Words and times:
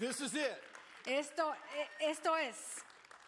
This 0.00 0.22
is 0.22 0.34
it. 0.34 0.62
Esto, 1.06 1.52
esto 2.00 2.32
es. 2.34 2.56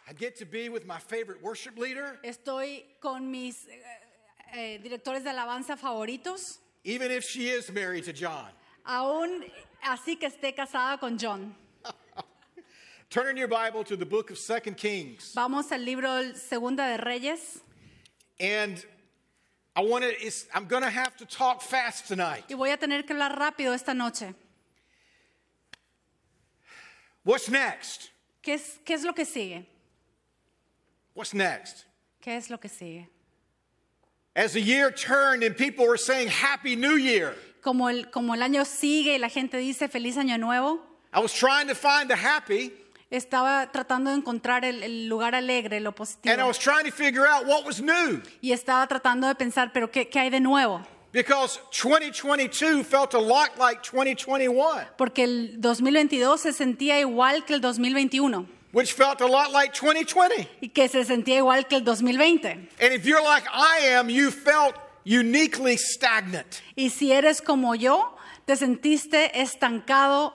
I 0.09 0.15
get 0.15 0.37
to 0.39 0.47
be 0.47 0.71
with 0.71 0.87
my 0.87 0.99
favorite 0.99 1.43
worship 1.43 1.77
leader, 1.79 2.19
Estoy 2.25 2.83
con 2.99 3.31
mis 3.31 3.67
eh, 3.69 4.57
eh, 4.57 4.79
directores 4.83 5.23
de 5.23 5.29
alabanza 5.31 5.79
favoritos, 5.79 6.57
even 6.83 7.11
if 7.11 7.25
she 7.25 7.51
is 7.51 7.71
married 7.71 8.05
to 8.05 8.13
John. 8.15 8.49
aún 8.87 9.45
así 9.85 10.19
que 10.19 10.29
esté 10.29 10.57
casada 10.57 10.99
con 10.99 11.19
John. 11.19 11.55
Turn 13.11 13.29
in 13.29 13.37
your 13.37 13.49
Bible 13.49 13.85
to 13.85 13.95
the 13.95 14.07
book 14.07 14.31
of 14.31 14.39
Second 14.39 14.79
Kings. 14.79 15.35
Vamos 15.35 15.71
al 15.73 15.81
libro 15.81 16.33
Segunda 16.35 16.97
de 16.97 17.05
Reyes 17.05 17.61
And 18.41 18.83
I 19.77 19.83
want 19.83 20.05
to, 20.05 20.33
I'm 20.55 20.65
going 20.65 20.83
to 20.83 20.91
have 20.91 21.17
to 21.19 21.27
talk 21.27 21.61
fast 21.61 22.09
tonight. 22.09 22.45
y 22.49 22.55
voy 22.55 22.71
a 22.73 22.79
tener 22.79 23.03
que 23.03 23.15
hablar 23.15 23.39
rápido 23.39 23.75
esta 23.75 23.93
noche. 23.93 24.35
What's 27.25 27.49
next? 27.49 28.11
¿Qué 28.43 28.55
es, 28.55 28.81
qué 28.85 28.95
es 28.95 29.05
lo 29.05 29.15
que 29.15 29.25
sigue? 29.25 29.67
What's 31.15 31.33
next? 31.35 31.85
¿Qué 32.21 32.37
es 32.37 32.51
lo 32.51 32.59
que 32.59 32.69
sigue? 32.69 33.09
As 34.35 34.53
the 34.55 34.61
year 34.63 34.91
turned 34.91 35.45
and 35.45 35.57
people 35.57 35.87
were 35.87 35.99
saying 35.99 36.29
Happy 36.29 36.75
New 36.75 36.97
Year, 36.97 37.35
Como 37.63 37.89
el, 37.89 38.11
como 38.11 38.35
el 38.35 38.43
año 38.43 38.65
sigue 38.65 39.15
y 39.15 39.19
la 39.19 39.29
gente 39.29 39.59
dice 39.59 39.89
feliz 39.89 40.17
año 40.17 40.37
nuevo, 40.39 40.81
I 41.13 41.21
was 41.21 41.33
trying 41.33 41.69
to 41.69 41.75
find 41.75 42.09
the 42.09 42.17
happy 42.17 42.73
estaba 43.11 43.71
tratando 43.71 44.11
de 44.11 44.17
encontrar 44.17 44.65
el, 44.65 44.83
el 44.83 45.07
lugar 45.07 45.35
alegre, 45.35 45.79
lo 45.81 45.91
and 45.91 45.97
I 45.97 45.99
positivo. 45.99 46.47
was 46.49 46.59
trying 46.59 46.87
to 46.87 46.91
figure 46.91 47.27
out 47.27 47.47
what 47.47 47.65
was 47.65 47.81
new 47.81 48.23
Y 48.41 48.53
estaba 48.53 48.89
tratando 48.89 49.29
de 49.29 49.35
pensar, 49.35 49.71
pero 49.73 49.91
¿qué, 49.91 50.09
qué 50.09 50.19
hay 50.19 50.31
de 50.31 50.41
nuevo? 50.41 50.83
Because 51.13 51.59
2022 51.73 52.83
felt 52.85 53.15
a 53.15 53.19
lot 53.19 53.59
like 53.59 53.83
2021, 53.83 54.87
Porque 54.97 55.25
el 55.25 55.61
2022 55.61 56.41
se 56.41 56.53
sentía 56.53 56.99
igual 57.01 57.45
que 57.45 57.55
el 57.55 57.61
2021 57.61 58.47
which 58.73 58.95
felt 58.95 59.21
a 59.21 59.27
lot 59.27 59.51
like 59.53 59.75
2020. 59.75 60.49
y 60.63 60.69
que 60.69 60.89
se 60.89 61.05
sentía 61.05 61.37
igual 61.37 61.67
que 61.69 61.77
el 61.77 61.85
2020. 61.85 62.69
And 62.81 62.93
if 62.95 63.05
you're 63.05 63.23
like 63.23 63.45
I 63.53 63.89
am, 63.99 64.09
you 64.09 64.31
felt 64.31 64.75
uniquely 65.05 65.77
stagnant. 65.77 66.63
Y 66.75 66.89
si 66.89 67.13
eres 67.13 67.43
como 67.43 67.75
yo, 67.75 68.17
te 68.47 68.57
sentiste 68.57 69.39
estancado, 69.43 70.33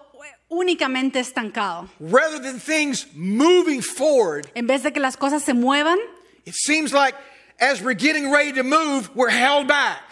únicamente 0.49 1.19
estancado. 1.19 1.89
Rather 1.99 2.39
than 2.39 2.59
things 2.59 3.07
moving 3.15 3.81
forward, 3.81 4.47
En 4.53 4.67
vez 4.67 4.83
de 4.83 4.91
que 4.93 4.99
las 4.99 5.17
cosas 5.17 5.41
se 5.43 5.53
muevan, 5.53 5.97
it 6.45 6.53
seems 6.53 6.93
like 6.93 7.15
as 7.59 7.81
we're 7.81 7.95
getting 7.97 8.31
ready 8.31 8.53
to 8.53 8.61
move, 8.63 9.09
we're 9.15 9.31
held 9.31 9.67
back. 9.67 10.03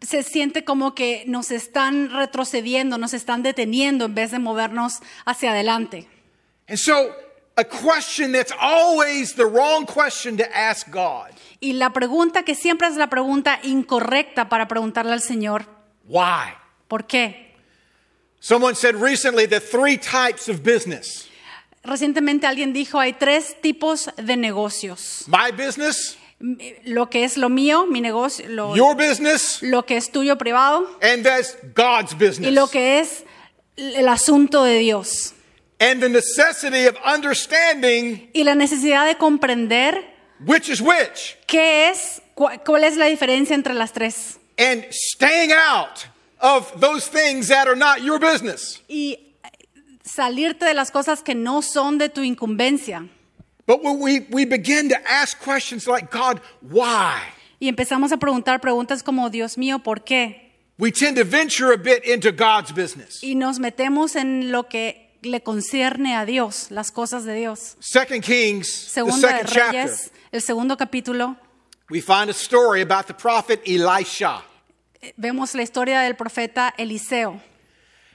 Se 0.00 0.22
siente 0.22 0.64
como 0.64 0.94
que 0.94 1.24
nos 1.26 1.50
están 1.50 2.10
retrocediendo, 2.10 2.98
nos 2.98 3.14
están 3.14 3.42
deteniendo 3.42 4.04
en 4.06 4.14
vez 4.14 4.30
de 4.30 4.38
movernos 4.38 5.00
hacia 5.24 5.50
adelante. 5.50 6.08
And 6.68 6.78
so, 6.78 7.10
a 7.56 7.64
question 7.64 8.32
that's 8.32 8.52
always 8.60 9.34
the 9.34 9.44
wrong 9.44 9.84
question 9.86 10.36
to 10.36 10.44
ask 10.54 10.88
God 10.90 11.30
Y 11.60 11.72
la 11.72 11.92
pregunta 11.92 12.44
que 12.44 12.54
siempre 12.54 12.86
es 12.86 12.96
la 12.96 13.08
pregunta 13.08 13.58
incorrecta 13.64 14.48
para 14.48 14.68
preguntarle 14.68 15.12
al 15.12 15.20
Señor, 15.22 15.66
why? 16.04 16.54
¿por 16.86 17.06
qué? 17.06 17.54
Someone 18.40 18.76
said 18.76 18.94
recently 18.94 19.46
that 19.48 19.62
three 19.62 19.96
types 19.98 20.48
of 20.48 20.62
business 20.62 21.28
Recientemente 21.82 22.46
alguien 22.46 22.72
dijo, 22.72 23.00
hay 23.00 23.14
tres 23.14 23.60
tipos 23.60 24.10
de 24.16 24.36
negocios. 24.36 25.24
my 25.26 25.50
business, 25.50 26.16
Lo 26.84 27.10
que 27.10 27.24
es 27.24 27.36
lo 27.36 27.48
mío, 27.48 27.86
mi 27.86 28.00
negocio, 28.00 28.48
lo, 28.48 28.76
your 28.76 28.94
business, 28.94 29.58
lo 29.60 29.84
que 29.84 29.96
es 29.96 30.12
tuyo 30.12 30.38
privado 30.38 30.88
and 31.02 31.24
that's 31.24 31.56
God's 31.74 32.14
y 32.38 32.50
lo 32.52 32.68
que 32.68 33.00
es 33.00 33.24
el 33.76 34.08
asunto 34.08 34.62
de 34.62 34.78
Dios. 34.78 35.34
And 35.80 36.00
the 36.00 36.08
necessity 36.08 36.86
of 36.86 36.96
understanding 37.04 38.30
Y 38.34 38.44
la 38.44 38.54
necesidad 38.54 39.06
de 39.06 39.16
comprender 39.16 40.04
which 40.46 40.68
is 40.68 40.80
which 40.80 41.36
qué 41.46 41.88
es, 41.90 42.22
cu- 42.34 42.50
cuál 42.64 42.84
es 42.84 42.96
la 42.96 43.06
diferencia 43.06 43.54
entre 43.54 43.74
las 43.74 43.92
tres. 43.92 44.38
and 44.58 44.84
staying 44.92 45.50
out 45.52 46.06
of 46.40 46.70
those 46.80 47.08
things 47.08 47.48
that 47.48 47.66
are 47.66 47.76
not 47.76 48.00
your 48.00 48.18
business. 48.20 48.80
Y 48.88 49.34
salirte 50.04 50.64
de 50.66 50.74
las 50.74 50.90
cosas 50.92 51.22
que 51.22 51.34
no 51.34 51.62
son 51.62 51.98
de 51.98 52.08
tu 52.08 52.22
incumbencia. 52.22 53.06
But 53.68 53.82
when 53.84 54.00
we, 54.00 54.20
we 54.30 54.46
begin 54.46 54.88
to 54.88 54.96
ask 55.06 55.38
questions 55.38 55.86
like, 55.86 56.10
God, 56.10 56.40
why? 56.62 57.20
Y 57.60 57.68
empezamos 57.68 58.12
a 58.12 58.16
preguntar 58.16 58.62
preguntas 58.62 59.02
como, 59.02 59.28
Dios 59.28 59.58
mío, 59.58 59.82
¿por 59.84 59.96
qué? 60.04 60.52
We 60.78 60.90
tend 60.90 61.18
to 61.18 61.24
venture 61.24 61.72
a 61.72 61.76
bit 61.76 62.02
into 62.04 62.32
God's 62.32 62.72
business. 62.72 63.22
Y 63.22 63.34
nos 63.34 63.58
metemos 63.58 64.16
en 64.16 64.50
lo 64.50 64.62
que 64.62 65.10
le 65.22 65.40
concierne 65.42 66.16
a 66.16 66.24
Dios, 66.24 66.70
las 66.70 66.90
cosas 66.90 67.26
de 67.26 67.34
Dios. 67.34 67.76
Second 67.80 68.22
Kings, 68.22 68.86
the 68.86 68.90
Segunda 68.90 69.28
de 69.28 69.32
second 69.34 69.48
chapter, 69.50 69.96
el 70.32 70.40
segundo 70.40 70.76
capítulo, 70.78 71.36
we 71.90 72.00
find 72.00 72.30
a 72.30 72.34
story 72.34 72.80
about 72.80 73.06
the 73.06 73.12
prophet 73.12 73.60
Elisha. 73.66 74.42
vemos 75.18 75.54
la 75.54 75.62
historia 75.62 76.00
del 76.00 76.14
profeta 76.14 76.72
Eliseo. 76.78 77.38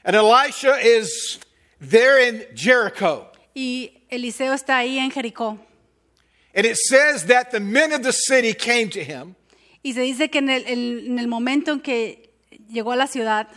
And 0.03 0.15
Elisha 0.15 0.79
is 0.81 1.37
there 1.79 2.17
in 2.17 2.43
Jericho. 2.55 3.27
Y 3.53 4.03
Eliseo 4.09 4.53
está 4.53 4.77
ahí 4.77 4.97
en 4.99 5.11
Jericó. 5.11 5.57
And 6.55 6.65
it 6.65 6.75
says 6.77 7.25
that 7.27 7.49
the 7.51 7.59
men 7.59 7.93
of 7.93 8.01
the 8.03 8.11
city 8.13 8.53
came 8.53 8.87
to 8.89 8.99
him 8.99 9.35
Y 9.83 9.93
se 9.93 10.01
dice 10.01 10.29
que 10.29 10.37
en 10.39 10.49
el, 10.49 10.65
el- 10.67 11.07
en 11.07 11.19
el 11.19 11.27
momento 11.27 11.71
en 11.73 11.79
que 11.81 12.29
llegó 12.69 12.91
a 12.91 12.95
la 12.95 13.07
ciudad, 13.07 13.47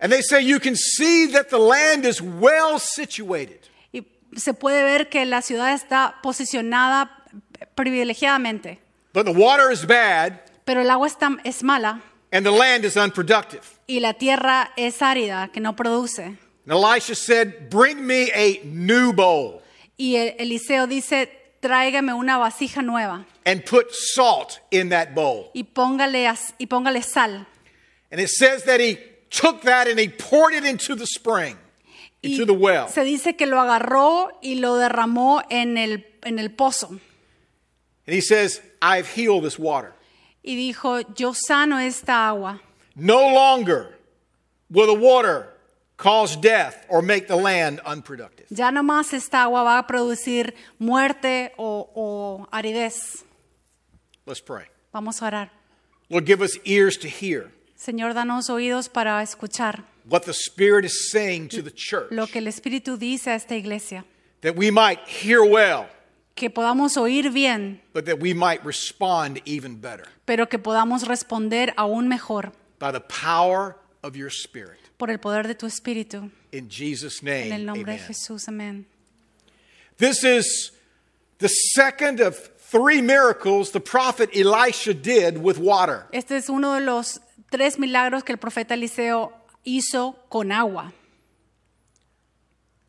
and 0.00 0.12
they 0.12 0.22
say, 0.22 0.44
You 0.44 0.58
can 0.60 0.74
see 0.76 1.26
that 1.32 1.48
the 1.48 1.58
land 1.58 2.04
is 2.04 2.20
well 2.20 2.78
situated. 2.80 3.60
y 3.92 4.04
se 4.36 4.52
puede 4.54 4.82
ver 4.84 5.08
que 5.08 5.24
la 5.24 5.40
ciudad 5.42 5.72
está 5.72 6.16
posicionada 6.22 7.24
privilegiadamente, 7.74 8.78
But 9.14 9.24
the 9.26 9.32
water 9.32 9.70
is 9.72 9.86
bad 9.86 10.40
pero 10.64 10.80
el 10.80 10.90
agua 10.90 11.06
está, 11.08 11.36
es 11.44 11.62
mala 11.62 12.00
and 12.30 12.44
the 12.46 12.52
land 12.52 12.84
is 12.84 12.96
unproductive. 12.96 13.62
y 13.86 14.00
la 14.00 14.14
tierra 14.14 14.72
es 14.76 15.00
árida, 15.02 15.48
que 15.52 15.60
no 15.60 15.74
produce. 15.76 16.36
And 16.64 16.72
Elisha 16.72 17.14
said, 17.14 17.70
Bring 17.70 18.06
me 18.06 18.30
a 18.32 18.60
new 18.64 19.12
bowl 19.12 19.62
Y 19.98 20.14
el- 20.16 20.34
Eliseo 20.38 20.86
dice, 20.86 21.28
tráigame 21.60 22.12
una 22.14 22.38
vasija 22.38 22.82
nueva 22.84 23.26
and 23.44 23.64
put 23.64 23.92
salt 23.92 24.60
in 24.70 24.88
that 24.90 25.14
bowl. 25.14 25.50
y 25.54 25.62
póngale, 25.64 26.26
y 26.58 26.66
póngale 26.66 27.02
sal. 27.02 27.46
And 28.10 28.20
it 28.20 28.28
says 28.28 28.64
that 28.64 28.80
he 28.80 28.98
took 29.30 29.62
that 29.62 29.88
and 29.88 29.98
he 29.98 30.08
poured 30.08 30.54
it 30.54 30.64
into 30.64 30.94
the 30.94 31.06
spring, 31.06 31.56
Y 32.22 32.30
into 32.30 32.44
the 32.46 32.52
well. 32.54 32.88
se 32.88 33.02
dice 33.04 33.36
que 33.36 33.46
lo 33.46 33.58
agarró 33.58 34.30
y 34.42 34.54
lo 34.56 34.76
derramó 34.76 35.42
en 35.50 35.76
el, 35.78 36.04
en 36.24 36.38
el 36.38 36.50
pozo. 36.50 36.88
And 38.06 38.14
he 38.14 38.20
says, 38.20 38.60
I've 38.80 39.06
healed 39.14 39.44
this 39.44 39.58
water. 39.58 39.94
Y 40.44 40.56
dijo, 40.56 41.00
yo 41.14 41.32
sano 41.34 41.78
esta 41.78 42.28
agua. 42.28 42.60
No 42.96 43.20
longer 43.32 43.96
will 44.70 44.86
the 44.86 45.00
water 45.00 45.48
cause 46.02 46.36
death 46.36 46.84
or 46.88 47.00
make 47.02 47.26
the 47.28 47.36
land 47.36 47.80
unproductive. 47.86 48.46
Ya 48.50 48.70
no 48.70 48.82
más 48.82 49.12
esta 49.12 49.44
agua 49.44 49.62
va 49.62 49.78
a 49.78 49.86
producir 49.86 50.54
muerte 50.78 51.52
o, 51.56 51.90
o 51.94 52.48
aridez. 52.50 53.24
Let's 54.26 54.40
pray. 54.40 54.66
Vamos 54.92 55.22
a 55.22 55.26
orar. 55.26 55.50
Lord, 56.10 56.26
give 56.26 56.42
us 56.42 56.58
ears 56.64 56.96
to 56.98 57.08
hear 57.08 57.52
Señor, 57.76 58.14
danos 58.14 58.48
oídos 58.50 58.88
para 58.88 59.22
escuchar 59.22 59.84
what 60.08 60.24
the 60.24 60.32
Spirit 60.32 60.84
is 60.84 61.10
saying 61.10 61.48
to 61.48 61.62
the 61.62 61.70
church, 61.72 62.10
lo 62.10 62.26
que 62.26 62.38
el 62.40 62.46
Espíritu 62.46 62.96
dice 62.98 63.28
a 63.30 63.34
esta 63.34 63.54
iglesia. 63.56 64.04
that 64.42 64.56
we 64.56 64.70
might 64.70 64.98
hear 65.06 65.42
well, 65.44 65.86
Que 66.34 66.48
podamos 66.50 66.96
oír 66.96 67.32
bien, 67.32 67.80
but 67.92 68.04
that 68.06 68.18
we 68.20 68.34
might 68.34 68.64
respond 68.64 69.40
even 69.44 69.76
better 69.80 70.06
pero 70.24 70.48
que 70.48 70.58
podamos 70.58 71.06
responder 71.06 71.72
aún 71.76 72.08
mejor 72.08 72.52
by 72.78 72.90
the 72.92 73.00
power 73.00 73.76
of 74.02 74.16
your 74.16 74.30
Spirit. 74.30 74.78
Por 75.02 75.10
el 75.10 75.18
poder 75.18 75.48
de 75.48 75.56
tu 75.56 75.66
Espíritu. 75.66 76.30
In 76.52 76.68
Jesus' 76.70 77.22
En 77.22 77.26
name, 77.26 77.56
el 77.56 77.66
nombre 77.66 77.90
amen. 77.90 78.06
de 78.06 78.14
Jesús, 78.14 78.46
amén. 78.46 78.86
This 79.98 80.22
is 80.22 80.70
the 81.38 81.48
second 81.48 82.20
of 82.20 82.36
three 82.70 83.02
miracles 83.02 83.72
the 83.72 83.80
prophet 83.80 84.30
Elisha 84.32 84.94
did 84.94 85.38
with 85.38 85.58
water. 85.58 86.06
Este 86.12 86.36
es 86.36 86.48
uno 86.48 86.74
de 86.74 86.82
los 86.82 87.18
tres 87.50 87.80
milagros 87.80 88.22
que 88.22 88.32
el 88.32 88.38
profeta 88.38 88.74
Eliseo 88.74 89.32
hizo 89.64 90.14
con 90.28 90.52
agua. 90.52 90.92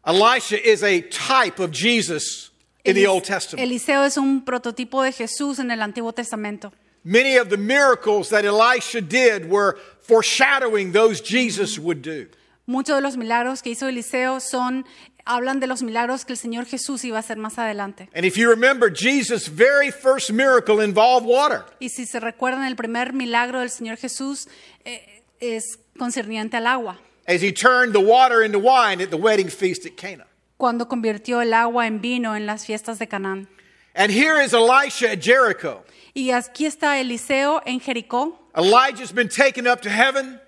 Elisha 0.05 0.63
is 0.63 0.83
a 0.83 1.01
type 1.01 1.59
of 1.59 1.71
Jesus 1.71 2.51
in 2.85 2.93
the 2.93 3.07
Old 3.07 3.23
Testament. 3.23 3.67
Eliseo 3.67 4.03
es 4.05 4.17
un 4.17 4.45
prototipo 4.45 5.01
de 5.01 5.13
Jesús 5.13 5.57
en 5.57 5.71
el 5.71 5.81
Antiguo 5.81 6.13
Testamento. 6.13 6.71
Many 7.03 7.37
of 7.37 7.49
the 7.49 7.57
miracles 7.57 8.29
that 8.29 8.45
Elisha 8.45 9.01
did 9.01 9.49
were 9.49 9.79
foreshadowing 10.03 10.91
those 10.91 11.21
Jesus 11.21 11.79
would 11.79 12.01
do. 12.01 12.27
Muchos 12.65 12.95
de 12.95 13.01
los 13.01 13.17
milagros 13.17 13.61
que 13.61 13.71
hizo 13.71 13.87
Eliseo 13.87 14.39
son 14.39 14.85
hablan 15.25 15.59
de 15.59 15.67
los 15.67 15.83
milagros 15.83 16.25
que 16.25 16.33
el 16.33 16.37
Señor 16.37 16.65
Jesús 16.65 17.03
iba 17.03 17.17
a 17.17 17.19
hacer 17.19 17.37
más 17.37 17.57
adelante. 17.57 18.09
And 18.13 18.25
if 18.25 18.37
you 18.37 18.49
remember, 18.49 18.89
Jesus' 18.89 19.47
very 19.47 19.91
first 19.91 20.31
miracle 20.31 20.81
involved 20.81 21.25
water. 21.27 21.65
Y 21.79 21.89
si 21.89 22.05
se 22.05 22.19
recuerdan, 22.19 22.65
el 22.65 22.75
primer 22.75 23.13
milagro 23.13 23.59
del 23.59 23.69
Señor 23.69 23.97
Jesús 23.97 24.47
eh, 24.85 25.23
es 25.39 25.79
concerniente 25.97 26.57
al 26.57 26.67
agua. 26.67 26.99
As 27.27 27.41
he 27.41 27.51
turned 27.53 27.93
the 27.93 28.01
water 28.01 28.43
into 28.43 28.59
wine 28.59 29.01
at 29.01 29.09
the 29.09 29.17
wedding 29.17 29.49
feast 29.49 29.85
at 29.85 29.95
Cana. 29.95 30.25
cuando 30.57 30.87
convirtió 30.87 31.41
el 31.41 31.53
agua 31.53 31.87
en 31.87 31.99
vino 31.99 32.37
en 32.37 32.45
las 32.45 32.65
fiestas 32.65 32.97
de 32.97 33.07
Canaán. 33.07 33.49
And 33.95 34.11
here 34.11 34.41
is 34.41 34.53
Elisha 34.53 35.11
at 35.11 35.21
Jericho. 35.21 35.83
Y 36.13 36.31
aquí 36.31 36.65
está 36.65 36.99
Eliseo 36.99 37.61
en 37.65 37.79
Jericó. 37.79 38.39
Elijah's 38.55 39.11
been 39.13 39.29
taken 39.29 39.67
up 39.67 39.81
to 39.81 39.89
heaven. 39.89 40.39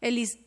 Elis- 0.00 0.38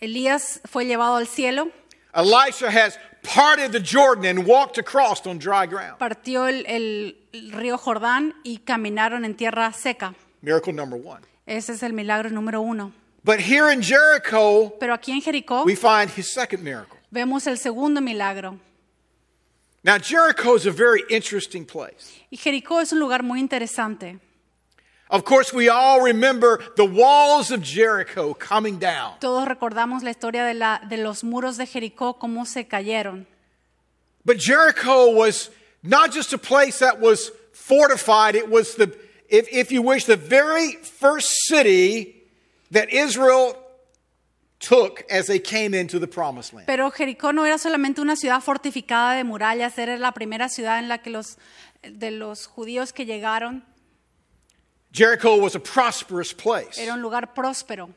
Elías 0.00 0.60
fue 0.64 0.84
llevado 0.86 1.16
al 1.16 1.26
cielo, 1.26 1.68
Elisha 2.14 2.68
has 2.70 2.98
parted 3.22 3.70
the 3.72 3.80
Jordan 3.80 4.24
and 4.38 4.46
walked 4.46 4.78
across 4.78 5.26
on 5.26 5.38
dry 5.38 5.66
ground. 5.66 5.98
partió 5.98 6.46
el, 6.48 6.64
el- 6.66 7.16
río 7.52 7.76
Jordán 7.76 8.34
y 8.44 8.58
caminaron 8.58 9.24
en 9.24 9.34
tierra 9.36 9.72
seca. 9.72 10.14
Miracle 10.42 10.72
number 10.72 10.98
one. 11.04 11.20
Ese 11.46 11.72
es 11.72 11.82
el 11.82 11.92
milagro 11.92 12.30
número 12.30 12.60
uno. 12.60 12.92
But 13.22 13.40
here 13.40 13.70
in 13.72 13.82
Jericho, 13.82 14.72
Pero 14.80 14.94
aquí 14.94 15.12
en 15.12 15.20
Jericó 15.20 15.64
we 15.64 15.76
find 15.76 16.08
his 16.16 16.32
second 16.32 16.62
miracle. 16.62 16.98
vemos 17.10 17.46
el 17.46 17.58
segundo 17.58 18.00
milagro. 18.00 18.58
Now, 19.82 19.96
Jericho 19.98 20.54
is 20.54 20.66
a 20.66 20.70
very 20.70 21.02
interesting 21.08 21.64
place. 21.64 22.12
Y 22.30 22.36
Jericó 22.36 22.82
es 22.82 22.92
un 22.92 23.00
lugar 23.00 23.22
muy 23.22 23.40
interesante. 23.40 24.20
Of 25.08 25.24
course, 25.24 25.52
we 25.52 25.68
all 25.68 26.02
remember 26.02 26.60
the 26.76 26.84
walls 26.84 27.50
of 27.50 27.62
Jericho 27.62 28.34
coming 28.34 28.78
down. 28.78 29.14
Todos 29.20 29.48
recordamos 29.48 30.02
la 30.02 30.10
historia 30.10 30.44
de, 30.44 30.54
la, 30.54 30.78
de 30.88 30.98
los 30.98 31.24
muros 31.24 31.56
de 31.56 31.66
Jericó, 31.66 32.18
cómo 32.18 32.46
se 32.46 32.64
cayeron. 32.64 33.26
But 34.24 34.38
Jericho 34.38 35.10
was 35.10 35.50
not 35.82 36.12
just 36.12 36.32
a 36.32 36.38
place 36.38 36.78
that 36.80 37.00
was 37.00 37.32
fortified, 37.52 38.36
it 38.36 38.48
was 38.48 38.74
the, 38.76 38.94
if, 39.28 39.48
if 39.50 39.72
you 39.72 39.82
wish, 39.82 40.04
the 40.04 40.16
very 40.16 40.72
first 40.72 41.46
city 41.46 42.16
that 42.70 42.92
Israel 42.92 43.56
took 44.60 45.02
as 45.10 45.26
they 45.26 45.40
came 45.40 45.74
into 45.74 45.98
the 45.98 46.06
promised 46.06 46.52
land. 46.52 46.66
Pero 46.66 46.90
Jericó 46.90 47.32
no 47.34 47.44
era 47.44 47.58
solamente 47.58 48.00
una 48.00 48.14
ciudad 48.14 48.40
fortificada 48.42 49.16
de 49.16 49.24
murallas, 49.24 49.76
era 49.78 49.96
la 49.96 50.12
primera 50.12 50.48
ciudad 50.48 50.78
en 50.78 50.88
la 50.88 50.98
que 50.98 51.10
los, 51.10 51.38
de 51.82 52.10
los 52.12 52.46
judíos 52.46 52.92
que 52.92 53.04
llegaron 53.06 53.64
Jericho 54.92 55.36
was 55.36 55.54
a 55.54 55.60
prosperous 55.60 56.32
place. 56.34 56.78
era 56.78 56.94
un 56.94 57.00
lugar 57.00 57.32
próspero. 57.34 57.90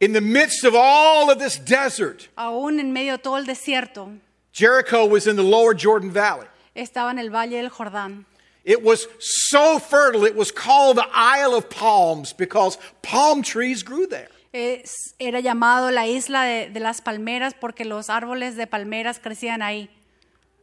In 0.00 0.12
the 0.12 0.20
midst 0.20 0.64
of 0.64 0.74
all 0.74 1.30
of 1.30 1.38
this 1.38 1.56
desert, 1.58 2.28
Aún 2.36 2.80
en 2.80 2.92
medio 2.92 3.12
de 3.12 3.18
todo 3.22 3.36
el 3.36 3.46
desierto, 3.46 4.18
Jericho 4.52 5.06
was 5.06 5.26
in 5.26 5.36
the 5.36 5.42
lower 5.42 5.72
Jordan 5.74 6.10
Valley. 6.10 6.46
estaba 6.74 7.10
en 7.10 7.18
el 7.18 7.30
valle 7.30 7.56
del 7.62 7.70
Jordán. 7.70 8.24
It 8.64 8.82
was 8.82 9.06
so 9.18 9.78
fertile, 9.78 10.24
it 10.24 10.36
was 10.36 10.52
called 10.52 10.96
the 10.96 11.06
Isle 11.12 11.54
of 11.54 11.68
Palms 11.70 12.32
because 12.32 12.76
palm 13.02 13.42
trees 13.42 13.82
grew 13.82 14.06
there. 14.06 14.28
Es- 14.52 15.14
era 15.18 15.40
llamado 15.40 15.90
la 15.90 16.06
isla 16.06 16.44
de, 16.44 16.68
de 16.70 16.80
las 16.80 17.00
palmeras 17.00 17.54
porque 17.58 17.84
los 17.84 18.10
árboles 18.10 18.56
de 18.56 18.66
palmeras 18.66 19.18
crecían 19.18 19.62
ahí. 19.62 19.88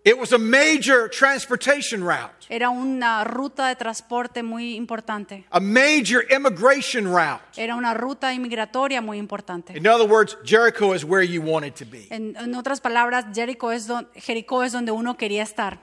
It 0.06 0.16
was 0.18 0.32
a 0.32 0.38
major 0.38 1.10
transportation 1.10 2.02
route, 2.02 2.34
Era 2.48 2.70
una 2.70 3.26
ruta 3.26 3.68
de 3.68 3.76
transporte 3.76 4.42
muy 4.44 4.76
importante. 4.76 5.44
a 5.52 5.60
major 5.60 6.24
immigration 6.32 7.06
route. 7.06 7.42
Era 7.58 7.76
una 7.76 7.94
ruta 7.94 8.34
inmigratoria 8.34 9.02
muy 9.02 9.18
importante. 9.18 9.76
In 9.78 9.86
other 9.88 10.08
words, 10.10 10.38
Jericho 10.46 10.94
is 10.96 11.04
where 11.04 11.22
you 11.28 11.42
wanted 11.42 11.74
to 11.74 11.86
be. 11.86 12.08
En, 12.12 12.34
en 12.38 12.56
otras 12.56 12.80
palabras, 12.80 13.26
Jericó 13.36 13.74
es, 13.74 13.88
don- 13.88 14.08
Jericó 14.16 14.64
es 14.64 14.72
donde 14.72 14.92
uno 14.94 15.18
quería 15.18 15.44
estar. 15.44 15.80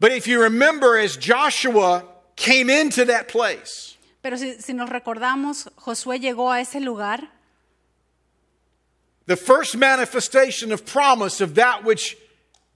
But 0.00 0.12
if 0.12 0.26
you 0.26 0.40
remember, 0.40 0.96
as 0.96 1.18
Joshua 1.18 2.04
came 2.36 2.70
into 2.70 3.04
that 3.04 3.26
place, 3.28 3.97
Pero 4.20 4.36
si, 4.36 4.60
si 4.60 4.74
nos 4.74 4.88
recordamos, 4.90 5.70
Josué 5.76 6.18
llegó 6.20 6.50
a 6.50 6.60
ese 6.60 6.80
lugar, 6.80 7.30
the 9.26 9.36
first 9.36 9.74
manifestation 9.76 10.72
of 10.72 10.82
promise 10.84 11.40
of 11.42 11.54
that 11.54 11.84
which 11.84 12.16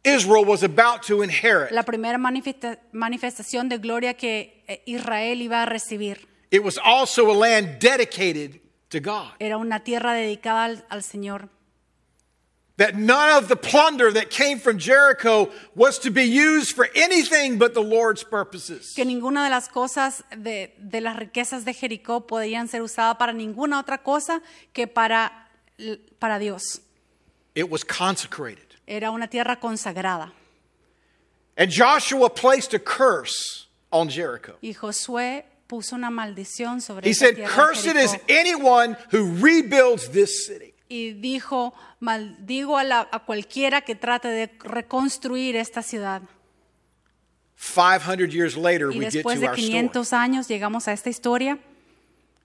Israel 0.04 0.44
was 0.44 0.62
about 0.62 1.02
to 1.06 1.22
inherit, 1.22 1.70
la 1.72 1.82
primera 1.84 2.18
manifesta- 2.18 2.78
manifestación 2.92 3.68
de 3.68 3.78
gloria 3.78 4.14
que 4.14 4.62
eh, 4.68 4.82
Israel 4.86 5.40
iba 5.42 5.62
a 5.62 5.66
recibir. 5.66 6.26
it 6.50 6.62
was 6.62 6.78
also 6.84 7.30
a 7.30 7.34
land 7.34 7.78
dedicated 7.80 8.60
to 8.90 9.00
God. 9.00 9.32
Era 9.38 9.56
una 9.56 9.80
tierra 9.80 10.12
dedicada 10.12 10.64
al, 10.64 10.84
al 10.90 11.02
Señor. 11.02 11.48
That 12.82 12.96
none 12.96 13.30
of 13.30 13.46
the 13.46 13.54
plunder 13.54 14.10
that 14.10 14.28
came 14.28 14.58
from 14.58 14.76
Jericho 14.76 15.50
was 15.76 16.00
to 16.00 16.10
be 16.10 16.24
used 16.24 16.74
for 16.74 16.88
anything 16.96 17.56
but 17.56 17.74
the 17.74 17.80
Lord's 17.80 18.24
purposes. 18.24 18.92
Que 18.96 19.04
ninguna 19.04 19.44
de 19.44 19.50
las 19.50 19.68
cosas 19.68 20.24
de, 20.36 20.74
de 20.78 21.00
las 21.00 21.16
riquezas 21.16 21.64
de 21.64 21.74
Jericó 21.74 22.26
podían 22.26 22.66
ser 22.66 22.82
usada 22.82 23.16
para 23.18 23.32
ninguna 23.32 23.78
otra 23.78 24.02
cosa 24.02 24.42
que 24.72 24.88
para, 24.88 25.48
para 26.18 26.40
Dios. 26.40 26.80
It 27.54 27.70
was 27.70 27.84
consecrated. 27.84 28.66
Era 28.84 29.12
una 29.12 29.28
tierra 29.28 29.60
consagrada. 29.60 30.32
And 31.56 31.70
Joshua 31.70 32.30
placed 32.30 32.74
a 32.74 32.80
curse 32.80 33.68
on 33.92 34.08
Jericho. 34.08 34.56
Y 34.60 34.72
Josué 34.72 35.44
puso 35.68 35.94
una 35.94 36.10
maldición 36.10 36.80
sobre 36.80 37.06
He 37.06 37.12
esa 37.12 37.26
said, 37.26 37.46
Cursed 37.46 37.94
is 37.94 38.16
anyone 38.28 38.96
who 39.12 39.36
rebuilds 39.36 40.08
this 40.08 40.48
city. 40.48 40.71
Y 40.92 41.12
dijo, 41.14 41.72
maldigo 42.00 42.76
a, 42.76 42.84
la- 42.84 43.08
a 43.10 43.20
cualquiera 43.24 43.80
que 43.80 43.94
trate 43.94 44.28
de 44.28 44.50
reconstruir 44.64 45.56
esta 45.56 45.82
ciudad. 45.82 46.20
500 47.56 48.28
years 48.32 48.56
later, 48.56 48.90
Y 48.92 48.98
we 48.98 49.04
get 49.06 49.12
después 49.14 49.36
to 49.36 49.40
de 49.40 49.46
our 49.48 49.54
story. 49.54 49.68
500 49.72 50.12
años 50.12 50.48
llegamos 50.48 50.88
a 50.88 50.92
esta 50.92 51.08
historia. 51.08 51.58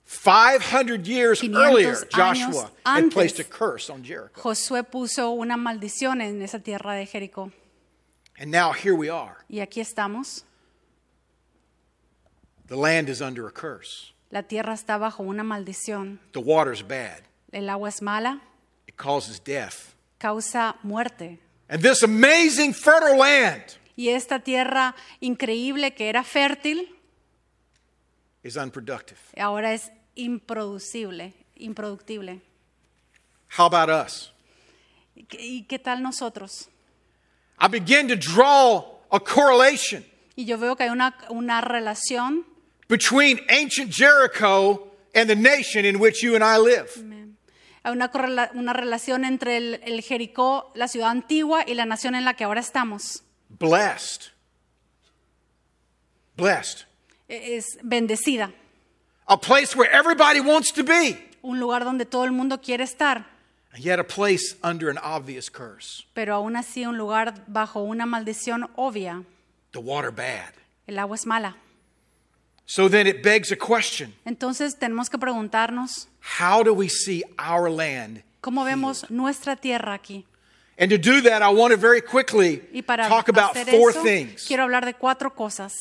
500 0.06 1.04
years 1.06 1.40
500 1.42 1.62
earlier, 1.66 1.90
años 1.90 2.08
Joshua 2.54 2.72
had 2.86 2.98
antes. 2.98 3.14
placed 3.14 3.40
a 3.40 3.44
curse 3.44 3.90
on 3.92 4.04
Jericho. 4.04 4.40
Josué 4.42 4.84
puso 4.84 5.32
una 5.32 5.58
maldición 5.58 6.22
en 6.22 6.42
esa 6.42 6.60
tierra 6.60 6.94
de 6.94 7.06
Jericó. 7.06 7.52
And 8.40 8.50
now 8.52 8.72
here 8.72 8.94
we 8.96 9.10
are. 9.10 9.36
Y 9.50 9.60
aquí 9.60 9.82
estamos. 9.82 10.46
The 12.68 12.76
land 12.78 13.10
is 13.10 13.20
under 13.22 13.48
a 13.48 13.52
curse. 13.52 14.14
La 14.30 14.44
tierra 14.44 14.74
está 14.74 14.98
bajo 14.98 15.24
una 15.24 15.44
maldición. 15.44 16.20
The 16.32 16.40
water's 16.40 16.84
bad. 16.84 17.24
El 17.52 17.70
agua 17.70 17.90
es 17.90 18.02
mala, 18.02 18.42
It 18.88 18.96
causes 18.96 19.40
death. 19.44 19.94
causa 20.20 20.76
muerte. 20.84 21.40
And 21.70 21.82
this 21.82 22.04
amazing 22.04 22.74
fertile 22.74 23.18
land 23.18 23.64
Y 23.96 24.10
esta 24.10 24.40
tierra 24.40 24.96
increíble 25.22 25.94
que 25.96 26.08
era 26.10 26.24
fértil, 26.24 26.88
is 28.44 28.56
unproductive. 28.56 29.18
ahora 29.38 29.74
es 29.74 29.92
improducible, 30.16 31.34
improductible. 31.56 32.42
How 33.58 33.66
about 33.66 33.90
us? 33.90 34.32
¿Y 35.16 35.24
qué- 35.24 35.42
¿Y 35.42 35.64
qué 35.64 35.80
tal 35.80 36.02
nosotros? 36.04 36.70
I 37.60 37.68
begin 37.68 38.08
to 38.08 38.16
draw 38.16 39.00
a 39.12 39.20
correlation 39.20 40.06
Y 40.36 40.46
yo 40.46 40.58
veo 40.60 40.76
que 40.76 40.84
hay 40.84 40.90
una, 40.92 41.18
una 41.30 41.62
relación, 41.62 42.46
between 42.88 43.40
ancient 43.50 43.92
Jericho 43.92 44.92
and 45.16 45.28
the 45.28 45.36
nation 45.36 45.84
in 45.86 46.00
which 46.00 46.22
you 46.22 46.36
and 46.36 46.44
I 46.44 46.58
live. 46.60 46.88
Hay 47.88 47.94
una, 47.94 48.12
correla- 48.12 48.52
una 48.54 48.74
relación 48.74 49.24
entre 49.26 49.58
el, 49.58 49.82
el 49.84 50.02
Jericó, 50.02 50.72
la 50.76 50.88
ciudad 50.88 51.10
antigua, 51.10 51.64
y 51.66 51.74
la 51.74 51.86
nación 51.86 52.16
en 52.16 52.26
la 52.26 52.34
que 52.36 52.44
ahora 52.44 52.60
estamos. 52.62 53.24
Blessed. 53.50 54.32
Blessed. 56.36 56.86
E- 57.28 57.58
Es 57.58 57.78
bendecida, 57.84 58.52
A 59.26 59.38
place 59.40 59.76
where 59.76 59.92
everybody 59.92 60.40
wants 60.40 60.72
to 60.74 60.84
be, 60.84 61.18
un 61.42 61.60
lugar 61.60 61.84
donde 61.84 62.06
todo 62.06 62.24
el 62.24 62.32
mundo 62.32 62.62
quiere 62.62 62.84
estar, 62.84 63.26
and 63.74 63.84
yet 63.84 64.00
a 64.00 64.04
place 64.08 64.56
under 64.64 64.90
an 64.90 64.98
obvious 65.00 65.50
curse. 65.50 66.06
pero 66.14 66.36
aún 66.36 66.56
así 66.56 66.86
un 66.86 66.98
lugar 66.98 67.44
bajo 67.48 67.82
una 67.82 68.06
maldición 68.06 68.70
obvia. 68.76 69.24
The 69.72 69.80
water 69.80 70.12
bad. 70.12 70.54
El 70.88 70.98
agua 71.00 71.16
es 71.16 71.26
mala. 71.26 71.58
So 72.66 72.90
then 72.90 73.08
it 73.08 73.22
begs 73.24 73.52
a 73.52 73.56
question 73.58 74.14
Entonces 74.26 74.78
tenemos 74.78 75.10
que 75.10 75.18
preguntarnos, 75.18 76.08
how 76.40 76.64
do 76.64 76.74
we 76.74 76.88
see 76.90 77.24
our 77.38 77.70
land? 77.70 78.24
¿cómo 78.42 78.64
vemos 78.64 79.10
nuestra 79.10 79.56
tierra 79.56 79.94
aquí? 79.94 80.26
And 80.80 80.92
to 80.92 80.98
do 80.98 81.22
that, 81.22 81.42
I 81.42 81.50
want 81.50 81.72
to 81.72 81.78
very 81.78 82.02
quickly 82.02 82.62
talk 82.86 83.30
about 83.30 83.58
four 83.58 83.90
eso, 83.90 84.04
things. 84.04 84.46
quiero 84.48 84.64
hablar 84.64 84.86
de 84.86 84.94
cuatro 84.94 85.36
cosas. 85.36 85.74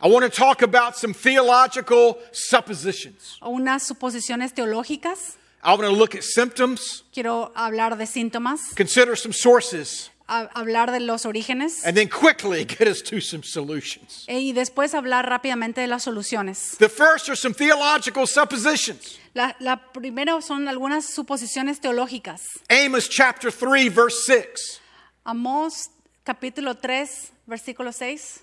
I 0.00 0.08
want 0.08 0.24
to 0.24 0.30
talk 0.30 0.62
about 0.62 0.96
some 0.96 1.12
theological 1.12 2.18
suppositions. 2.32 3.38
Unas 3.42 3.82
suposiciones 3.82 4.52
teológicas, 4.54 5.36
I 5.62 5.70
want 5.70 5.82
to 5.82 5.90
look 5.90 6.14
at 6.14 6.22
symptoms, 6.22 7.02
quiero 7.12 7.52
hablar 7.56 7.96
de 7.98 8.06
síntomas, 8.06 8.74
consider 8.76 9.16
some 9.16 9.32
sources, 9.32 10.10
a- 10.28 10.48
hablar 10.54 10.90
de 10.90 11.00
los 11.00 11.24
orígenes 11.26 11.84
and 11.84 11.96
then 11.96 12.08
quickly 12.08 12.64
get 12.68 12.88
us 12.88 13.02
to 13.02 13.20
some 13.20 13.42
solutions. 13.42 14.24
y 14.28 14.52
después 14.52 14.94
hablar 14.94 15.28
rápidamente 15.28 15.80
de 15.80 15.86
las 15.86 16.04
soluciones. 16.04 16.76
The 16.78 16.88
first 16.88 17.28
are 17.28 17.36
some 17.36 17.54
theological 17.54 18.26
suppositions. 18.26 19.18
La, 19.34 19.54
la 19.60 19.76
primera 19.92 20.40
son 20.42 20.68
algunas 20.68 21.06
suposiciones 21.06 21.80
teológicas. 21.80 22.40
Amos 22.70 23.08
chapter 23.08 23.50
3, 23.50 23.88
verse 23.88 24.24
6. 24.26 24.80
Amós 25.26 25.90
capítulo 26.24 26.74
3, 26.80 27.32
versículo 27.46 27.92
6. 27.92 28.40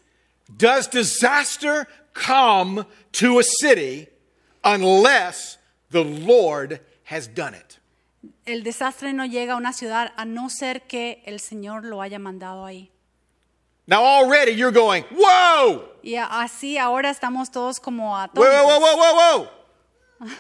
Does 0.57 0.87
disaster 0.87 1.87
come 2.13 2.85
to 3.13 3.39
a 3.39 3.43
city 3.43 4.07
unless 4.63 5.57
the 5.91 6.03
Lord 6.03 6.81
has 7.05 7.27
done 7.27 7.53
it? 7.53 7.77
El 8.45 8.63
desastre 8.63 9.13
no 9.13 9.25
llega 9.25 9.53
a 9.53 9.55
una 9.57 9.73
ciudad 9.73 10.11
a 10.15 10.25
no 10.25 10.49
ser 10.49 10.83
que 10.83 11.23
el 11.25 11.39
Señor 11.39 11.85
lo 11.85 12.01
haya 12.01 12.19
mandado 12.19 12.65
ahí. 12.65 12.91
Now, 13.87 14.03
already 14.05 14.55
you're 14.55 14.71
going, 14.71 15.03
whoa, 15.11 15.89
Y 16.03 16.15
a- 16.15 16.25
así 16.41 16.77
ahora 16.77 17.09
estamos 17.09 17.51
todos 17.51 17.79
como 17.79 18.11
whoa, 18.13 18.29
whoa, 18.35 18.63
whoa, 18.63 18.79
whoa, 18.79 18.95
whoa, 18.95 19.13
whoa. 19.39 19.49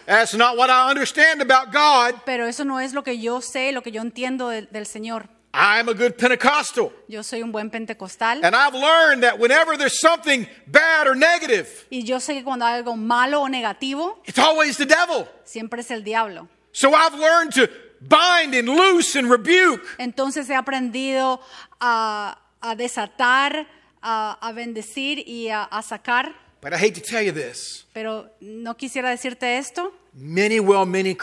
That's 0.05 0.35
not 0.35 0.57
what 0.57 0.69
I 0.69 0.89
understand 0.91 1.41
about 1.41 1.71
God. 1.73 2.21
Pero 2.23 2.45
eso 2.47 2.63
no 2.63 2.79
es 2.79 2.93
lo 2.93 3.03
que 3.03 3.19
yo 3.19 3.41
sé, 3.41 3.71
lo 3.71 3.81
que 3.81 3.91
yo 3.91 4.01
entiendo 4.01 4.49
del, 4.49 4.67
del 4.71 4.85
Señor. 4.85 5.27
I'm 5.53 5.89
a 5.89 5.93
good 5.93 6.13
Pentecostal. 6.17 6.91
Yo 7.09 7.23
soy 7.23 7.41
un 7.41 7.51
buen 7.51 7.69
pentecostal 7.69 8.39
And 8.45 8.55
I've 8.55 8.73
learned 8.73 9.21
that 9.23 9.37
whenever 9.37 9.75
there's 9.77 9.99
something 9.99 10.47
bad 10.67 11.07
or 11.07 11.15
negative, 11.17 11.67
y 11.89 12.03
yo 12.03 12.19
sé 12.21 12.33
que 12.35 12.43
cuando 12.43 12.65
hay 12.65 12.75
algo 12.75 12.95
malo 12.95 13.41
o 13.41 13.49
negativo, 13.49 14.21
it's 14.25 14.39
always 14.39 14.77
the 14.77 14.85
devil. 14.85 15.27
siempre 15.43 15.81
es 15.81 15.91
el 15.91 16.03
diablo. 16.03 16.47
So 16.73 16.93
I've 16.93 17.15
learned 17.15 17.53
to 17.53 17.69
bind 18.01 18.53
and 18.55 18.67
loose 18.69 19.15
and 19.15 19.29
rebuke. 19.29 19.81
Entonces 19.99 20.47
he 20.47 20.53
aprendido 20.53 21.39
a, 21.79 22.37
a 22.61 22.75
desatar, 22.75 23.67
a, 24.01 24.37
a 24.41 24.53
bendecir 24.53 25.23
y 25.27 25.49
a, 25.49 25.63
a 25.63 25.81
sacar. 25.81 26.33
But 26.61 26.73
I 26.73 26.77
hate 26.77 26.93
to 26.95 27.01
tell 27.01 27.23
you 27.23 27.31
this. 27.31 27.85
Pero 27.93 28.29
no 28.39 28.75
quisiera 28.75 29.09
decirte 29.09 29.57
esto. 29.57 29.93
Many 30.13 30.59
well-meaning, 30.59 31.17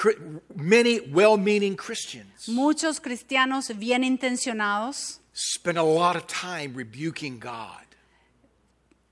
many 0.57 1.01
well-meaning 1.13 1.77
Christians 1.77 2.49
Muchos 2.49 3.01
cristianos 3.01 3.69
bien 3.79 4.03
intencionados 4.03 5.21
spend 5.35 5.77
a 5.77 5.83
lot 5.83 6.17
of 6.17 6.27
time 6.27 6.73
rebuking 6.75 7.39
God. 7.39 7.85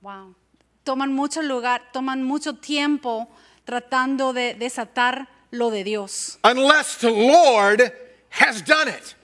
wow, 0.00 0.34
toman 0.82 1.12
mucho 1.12 1.42
lugar, 1.42 1.82
toman 1.92 2.22
mucho 2.24 2.54
tiempo 2.54 3.28
tratando 3.66 4.32
de 4.32 4.54
desatar 4.54 5.28
lo 5.56 5.70
de 5.70 5.82
Dios, 5.84 6.38
Unless 6.44 6.98
the 6.98 7.10
Lord 7.10 7.92
has 8.30 8.62
done 8.62 8.88
it. 8.88 9.14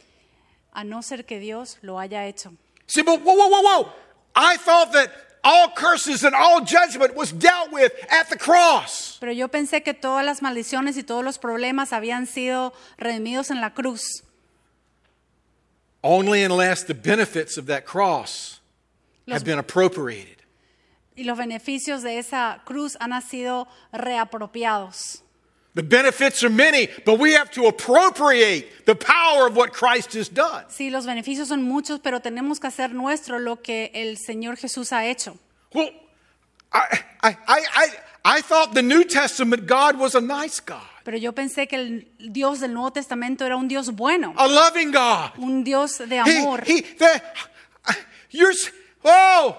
a 0.75 0.83
no 0.85 1.01
ser 1.03 1.23
que 1.25 1.39
Dios 1.39 1.79
lo 1.83 1.99
haya 1.99 2.27
hecho. 2.27 2.53
See, 2.87 3.03
but 3.03 3.21
whoa, 3.23 3.35
whoa, 3.35 3.49
whoa, 3.49 3.63
whoa. 3.63 3.93
I 4.35 4.57
thought 4.57 4.93
that 4.93 5.11
all 5.45 5.69
curses 5.75 6.25
and 6.25 6.35
all 6.35 6.61
judgment 6.65 7.15
was 7.15 7.33
dealt 7.33 7.73
with 7.73 7.93
at 8.11 8.29
the 8.31 8.39
cross. 8.39 9.19
Pero 9.21 9.33
yo 9.33 9.49
pensé 9.49 9.83
que 9.85 9.93
todas 9.93 10.25
las 10.25 10.41
maldiciones 10.41 10.97
y 10.97 11.03
todos 11.03 11.25
los 11.25 11.39
problemas 11.39 11.93
habían 11.93 12.27
sido 12.27 12.73
redimidos 12.99 13.51
en 13.51 13.61
la 13.61 13.71
cruz. 13.71 14.23
Only 16.03 16.43
unless 16.43 16.85
the 16.85 16.95
benefits 16.95 17.57
of 17.57 17.67
that 17.67 17.85
cross 17.85 18.61
Los- 19.27 19.37
have 19.39 19.45
been 19.45 19.59
appropriated. 19.59 20.39
Y 21.17 21.25
los 21.25 21.37
beneficios 21.39 22.03
de 22.03 22.19
esa 22.19 22.63
cruz 22.65 22.97
han 23.01 23.13
sido 23.23 23.69
reapropiados. 23.93 25.23
The 25.75 25.83
benefits 25.83 26.45
are 26.45 26.51
many, 26.51 26.89
but 27.07 27.19
we 27.19 27.33
have 27.33 27.51
to 27.53 27.67
appropriate 27.67 28.85
the 28.85 28.95
power 28.95 29.47
of 29.47 29.57
what 29.57 29.73
Christ 29.73 30.13
has 30.13 30.29
done. 30.29 30.65
Sí, 30.69 30.91
los 30.91 31.07
beneficios 31.07 31.49
son 31.49 31.63
muchos, 31.63 31.99
pero 32.01 32.21
tenemos 32.21 32.61
que 32.61 32.69
hacer 32.69 32.93
nuestro 32.93 33.39
lo 33.39 33.57
que 33.63 33.91
el 33.95 34.19
Señor 34.19 34.57
Jesús 34.59 34.93
ha 34.93 35.07
hecho. 35.07 35.39
Well, 35.75 35.89
I, 36.75 36.99
I, 37.23 37.37
I, 37.49 37.87
I, 38.25 38.41
thought 38.43 38.75
the 38.75 38.83
New 38.83 39.05
Testament 39.05 39.67
God 39.67 39.99
was 39.99 40.15
a 40.15 40.21
nice 40.21 40.61
God, 40.61 40.81
Pero 41.05 41.17
yo 41.17 41.33
pensé 41.33 41.67
que 41.67 41.77
el 41.79 42.07
Dios 42.19 42.61
del 42.61 42.75
Nuevo 42.75 42.91
Testamento 42.93 43.45
era 43.47 43.57
un 43.57 43.67
Dios 43.69 43.91
bueno, 43.93 44.35
a 44.37 44.47
loving 44.47 44.91
God. 44.93 45.33
un 45.39 45.65
Dios 45.65 45.99
de 45.99 46.17
He, 46.17 46.39
amor. 46.39 46.63
he, 46.67 46.83
the, 46.83 47.23
you're, 48.31 48.53
oh, 49.05 49.59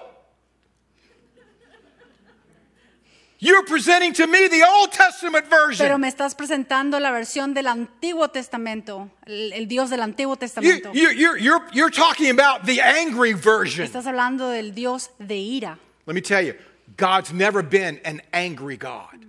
you're 3.44 3.64
presenting 3.64 4.12
to 4.14 4.26
me 4.26 4.48
the 4.48 4.62
Old 4.64 4.90
Testament 4.90 5.46
version. 5.48 5.86
Pero 5.86 5.98
me 5.98 6.08
estás 6.08 6.34
presentando 6.34 6.98
la 6.98 7.10
versión 7.10 7.54
del 7.54 7.66
Antiguo 7.66 8.28
Testamento, 8.28 9.10
el, 9.26 9.52
el 9.52 9.66
Dios 9.68 9.90
del 9.90 10.00
Antiguo 10.00 10.34
You, 10.34 10.38
Testamento. 10.38 10.92
you, 10.92 11.10
you're, 11.10 11.36
you're, 11.38 11.62
you're 11.72 11.90
talking 11.90 12.30
about 12.30 12.64
the 12.64 12.80
angry 12.80 13.34
version. 13.34 13.86
Estás 13.86 14.06
hablando 14.06 14.48
del 14.48 14.72
Dios 14.74 15.10
de 15.18 15.36
ira. 15.36 15.78
Let 16.06 16.14
me 16.14 16.20
tell 16.20 16.42
you, 16.42 16.54
God's 16.96 17.32
never 17.32 17.62
been 17.62 18.00
an 18.04 18.22
angry 18.32 18.76
God. 18.76 19.26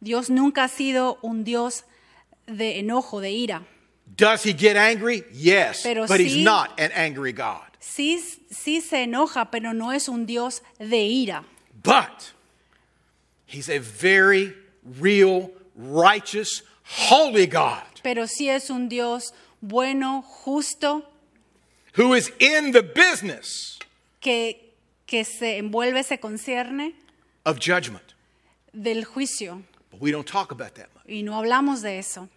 Dios 0.00 0.30
nunca 0.30 0.64
ha 0.64 0.68
sido 0.68 1.18
un 1.22 1.44
Dios 1.44 1.84
de 2.46 2.80
enojo, 2.80 3.20
de 3.20 3.30
ira. 3.30 3.62
Does 4.16 4.42
he 4.42 4.52
get 4.52 4.76
angry? 4.76 5.24
Yes, 5.32 5.82
Pero 5.82 6.06
but 6.06 6.20
he's 6.20 6.36
not 6.36 6.78
an 6.78 6.90
angry 6.92 7.32
God. 7.32 7.62
Sí, 7.80 8.18
sí 8.50 8.80
se 8.80 9.04
enoja, 9.04 9.50
pero 9.50 9.72
no 9.72 9.90
es 9.90 10.08
un 10.08 10.26
Dios 10.26 10.62
de 10.78 11.06
ira. 11.06 11.44
But 11.82 12.32
he's 13.52 13.68
a 13.68 13.78
very 13.78 14.54
real, 14.98 15.50
righteous, 15.76 16.62
holy 16.84 17.46
God 17.46 17.82
Pero 18.02 18.26
sí 18.26 18.48
es 18.48 18.70
un 18.70 18.88
Dios 18.88 19.32
bueno, 19.60 20.22
justo, 20.22 21.04
who 21.94 22.14
is 22.14 22.32
in 22.40 22.72
the 22.72 22.82
business 22.82 23.78
que, 24.20 24.74
que 25.06 25.24
se 25.24 25.58
envuelve, 25.58 26.02
se 26.02 26.18
concierne 26.18 26.94
of 27.46 27.58
judgment. 27.60 28.14
del 28.74 29.04
juicio. 29.04 29.62
But 29.90 30.00
we 30.00 30.10
don't 30.10 30.26
talk 30.26 30.50
about 30.50 30.74
that 30.74 30.88
much. 30.94 31.04
Y 31.06 31.22
no 31.22 31.34
hablamos 31.34 31.82
de 31.82 31.98
eso. 31.98 32.28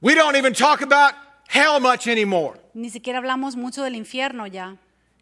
We 0.00 0.14
don't 0.14 0.36
even 0.36 0.54
talk 0.54 0.82
about 0.82 1.14
hell 1.48 1.78
much 1.78 2.08
anymore. 2.08 2.58
Ni 2.74 2.90
siquiera 2.90 3.20
hablamos 3.20 3.54
mucho 3.56 3.82
del 3.82 3.94
infierno 3.94 4.50
ya. 4.50 4.76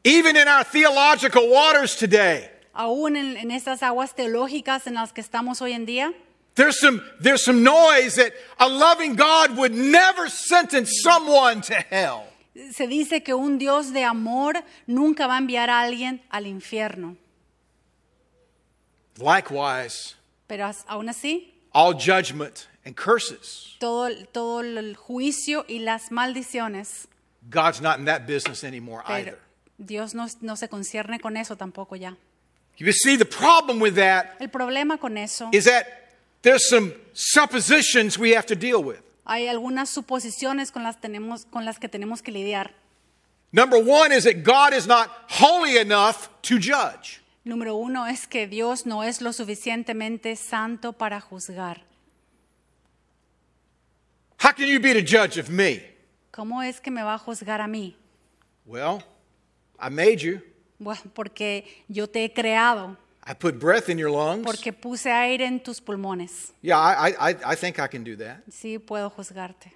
Even 0.05 0.37
in 0.37 0.49
our 0.49 0.65
theological 0.65 1.49
waters 1.51 1.95
today, 1.95 2.49
Aún 2.75 3.17
en, 3.17 3.37
en 3.37 3.51
estas 3.51 3.83
aguas 3.83 4.15
teológicas 4.15 4.87
en 4.87 4.95
las 4.95 5.13
que 5.13 5.21
estamos 5.21 5.61
hoy 5.61 5.73
en 5.73 5.85
día, 5.87 6.13
there's 6.55 6.79
some, 6.81 7.01
there's 7.21 7.45
some 7.45 7.63
noise 7.63 8.17
that 8.17 8.33
a 8.59 8.69
loving 8.69 9.15
God 9.15 9.57
would 9.59 9.73
never 9.73 10.29
sentence 10.31 10.91
someone 11.03 11.61
to 11.63 11.75
hell. 11.91 12.25
se 12.73 12.87
dice 12.87 13.23
que 13.23 13.35
un 13.35 13.59
Dios 13.59 13.93
de 13.93 14.05
amor 14.05 14.63
nunca 14.87 15.27
va 15.27 15.37
a 15.37 15.39
enviar 15.39 15.71
a 15.71 15.81
alguien 15.81 16.23
al 16.31 16.47
infierno. 16.47 17.17
Likewise, 19.19 20.15
Pero 20.47 20.67
as- 20.67 20.85
aún 20.89 21.09
así, 21.09 21.53
all 21.73 21.93
judgment 21.95 22.67
and 22.85 22.95
curses. 22.97 23.77
todo, 23.79 24.09
todo 24.33 24.61
el 24.61 24.97
juicio 24.97 25.65
y 25.69 25.81
las 25.81 26.11
maldiciones, 26.11 27.09
God's 27.51 27.81
not 27.81 27.99
in 27.99 28.07
that 28.07 28.27
business 28.27 28.65
anymore 28.65 29.03
pero 29.07 29.19
either. 29.19 29.39
Dios 29.79 30.15
no, 30.15 30.27
no 30.41 30.57
se 30.57 30.69
concierne 30.69 31.21
con 31.21 31.37
eso 31.37 31.57
tampoco 31.57 31.97
ya. 31.97 32.17
You 32.79 32.93
see, 32.93 33.17
the 33.17 33.25
problem 33.25 33.81
with 33.81 33.95
that 33.97 34.37
El 34.41 34.49
problema 34.49 34.99
con 34.99 35.17
eso, 35.17 35.51
is 35.53 35.65
that 35.65 35.87
there's 36.43 36.69
some 36.69 36.93
suppositions 37.13 38.19
we 38.19 38.35
have 38.35 38.47
to 38.47 38.57
deal 38.57 38.83
with. 38.83 39.01
hay 39.25 39.47
algunas 39.49 39.89
suposiciones 39.91 40.73
con 40.73 40.83
las, 40.83 41.01
tenemos, 41.01 41.45
con 41.47 41.65
las 41.65 41.79
que 41.79 41.89
tenemos 41.89 42.23
que 42.23 42.33
lidiar. 42.33 42.73
Number 43.53 43.79
one 43.79 44.13
is 44.13 44.25
that 44.25 44.43
God 44.43 44.73
is 44.73 44.87
not 44.87 45.11
holy 45.29 45.77
enough 45.77 46.29
to 46.43 46.59
judge. 46.59 47.21
Número 47.45 47.77
uno 47.77 48.07
es 48.07 48.27
que 48.27 48.47
Dios 48.47 48.87
no 48.87 49.03
es 49.03 49.21
lo 49.21 49.33
suficientemente 49.33 50.37
santo 50.37 50.93
para 50.93 51.21
juzgar. 51.21 51.83
How 54.39 54.53
can 54.53 54.67
you 54.67 54.81
be 54.81 54.93
the 54.93 55.03
judge 55.03 55.39
of 55.39 55.51
me? 55.51 55.83
¿Cómo 56.33 56.63
es 56.63 56.81
que 56.81 56.91
me 56.91 57.03
va 57.03 57.15
a 57.15 57.19
juzgar 57.19 57.61
a 57.61 57.69
mí? 57.69 57.95
Well, 58.67 59.03
I 59.79 59.89
made 59.91 60.21
you. 60.23 60.41
Bueno, 60.83 61.01
porque 61.15 61.65
yo 61.89 62.07
te 62.09 62.25
he 62.25 62.33
creado, 62.33 62.97
I 63.25 63.35
put 63.35 63.59
breath 63.61 63.89
in 63.89 63.99
your 63.99 64.11
lungs. 64.11 64.45
porque 64.45 64.73
puse 64.73 65.11
aire 65.13 65.45
en 65.47 65.61
tus 65.61 65.81
pulmones. 65.81 66.53
Yeah, 66.61 66.77
I, 66.79 67.11
I, 67.31 67.37
I 67.53 67.55
think 67.57 67.79
I 67.79 67.87
can 67.87 68.03
do 68.03 68.17
that. 68.17 68.43
Sí, 68.51 68.79
puedo 68.79 69.11
juzgarte. 69.11 69.73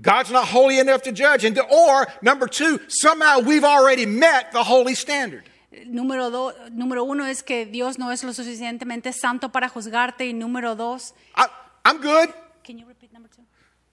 God's 0.00 0.30
not 0.30 0.46
holy 0.48 0.78
enough 0.78 1.02
to 1.02 1.12
judge. 1.12 1.44
And 1.44 1.58
or 1.70 2.06
number 2.22 2.46
two, 2.46 2.78
somehow 2.88 3.40
we've 3.40 3.64
already 3.64 4.06
met 4.06 4.52
the 4.52 4.62
holy 4.64 4.94
standard. 4.94 5.44
Número, 5.86 6.30
do- 6.30 6.52
número 6.70 7.04
uno 7.04 7.24
es 7.26 7.42
que 7.42 7.64
Dios 7.66 7.98
no 7.98 8.10
es 8.10 8.24
lo 8.24 8.32
suficientemente 8.32 9.12
santo 9.12 9.50
para 9.50 9.68
juzgarte. 9.68 10.26
Y 10.26 10.32
número 10.32 10.74
dos, 10.74 11.12
I, 11.36 11.46
I'm 11.84 12.00
good. 12.00 12.32
Can 12.64 12.78
you 12.78 12.86
repeat 12.86 13.12
number 13.12 13.28
two? 13.30 13.42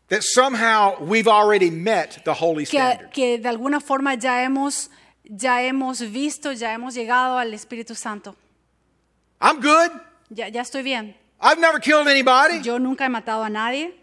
That 0.10 0.24
somehow 0.24 0.98
we've 1.01 1.27
already 1.27 1.70
met 1.70 2.22
the 2.24 2.34
holy 2.34 2.65
que, 2.65 2.79
standard. 2.79 3.12
que 3.12 3.38
de 3.38 3.50
alguna 3.50 3.79
forma 3.82 4.15
ya 4.15 4.41
hemos, 4.44 4.89
ya 5.29 5.62
hemos 5.62 6.01
visto, 6.12 6.51
ya 6.51 6.74
hemos 6.74 6.93
llegado 6.96 7.38
al 7.38 7.53
Espíritu 7.53 7.96
Santo. 7.96 8.36
I'm 9.41 9.60
good. 9.60 9.91
Ya, 10.29 10.48
ya 10.48 10.62
estoy 10.62 10.84
bien. 10.84 11.15
I've 11.39 11.60
never 11.60 11.79
killed 11.79 12.07
anybody. 12.07 12.62
Yo 12.62 12.79
nunca 12.79 13.05
he 13.05 13.10
matado 13.10 13.43
a 13.43 13.50
nadie, 13.50 13.93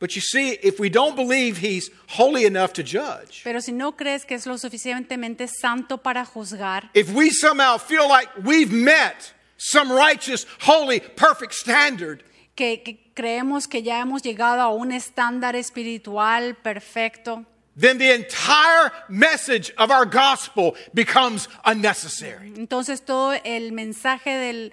But 0.00 0.14
you 0.14 0.20
see, 0.20 0.50
if 0.62 0.78
we 0.78 0.88
don't 0.88 1.16
believe 1.16 1.58
he's 1.58 1.90
holy 2.08 2.44
enough 2.44 2.72
to 2.74 2.84
judge, 2.84 3.42
pero 3.42 3.60
si 3.60 3.72
no 3.72 3.96
crees 3.96 4.24
que 4.24 4.36
es 4.36 4.46
lo 4.46 4.56
suficientemente 4.56 5.48
santo 5.48 5.98
para 5.98 6.24
juzgar, 6.24 6.88
if 6.94 7.12
we 7.12 7.30
somehow 7.30 7.78
feel 7.78 8.08
like 8.08 8.28
we've 8.44 8.72
met 8.72 9.32
some 9.56 9.90
righteous, 9.92 10.46
holy, 10.60 11.00
perfect 11.00 11.52
standard, 11.52 12.22
que, 12.54 12.82
que 12.84 13.10
creemos 13.12 13.66
que 13.66 13.82
ya 13.82 13.98
hemos 14.00 14.22
llegado 14.22 14.60
a 14.60 14.70
un 14.70 14.92
estándar 14.92 15.56
espiritual 15.56 16.54
perfecto, 16.54 17.44
then 17.78 17.98
the 17.98 18.12
entire 18.12 18.90
message 19.08 19.72
of 19.78 19.90
our 19.90 20.04
gospel 20.04 20.74
becomes 20.92 21.48
unnecessary. 21.64 22.52
entonces 22.56 23.04
todo 23.04 23.38
el 23.44 23.72
mensaje 23.72 24.26
del, 24.26 24.72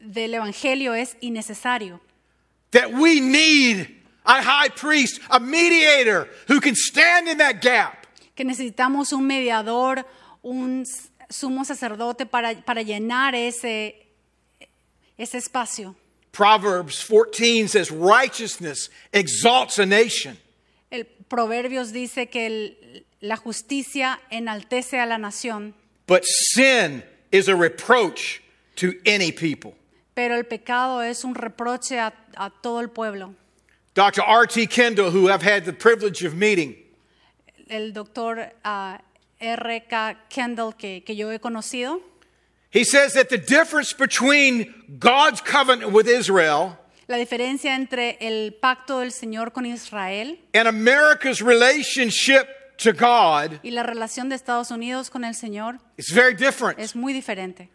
del 0.00 0.34
Evangelio 0.34 0.92
es 0.92 1.16
innecesario. 1.22 2.00
That 2.72 2.92
we 2.92 3.20
need 3.20 3.88
a 4.24 4.42
high 4.42 4.68
priest, 4.68 5.20
a 5.30 5.40
mediator 5.40 6.28
who 6.46 6.60
can 6.60 6.74
stand 6.76 7.28
in 7.28 7.38
that 7.38 7.60
gap. 7.60 8.00
que 8.34 8.44
necesitamos 8.44 9.12
un 9.12 9.26
mediador, 9.26 10.06
un 10.42 10.84
sumo 11.28 11.64
sacerdote 11.64 12.24
para, 12.24 12.54
para 12.64 12.82
llenar 12.82 13.34
ese, 13.34 14.06
ese 15.18 15.36
espacio. 15.36 15.94
Proverbs 16.32 17.02
14 17.02 17.66
says, 17.68 17.90
Righteousness 17.90 18.88
exalts 19.12 19.78
a 19.78 19.84
nation, 19.84 20.38
El 20.90 21.06
Proverbios 21.06 21.92
dice 21.92 22.28
que 22.28 22.46
el- 22.46 23.06
la 23.20 23.36
justicia 23.36 24.20
enaltece 24.30 24.98
a 24.98 25.06
la 25.06 25.18
nación, 25.18 25.74
but 26.06 26.22
sin 26.24 27.02
is 27.30 27.48
a 27.48 27.54
reproach 27.54 28.40
to 28.76 28.92
any 29.06 29.30
people. 29.30 29.74
pero 30.14 30.34
el 30.36 30.44
pecado 30.44 31.00
es 31.02 31.24
un 31.24 31.34
reproche 31.34 31.98
a, 31.98 32.12
a 32.36 32.50
todo 32.62 32.80
el 32.80 32.88
pueblo. 32.88 33.34
Dr. 33.94 34.22
R.T. 34.22 34.66
Kendall, 34.68 35.10
who 35.10 35.28
I've 35.30 35.42
had 35.42 35.64
the 35.64 35.72
privilege 35.72 36.24
of 36.24 36.34
meeting, 36.34 36.76
El 37.68 37.92
doctor 37.92 38.52
ah, 38.64 38.98
R.K. 39.40 40.16
Kendall, 40.28 40.72
que, 40.72 41.02
que 41.04 41.14
yo 41.14 41.30
he 41.30 41.38
conocido, 41.38 42.00
he 42.72 42.84
says 42.84 43.14
that 43.14 43.28
the 43.30 43.38
difference 43.38 43.92
between 43.92 44.72
God's 44.98 45.40
covenant 45.40 45.92
with 45.92 46.06
Israel 46.08 46.76
la 47.10 47.16
diferencia 47.16 47.74
entre 47.74 48.16
el 48.20 48.54
pacto 48.54 49.00
del 49.00 49.10
Señor 49.10 49.50
con 49.52 49.66
Israel 49.66 50.38
and 50.54 50.68
America's 50.68 51.40
relationship 51.40 52.46
to 52.76 52.92
God 52.92 53.58
y 53.64 53.72
la 53.72 53.82
relación 53.82 54.28
de 54.28 54.36
Estados 54.36 54.70
Unidos 54.70 55.10
con 55.10 55.24
el 55.24 55.34
Señor 55.34 55.80
is 55.96 56.12
very 56.14 56.34
different. 56.34 56.78
es 56.78 56.94
muy 56.94 57.12
diferente. 57.12 57.68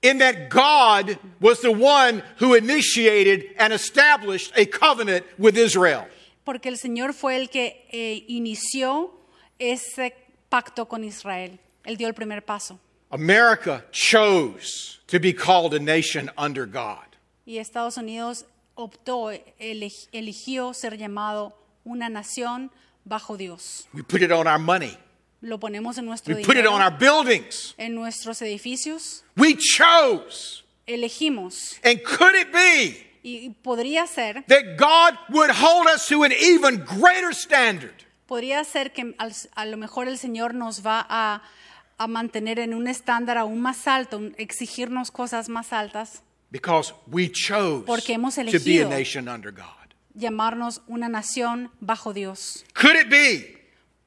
in 0.00 0.18
that 0.18 0.48
God 0.48 1.18
was 1.38 1.60
the 1.60 1.70
one 1.70 2.22
who 2.38 2.54
initiated 2.54 3.44
and 3.58 3.74
established 3.74 4.50
a 4.56 4.64
covenant 4.64 5.26
with 5.38 5.58
Israel. 5.58 6.06
Porque 6.46 6.70
el 6.70 6.78
Señor 6.78 7.12
fue 7.12 7.36
el 7.36 7.48
que 7.50 7.86
eh, 7.92 8.24
inició 8.28 9.10
ese 9.58 10.14
pacto 10.48 10.88
con 10.88 11.04
Israel. 11.04 11.58
Él 11.84 11.98
dio 11.98 12.08
el 12.08 12.14
primer 12.14 12.40
paso. 12.40 12.80
America 13.10 13.84
chose 13.92 14.98
to 15.08 15.20
be 15.20 15.34
called 15.34 15.74
a 15.74 15.78
nation 15.78 16.30
under 16.38 16.64
God. 16.64 17.04
Y 17.44 17.58
Estados 17.58 17.98
Unidos 17.98 18.46
optó, 18.74 19.30
eligió 19.58 20.74
ser 20.74 20.96
llamado 20.98 21.56
una 21.84 22.08
nación 22.08 22.70
bajo 23.04 23.36
Dios. 23.36 23.88
We 23.92 24.02
put 24.02 24.22
it 24.22 24.30
on 24.30 24.46
our 24.46 24.58
money. 24.58 24.96
Lo 25.40 25.58
ponemos 25.58 25.98
en 25.98 26.06
nuestro 26.06 26.34
We 26.36 26.42
put 26.42 26.50
it 26.54 26.58
dinero, 26.62 26.74
on 26.74 26.82
our 26.82 26.96
buildings. 26.96 27.74
en 27.76 27.94
nuestros 27.94 28.40
edificios. 28.42 29.24
We 29.36 29.56
chose. 29.56 30.62
Elegimos. 30.86 31.78
And 31.84 32.00
could 32.02 32.34
it 32.36 32.52
be 32.52 33.08
Y 33.24 33.50
podría 33.62 34.06
ser, 34.06 34.44
that 34.48 34.76
God 34.76 35.16
would 35.28 35.50
hold 35.50 35.86
us 35.88 36.06
to 36.08 36.24
an 36.24 36.32
even 36.32 36.84
greater 36.84 37.30
standard? 37.32 37.94
podría 38.26 38.64
ser 38.64 38.92
que 38.92 39.14
al- 39.18 39.32
a 39.54 39.64
lo 39.66 39.76
mejor 39.76 40.08
el 40.08 40.16
Señor 40.18 40.54
nos 40.54 40.84
va 40.84 41.04
a, 41.08 41.42
a 41.98 42.06
mantener 42.08 42.58
en 42.58 42.72
un 42.74 42.88
estándar 42.88 43.36
aún 43.38 43.60
más 43.60 43.86
alto, 43.86 44.16
un- 44.18 44.34
exigirnos 44.38 45.10
cosas 45.10 45.48
más 45.48 45.72
altas. 45.72 46.22
Because 46.52 46.92
we 47.10 47.28
chose 47.30 47.84
Porque 47.86 48.12
hemos 48.14 48.34
to 48.34 48.42
be 48.60 48.78
a 48.78 48.84
elegido. 48.84 48.88
nation 48.90 49.26
under 49.28 49.50
God. 49.50 49.94
llamarnos 50.14 50.82
una 50.86 51.08
nación 51.08 51.70
bajo 51.80 52.12
Dios. 52.12 52.64
Could 52.74 52.94
it 52.96 53.08
be 53.08 53.56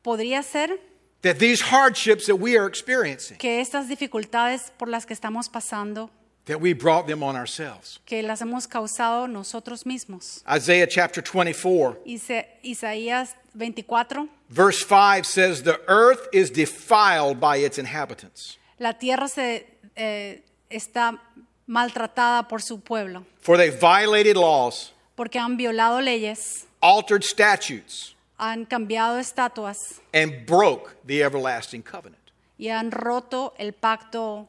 Podría 0.04 0.44
ser 0.44 0.80
that 1.24 1.40
these 1.40 1.60
hardships 1.62 2.28
that 2.28 2.36
we 2.36 2.56
are 2.56 2.68
experiencing, 2.68 3.38
que 3.38 3.60
estas 3.60 3.90
dificultades 3.90 4.72
por 4.78 4.88
las 4.88 5.06
que 5.08 5.16
estamos 5.16 5.50
pasando, 5.50 6.12
that 6.46 6.62
we 6.62 6.74
brought 6.74 7.08
them 7.08 7.24
on 7.24 7.36
ourselves? 7.36 8.00
que 8.06 8.22
las 8.22 8.42
hemos 8.42 8.68
causado 8.68 9.28
nosotros 9.28 9.84
mismos. 9.84 10.44
Isaiah 10.48 10.86
chapter 10.86 11.24
24, 11.24 11.98
Isa- 12.06 12.46
Isaías 12.64 13.34
24, 13.56 14.28
verse 14.52 14.86
5 14.86 15.26
says, 15.26 15.64
The 15.64 15.82
earth 15.88 16.28
is 16.32 16.52
defiled 16.52 17.40
by 17.40 17.58
its 17.58 17.80
inhabitants, 17.80 18.60
la 18.78 18.94
tierra 18.94 19.28
se, 19.28 19.66
eh, 19.96 20.44
está 20.70 21.20
maltratada 21.68 22.48
por 22.48 22.62
su 22.62 22.80
pueblo, 22.80 23.26
for 23.42 23.58
they 23.58 23.70
violated 23.70 24.36
laws, 24.38 24.94
porque 25.16 25.40
han 25.40 25.58
violado 25.58 26.02
leyes, 26.02 26.66
altered 26.82 27.24
statutes, 27.24 28.16
han 28.38 28.66
cambiado 28.66 29.18
estatuas 29.20 29.78
and 30.14 30.46
broke 30.46 30.96
the 31.06 31.22
everlasting 31.24 31.82
covenant. 31.82 32.22
y 32.58 32.70
han 32.70 32.92
roto 32.92 33.54
el 33.58 33.74
pacto 33.74 34.48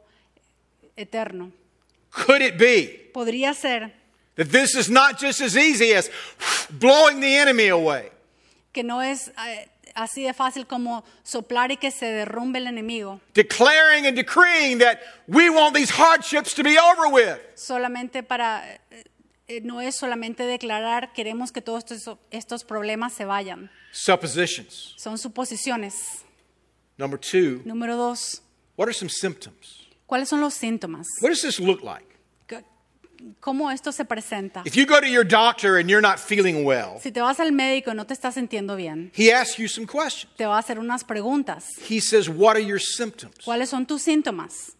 eterno. 0.96 1.50
Could 2.10 2.40
it 2.42 2.56
be 2.58 3.10
Podría 3.12 3.54
ser 3.54 3.92
that 4.36 4.48
this 4.50 4.74
is 4.74 4.88
not 4.90 5.18
just 5.20 5.40
as 5.40 5.56
easy 5.56 5.92
as 5.94 6.10
blowing 6.70 7.20
the 7.20 7.36
enemy 7.36 7.68
away? 7.68 8.10
que 8.72 8.82
no 8.82 9.00
es 9.00 9.28
eh, 9.38 9.68
así 9.96 10.22
de 10.22 10.32
fácil 10.34 10.66
como 10.66 11.04
soplar 11.24 11.72
y 11.72 11.76
que 11.76 11.90
se 11.90 12.06
derrumbe 12.06 12.58
el 12.58 12.68
enemigo, 12.68 13.20
Declaring 13.34 14.06
and 14.06 14.16
decreeing 14.16 14.78
that 14.78 14.98
we 15.26 15.50
want 15.50 15.74
these 15.74 15.90
hardships 15.92 16.54
to 16.54 16.62
be 16.62 16.78
over 16.78 17.08
with. 17.12 17.38
solamente 17.56 18.22
para, 18.22 18.62
eh, 18.90 19.04
eh, 19.48 19.60
no 19.62 19.80
es 19.80 19.96
solamente 19.96 20.44
declarar, 20.44 21.12
queremos 21.12 21.50
que 21.50 21.60
todos 21.62 21.84
estos, 21.90 22.18
estos 22.30 22.64
problemas 22.64 23.12
se 23.12 23.24
vayan. 23.24 23.70
Suppositions. 23.92 24.94
Son 24.98 25.18
suposiciones. 25.18 26.24
Number 26.98 27.18
two, 27.18 27.62
Número 27.64 27.96
dos, 27.96 28.42
what 28.76 28.86
are 28.88 28.94
some 28.94 29.10
symptoms? 29.10 29.88
¿cuáles 30.06 30.28
son 30.28 30.40
los 30.40 30.54
síntomas? 30.54 31.06
What 31.20 31.30
does 31.30 31.42
this 31.42 31.58
look 31.58 31.82
like? 31.82 32.06
¿Qué- 33.16 33.24
¿Cómo 33.40 33.70
esto 33.70 33.92
se 33.92 34.04
presenta? 34.04 34.62
If 34.64 34.74
you 34.74 34.86
go 34.86 35.00
to 35.00 35.06
your 35.06 35.24
doctor 35.26 35.78
and 35.78 35.88
you're 35.88 36.00
not 36.06 36.18
feeling 36.18 36.64
well, 36.64 36.98
Si 37.02 37.10
te 37.12 37.20
vas 37.20 37.40
al 37.40 37.52
médico 37.52 37.90
y 37.90 37.94
no 37.94 38.04
te 38.06 38.14
estás 38.14 38.34
sintiendo 38.34 38.76
bien, 38.76 39.10
he 39.16 39.32
asks 39.32 39.56
you 39.58 39.68
some 39.68 39.86
questions. 39.86 40.32
te 40.36 40.44
va 40.46 40.56
a 40.56 40.58
hacer 40.60 40.78
unas 40.78 41.04
preguntas. 41.04 41.64
He 41.88 42.00
says, 42.00 42.28
What 42.28 42.56
are 42.56 42.64
your 42.64 42.80
symptoms? 42.80 43.34
¿Cuáles 43.44 43.68
son 43.70 43.86
tus 43.86 44.02
síntomas? 44.02 44.72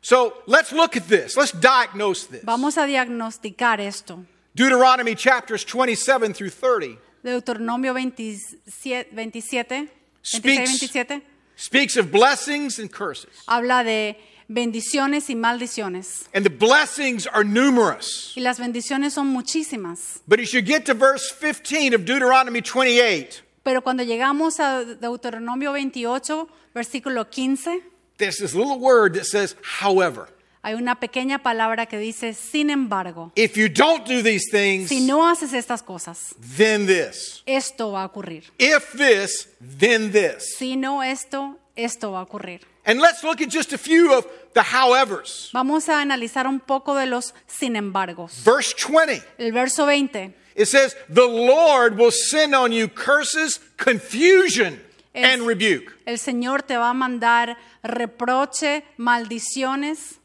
So 0.00 0.42
let's 0.46 0.72
look 0.72 0.96
at 0.96 1.08
this. 1.08 1.36
Let's 1.36 1.52
diagnose 1.52 2.26
this. 2.28 2.44
Vamos 2.44 2.78
a 2.78 2.86
diagnosticar 2.86 3.80
esto. 3.80 4.24
Deuteronomy 4.54 5.14
chapters 5.14 5.64
27 5.64 6.32
through 6.34 6.50
30 6.50 6.98
Deuteronomio 7.22 7.92
27, 7.92 9.10
27, 9.14 9.90
Speaks. 10.22 10.78
27 10.78 11.22
speaks 11.56 11.96
of 11.96 12.10
blessings 12.12 12.78
and 12.78 12.90
curses. 12.92 13.30
habla 13.46 13.82
de 13.82 14.16
bendiciones 14.48 15.30
y 15.30 15.34
maldiciones. 15.34 16.26
And 16.34 16.44
the 16.44 16.50
blessings 16.50 17.26
are 17.26 17.44
numerous. 17.44 18.32
Y 18.36 18.40
las 18.40 18.58
bendiciones 18.58 19.12
son 19.14 19.28
muchísimas. 19.28 20.20
But 20.26 20.40
as 20.40 20.52
you 20.52 20.62
get 20.62 20.84
to 20.86 20.94
verse 20.94 21.30
15 21.30 21.94
of 21.94 22.04
Deuteronomy 22.04 22.60
28, 22.62 23.42
Pero 23.62 23.82
cuando 23.82 24.02
llegamos 24.02 24.60
a 24.60 24.84
Deuteronomio 24.84 25.72
28, 25.72 26.48
versículo 26.74 27.26
15, 27.30 27.82
there's 28.16 28.38
this 28.38 28.54
little 28.54 28.78
word 28.78 29.14
that 29.14 29.26
says, 29.26 29.54
however. 29.80 30.28
hay 30.62 30.74
una 30.74 30.98
pequeña 30.98 31.42
palabra 31.42 31.86
que 31.86 31.98
dice, 31.98 32.34
sin 32.34 32.70
embargo, 32.70 33.30
If 33.36 33.56
you 33.56 33.68
don't 33.68 34.06
do 34.06 34.22
these 34.22 34.50
things, 34.50 34.88
si 34.88 35.00
no 35.06 35.28
haces 35.28 35.52
estas 35.52 35.82
cosas, 35.82 36.34
then 36.56 36.86
this. 36.86 37.42
esto 37.46 37.92
va 37.92 38.02
a 38.02 38.06
ocurrir. 38.06 38.44
If 38.58 38.92
this, 38.94 39.48
then 39.60 40.10
this. 40.10 40.54
Si 40.58 40.76
no 40.76 41.02
esto, 41.02 41.58
esto 41.76 42.12
va 42.12 42.20
a 42.20 42.22
ocurrir. 42.22 42.62
And 42.88 43.00
let's 43.00 43.22
look 43.22 43.40
at 43.42 43.50
just 43.50 43.72
a 43.74 43.78
few 43.78 44.12
of 44.16 44.26
the 44.54 44.62
howevers. 44.62 45.50
Vamos 45.52 45.88
a 45.90 46.00
analizar 46.00 46.46
un 46.46 46.58
poco 46.58 46.94
de 46.94 47.04
los 47.06 47.34
sin 47.46 47.76
embargos. 47.76 48.42
Verse 48.42 48.72
20, 48.74 49.22
El 49.38 49.52
verso 49.52 49.84
20 49.84 50.32
it 50.56 50.66
says, 50.66 50.96
The 51.08 51.26
Lord 51.26 51.96
will 51.98 52.10
send 52.10 52.54
on 52.54 52.72
you 52.72 52.88
curses, 52.88 53.60
confusion, 53.76 54.80
Es- 55.14 55.24
and 55.24 55.46
rebuke. 55.46 55.92
El 56.06 56.16
Señor 56.18 56.62
te 56.66 56.76
va 56.78 56.88
a 56.90 56.94
mandar 56.94 57.56
reproche, 57.84 58.82
maldiciones. 58.96 60.16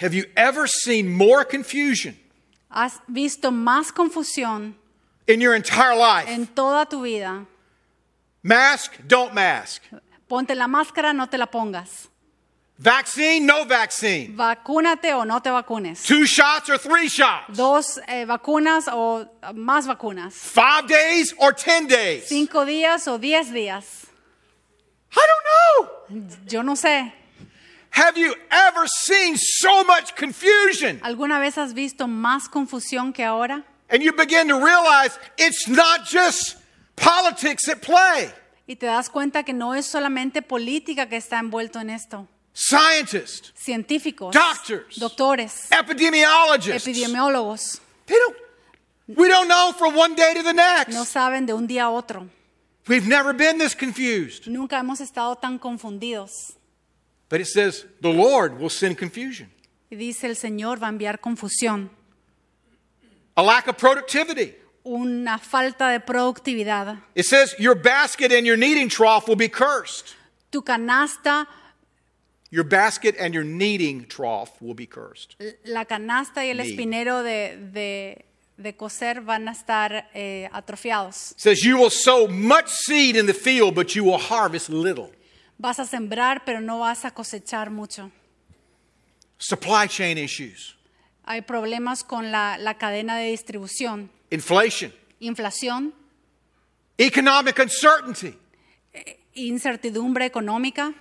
Have 0.00 0.12
you 0.14 0.24
ever 0.36 0.66
seen 0.66 1.08
more 1.12 1.44
confusion 1.44 2.16
Has 2.70 2.98
visto 3.06 3.52
más 3.52 3.92
confusión 3.92 4.74
in 5.28 5.40
your 5.40 5.54
entire 5.54 5.94
life? 5.94 6.28
en 6.28 6.46
toda 6.48 6.86
tu 6.86 7.02
vida. 7.02 7.46
Mask, 8.42 8.94
don't 9.06 9.32
mask. 9.32 9.82
Ponte 10.32 10.54
la 10.54 10.66
máscara, 10.66 11.12
no 11.12 11.26
te 11.26 11.36
la 11.36 11.44
pongas. 11.44 12.08
Vaccine, 12.78 13.44
no 13.44 13.66
vaccine. 13.66 14.34
Vacúnate 14.34 15.12
o 15.12 15.26
no 15.26 15.42
te 15.42 15.50
vacunes. 15.50 16.04
Two 16.06 16.24
shots 16.24 16.70
or 16.70 16.78
three 16.78 17.06
shots. 17.06 17.54
Dos 17.54 18.00
eh, 18.08 18.24
vacunas 18.24 18.88
o 18.90 19.20
eh, 19.20 19.52
más 19.52 19.86
vacunas. 19.86 20.32
Five 20.32 20.88
days 20.88 21.34
or 21.36 21.52
10 21.52 21.86
days. 21.86 22.28
Cinco 22.28 22.64
días 22.64 23.06
o 23.08 23.18
diez 23.18 23.52
días. 23.52 24.06
I 25.14 25.20
don't 25.20 25.44
know. 26.08 26.38
Yo 26.48 26.62
no 26.62 26.76
sé. 26.76 27.12
Have 27.90 28.16
you 28.16 28.34
ever 28.50 28.88
seen 28.88 29.36
so 29.36 29.84
much 29.84 30.16
confusion? 30.16 30.98
¿Alguna 31.02 31.40
vez 31.40 31.58
has 31.58 31.74
visto 31.74 32.06
más 32.06 32.48
confusión 32.48 33.12
que 33.12 33.22
ahora? 33.22 33.64
And 33.90 34.02
you 34.02 34.14
begin 34.14 34.48
to 34.48 34.54
realize 34.54 35.18
it's 35.36 35.68
not 35.68 36.06
just 36.06 36.56
politics 36.96 37.68
at 37.68 37.82
play. 37.82 38.32
Y 38.66 38.76
te 38.76 38.86
das 38.86 39.10
cuenta 39.10 39.42
que 39.42 39.52
no 39.52 39.74
es 39.74 39.86
solamente 39.86 40.40
política 40.42 41.08
que 41.08 41.16
está 41.16 41.38
envuelto 41.38 41.80
en 41.80 41.90
esto. 41.90 42.28
Scientists, 42.54 43.52
Científicos, 43.56 44.34
Doctors. 44.34 44.98
doctores, 44.98 45.70
epidemiologists, 45.70 46.86
epidemiólogos. 46.86 47.80
they 48.06 48.16
don't, 48.18 48.36
We 49.18 49.28
don't 49.28 49.48
know 49.48 49.72
from 49.72 49.96
one 49.96 50.14
day 50.14 50.34
to 50.34 50.42
the 50.42 50.52
no 50.52 50.62
next. 50.62 50.94
saben 51.10 51.46
de 51.46 51.54
un 51.54 51.66
día 51.66 51.84
a 51.84 51.90
otro. 51.90 52.28
We've 52.88 53.06
never 53.06 53.32
been 53.34 53.58
this 53.58 53.74
confused. 53.74 54.46
Nunca 54.48 54.78
hemos 54.78 55.00
estado 55.00 55.36
tan 55.36 55.58
confundidos. 55.58 56.54
But 57.28 57.40
it 57.40 57.46
says 57.46 57.86
the 58.00 58.12
Lord 58.12 58.58
will 58.60 58.70
send 58.70 58.98
confusion, 58.98 59.50
Y 59.90 59.96
dice 59.96 60.26
el 60.26 60.36
Señor 60.36 60.78
va 60.82 60.86
a 60.86 60.90
enviar 60.90 61.20
confusión, 61.20 61.90
a 63.34 63.42
lack 63.42 63.66
of 63.68 63.76
productivity. 63.76 64.54
Una 64.84 65.38
falta 65.38 65.88
de 65.90 66.00
productividad. 66.00 66.98
It 67.14 67.24
says 67.26 67.54
your 67.58 67.74
basket 67.74 68.32
and 68.32 68.46
your 68.46 68.56
kneading 68.56 68.88
trough 68.88 69.28
will 69.28 69.36
be 69.36 69.48
cursed. 69.48 70.14
Tu 70.50 70.62
canasta, 70.62 71.46
Your 72.50 72.64
basket 72.64 73.16
and 73.18 73.32
your 73.32 73.44
kneading 73.44 74.04
trough 74.08 74.60
will 74.60 74.74
be 74.74 74.86
cursed. 74.86 75.36
la 75.64 75.86
canasta 75.86 76.44
y 76.44 76.50
el 76.50 76.58
Need. 76.58 76.66
espinero 76.66 77.22
de, 77.22 77.56
de, 77.72 78.24
de 78.58 78.72
coser 78.76 79.22
van 79.22 79.48
a 79.48 79.52
estar 79.52 80.10
eh, 80.12 80.50
atrofiados. 80.52 81.30
It 81.32 81.40
says 81.40 81.64
you 81.64 81.78
will 81.78 81.88
sow 81.90 82.26
much 82.28 82.68
seed 82.68 83.16
in 83.16 83.24
the 83.24 83.32
field, 83.32 83.74
but 83.74 83.94
you 83.96 84.04
will 84.04 84.18
harvest 84.18 84.68
little. 84.68 85.10
Vas 85.58 85.78
a 85.78 85.86
sembrar, 85.86 86.42
pero 86.44 86.60
no 86.60 86.80
vas 86.80 87.06
a 87.06 87.10
cosechar 87.12 87.70
mucho. 87.70 88.10
Supply 89.38 89.86
chain 89.86 90.18
issues, 90.18 90.74
Hay 91.24 91.42
problemas 91.42 92.02
con 92.04 92.30
la, 92.32 92.58
la 92.58 92.74
cadena 92.74 93.16
de 93.16 93.26
distribución, 93.30 94.10
inflation, 94.30 94.92
inflación, 95.20 95.94
economic 96.98 97.58
uncertainty. 97.58 98.34
incertidumbre 99.34 100.24
económica. 100.26 100.92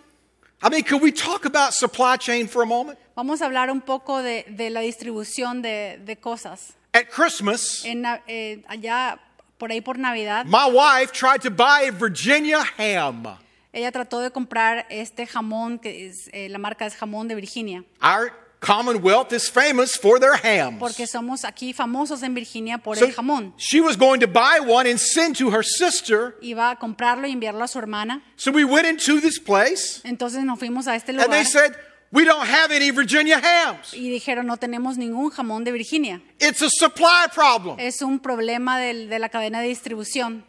I 0.63 0.69
mean, 0.69 0.83
could 0.83 1.01
we 1.01 1.11
talk 1.11 1.45
about 1.45 1.73
supply 1.73 2.17
chain 2.17 2.47
for 2.47 2.61
a 2.61 2.65
moment? 2.65 2.97
Vamos 3.15 3.41
a 3.41 3.45
hablar 3.45 3.71
un 3.71 3.81
poco 3.81 4.21
de, 4.21 4.45
de 4.47 4.69
la 4.69 4.81
distribución 4.81 5.61
de, 5.61 5.99
de 6.05 6.15
cosas. 6.17 6.73
At 6.93 7.07
Christmas, 7.09 7.83
En, 7.83 8.05
eh, 8.27 8.63
allá, 8.67 9.19
por 9.57 9.71
ahí 9.71 9.81
por 9.81 9.97
Navidad, 9.97 10.45
my 10.45 10.69
wife 10.71 11.11
tried 11.13 11.41
to 11.41 11.49
buy 11.49 11.87
a 11.87 11.91
Virginia 11.91 12.63
ham. 12.77 13.37
ella 13.73 13.91
trató 13.91 14.19
de 14.19 14.29
comprar 14.29 14.85
este 14.89 15.25
jamón, 15.25 15.79
que 15.79 16.07
es, 16.07 16.29
eh, 16.33 16.47
la 16.49 16.57
marca 16.59 16.85
es 16.85 16.95
jamón 16.95 17.27
de 17.27 17.35
Virginia, 17.35 17.83
Our 18.01 18.31
Commonwealth 18.61 19.33
is 19.33 19.49
famous 19.49 19.95
for 19.97 20.19
their 20.19 20.35
hams. 20.35 20.77
porque 20.79 21.07
somos 21.07 21.43
aquí 21.45 21.73
famosos 21.73 22.21
en 22.21 22.35
Virginia 22.35 22.77
por 22.77 22.95
So 22.95 23.05
el 23.05 23.11
jamón. 23.13 23.53
she 23.57 23.81
was 23.81 23.97
going 23.97 24.19
to 24.19 24.27
buy 24.27 24.59
one 24.59 24.85
and 24.87 24.99
send 24.99 25.35
to 25.37 25.49
her 25.49 25.63
sister. 25.63 26.35
Iba 26.43 26.69
a 26.71 26.75
comprarlo 26.77 27.25
y 27.27 27.31
enviarlo 27.31 27.63
a 27.63 27.67
su 27.67 27.79
hermana. 27.79 28.21
So 28.35 28.51
we 28.51 28.63
went 28.63 28.85
into 28.85 29.19
this 29.19 29.39
place 29.39 30.01
Entonces 30.03 30.43
nos 30.43 30.59
fuimos 30.59 30.85
a 30.87 30.95
este 30.95 31.09
lugar. 31.11 31.25
and 31.25 31.33
they 31.33 31.43
said, 31.43 31.75
We 32.11 32.23
don't 32.23 32.45
have 32.45 32.71
any 32.71 32.91
Virginia 32.91 33.39
hams. 33.39 33.93
y 33.95 34.09
dijeron, 34.11 34.45
no 34.45 34.57
tenemos 34.57 34.95
ningún 34.97 35.31
jamón 35.31 35.63
de 35.63 35.71
Virginia. 35.71 36.21
It's 36.39 36.61
a 36.61 36.69
supply 36.69 37.27
problem. 37.33 37.79
Es 37.79 38.01
un 38.03 38.19
problema 38.19 38.77
del- 38.79 39.09
de 39.09 39.17
la 39.17 39.29
cadena 39.29 39.59
de 39.61 39.69
distribución. 39.69 40.43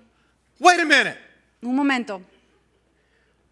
Wait 0.59 0.79
a 0.81 0.85
minute. 0.85 1.17
Un 1.63 1.75
momento. 1.77 2.21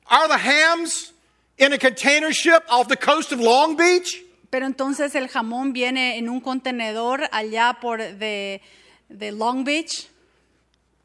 Are 0.07 0.29
the 0.29 0.37
hams 0.37 1.13
in 1.57 1.73
a 1.73 1.79
container 1.79 2.31
ship 2.33 2.63
off 2.69 2.89
the 2.89 2.97
coast 2.97 3.33
of 3.33 3.41
Long 3.41 3.75
Beach? 3.77 4.23
Pero 4.51 4.67
entonces 4.67 5.15
el 5.15 5.29
jamón 5.29 5.73
viene 5.73 6.19
en 6.19 6.29
un 6.29 6.41
contenedor 6.41 7.29
allá 7.33 7.79
por 7.81 7.99
de, 8.01 8.61
de 9.09 9.33
Long 9.33 9.65
Beach. 9.65 10.09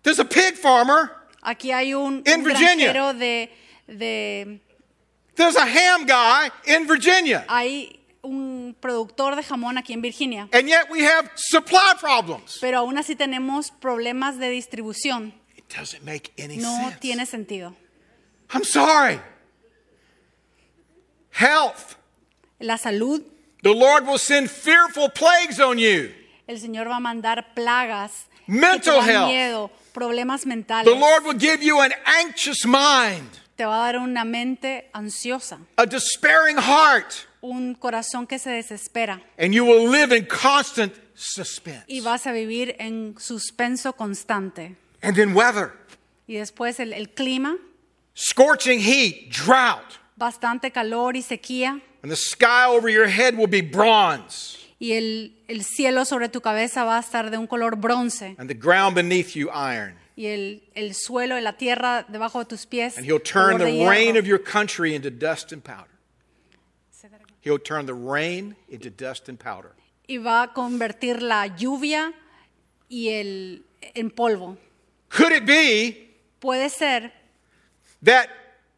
There's 0.02 0.20
a 0.20 0.26
pig 0.28 0.56
farmer. 0.58 1.12
Aquí 1.42 1.72
hay 1.72 1.94
un, 1.94 2.24
In 2.26 2.40
un 2.40 2.44
Virginia. 2.44 2.92
granjero 2.92 3.14
de, 3.14 3.52
de... 3.88 4.60
There's 5.36 5.56
a 5.58 5.66
ham 5.66 6.06
guy 6.08 6.50
in 6.66 6.88
Virginia. 6.88 7.46
Hay 7.48 8.00
un 8.24 8.76
productor 8.80 9.36
de 9.36 9.44
jamón 9.44 9.78
aquí 9.78 9.94
en 9.94 10.02
Virginia. 10.02 10.50
And 10.52 10.68
yet 10.68 10.90
we 10.90 11.04
have 11.06 11.30
supply 11.36 11.94
problems. 12.00 12.58
Pero 12.62 12.80
aún 12.80 12.98
así 12.98 13.16
tenemos 13.16 13.70
problemas 13.70 14.40
de 14.40 14.50
distribución. 14.50 15.34
It 15.56 15.66
doesn't 15.76 16.04
make 16.04 16.32
any 16.40 16.58
No 16.58 16.76
sense. 16.86 16.98
tiene 17.00 17.26
sentido. 17.28 17.76
I'm 18.52 18.64
sorry. 18.64 19.20
Health. 21.32 21.96
La 22.60 22.78
salud, 22.78 23.22
The 23.66 23.74
Lord 23.74 24.06
will 24.06 24.20
send 24.20 24.48
fearful 24.52 25.10
plagues 25.10 25.60
on 25.60 25.80
you. 25.80 26.12
el 26.48 26.58
Señor 26.60 26.88
va 26.88 26.98
a 26.98 27.00
mandar 27.00 27.44
plagas, 27.56 28.28
Mental 28.46 29.02
health. 29.02 29.28
miedo, 29.32 29.72
problemas 29.92 30.46
mentales. 30.46 30.86
The 30.86 30.94
Lord 31.00 31.24
will 31.26 31.34
give 31.40 31.64
you 31.64 31.82
an 31.82 31.92
anxious 32.06 32.64
mind, 32.64 33.28
Te 33.58 33.66
va 33.66 33.74
a 33.90 33.92
dar 33.94 34.00
una 34.02 34.24
mente 34.24 34.88
ansiosa, 34.94 35.58
a 35.78 35.86
despairing 35.88 36.58
heart, 36.58 37.12
un 37.42 37.74
corazón 37.74 38.28
que 38.28 38.38
se 38.38 38.52
desespera. 38.52 39.20
and 39.40 39.52
you 39.52 39.66
will 39.66 39.90
live 39.90 40.12
in 40.16 40.28
constant 40.28 40.94
suspense. 41.16 41.84
y 41.88 42.02
vas 42.02 42.28
a 42.28 42.32
vivir 42.34 42.76
en 42.78 43.16
suspenso 43.18 43.94
constante. 43.94 44.76
And 45.02 45.16
then 45.16 45.34
weather, 45.34 45.72
Y 46.28 46.36
después 46.36 46.80
el, 46.80 46.94
el 46.94 47.10
clima, 47.16 47.58
scorching 48.16 48.80
heat, 48.80 49.32
drought, 49.32 49.98
bastante 50.16 50.72
calor 50.72 51.16
y 51.16 51.22
sequía, 51.22 51.82
and 52.04 52.12
the 52.12 52.16
sky 52.16 52.66
over 52.68 52.90
your 52.90 53.08
head 53.08 53.36
will 53.36 53.48
be 53.50 53.62
bronze, 53.62 54.58
y 54.80 54.92
el, 54.94 55.34
el 55.48 55.64
cielo 55.64 56.06
sobre 56.06 56.30
tu 56.30 56.42
cabeza 56.42 56.84
va 56.84 56.98
a 56.98 57.00
estar 57.02 57.30
de 57.32 57.38
un 57.38 57.48
color 57.48 57.76
bronce, 57.76 58.36
and 58.38 58.50
the 58.50 58.54
ground 58.58 58.96
beneath 58.96 59.36
you 59.36 59.50
iron. 59.52 59.96
y 60.18 60.28
el, 60.28 60.64
el 60.76 60.94
suelo, 60.96 61.40
la 61.42 61.54
tierra 61.58 62.06
debajo 62.08 62.40
de 62.40 62.46
tus 62.46 62.66
pies, 62.66 62.98
And 62.98 63.06
he'll 63.06 63.20
turn 63.20 63.58
the 63.58 63.66
hierro. 63.66 63.90
rain 63.90 64.18
of 64.18 64.26
your 64.26 64.40
country 64.40 64.96
into 64.96 65.10
dust 65.12 65.52
and 65.52 65.62
powder. 65.64 65.90
He'll 67.42 67.60
turn 67.60 67.86
the 67.86 67.94
rain 67.94 68.56
into 68.70 68.90
dust 68.90 69.30
and 69.30 69.38
powder. 69.38 69.72
y 70.08 70.18
va 70.18 70.44
a 70.44 70.54
convertir 70.54 71.22
la 71.22 71.48
lluvia 71.48 72.14
y 72.90 73.10
el, 73.10 73.64
en 73.94 74.10
polvo. 74.12 74.58
Could 75.10 75.32
it 75.32 75.46
be 75.46 76.12
Puede 76.40 76.70
ser 76.70 77.12
that 78.04 78.30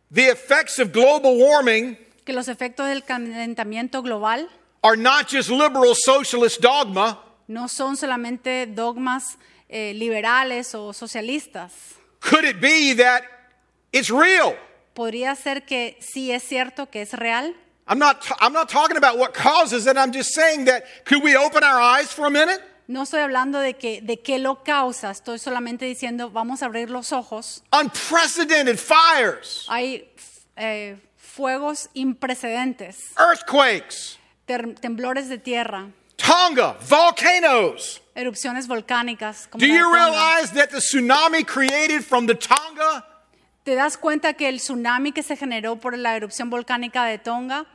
the 0.09 0.27
effects 0.29 0.79
of 0.79 0.91
global 0.91 1.37
warming 1.37 1.97
que 2.25 2.33
los 2.33 2.47
efectos 2.47 2.87
del 2.87 3.03
calentamiento 3.03 4.01
global 4.01 4.47
are 4.83 4.97
not 4.97 5.27
just 5.29 5.49
liberal 5.49 5.93
socialist 5.95 6.61
dogma, 6.61 7.19
no 7.47 7.67
son 7.67 7.95
solamente 7.95 8.65
dogmas 8.67 9.37
eh, 9.69 9.93
liberales 9.93 10.75
o 10.75 10.93
socialistas. 10.93 11.95
could 12.19 12.43
it 12.45 12.59
be 12.59 12.93
that 12.93 13.23
it's 13.91 14.09
real? 14.09 14.55
Podría 14.93 15.35
ser 15.35 15.61
que 15.65 15.97
sí 16.01 16.31
es 16.31 16.43
cierto 16.43 16.89
que 16.89 17.01
es 17.01 17.13
real. 17.13 17.53
I'm 17.87 17.99
not, 17.99 18.25
I'm 18.41 18.51
not 18.51 18.67
talking 18.67 18.97
about 18.97 19.17
what 19.17 19.33
causes 19.33 19.87
it. 19.87 19.95
I'm 19.95 20.11
just 20.11 20.33
saying 20.33 20.65
that 20.65 20.83
could 21.05 21.23
we 21.23 21.37
open 21.37 21.63
our 21.63 21.79
eyes 21.79 22.11
for 22.11 22.25
a 22.25 22.29
minute? 22.31 22.59
No 22.87 23.03
estoy 23.03 23.19
hablando 23.19 23.59
de, 23.59 23.73
que, 23.75 24.01
de 24.01 24.21
qué 24.21 24.39
lo 24.39 24.63
causa, 24.63 25.11
estoy 25.11 25.39
solamente 25.39 25.83
diciendo 25.85 26.29
vamos 26.31 26.63
a 26.63 26.67
abrir 26.67 26.89
los 26.89 27.11
ojos. 27.11 27.63
Unprecedented 27.77 28.77
fires, 28.77 29.65
Hay 29.67 30.09
eh, 30.55 30.97
fuegos 31.17 31.89
imprecedentes, 31.93 33.11
earthquakes, 33.17 34.17
ter- 34.45 34.75
temblores 34.75 35.27
de 35.27 35.37
tierra, 35.37 35.87
Tonga, 36.15 36.77
volcanoes. 36.89 38.01
erupciones 38.15 38.67
volcánicas. 38.67 39.47
como 39.47 39.59
Do 39.59 39.67
you 39.67 39.91
realize 39.93 40.51
that 40.53 40.69
the 40.69 40.77
tsunami 40.79 41.43
created 41.43 42.01
from 42.03 42.25
the 42.25 42.35
Tonga 42.35 43.05
¿Te 43.63 43.75
das 43.75 43.97
cuenta 43.97 44.33
que 44.33 44.47
el 44.47 44.59
tsunami 44.59 45.11
que 45.11 45.21
se 45.23 45.35
generó 45.35 45.75
por 45.75 45.97
la 45.97 46.15
erupción 46.15 46.49
volcánica 46.49 47.03
de 47.03 47.17
Tonga 47.19 47.65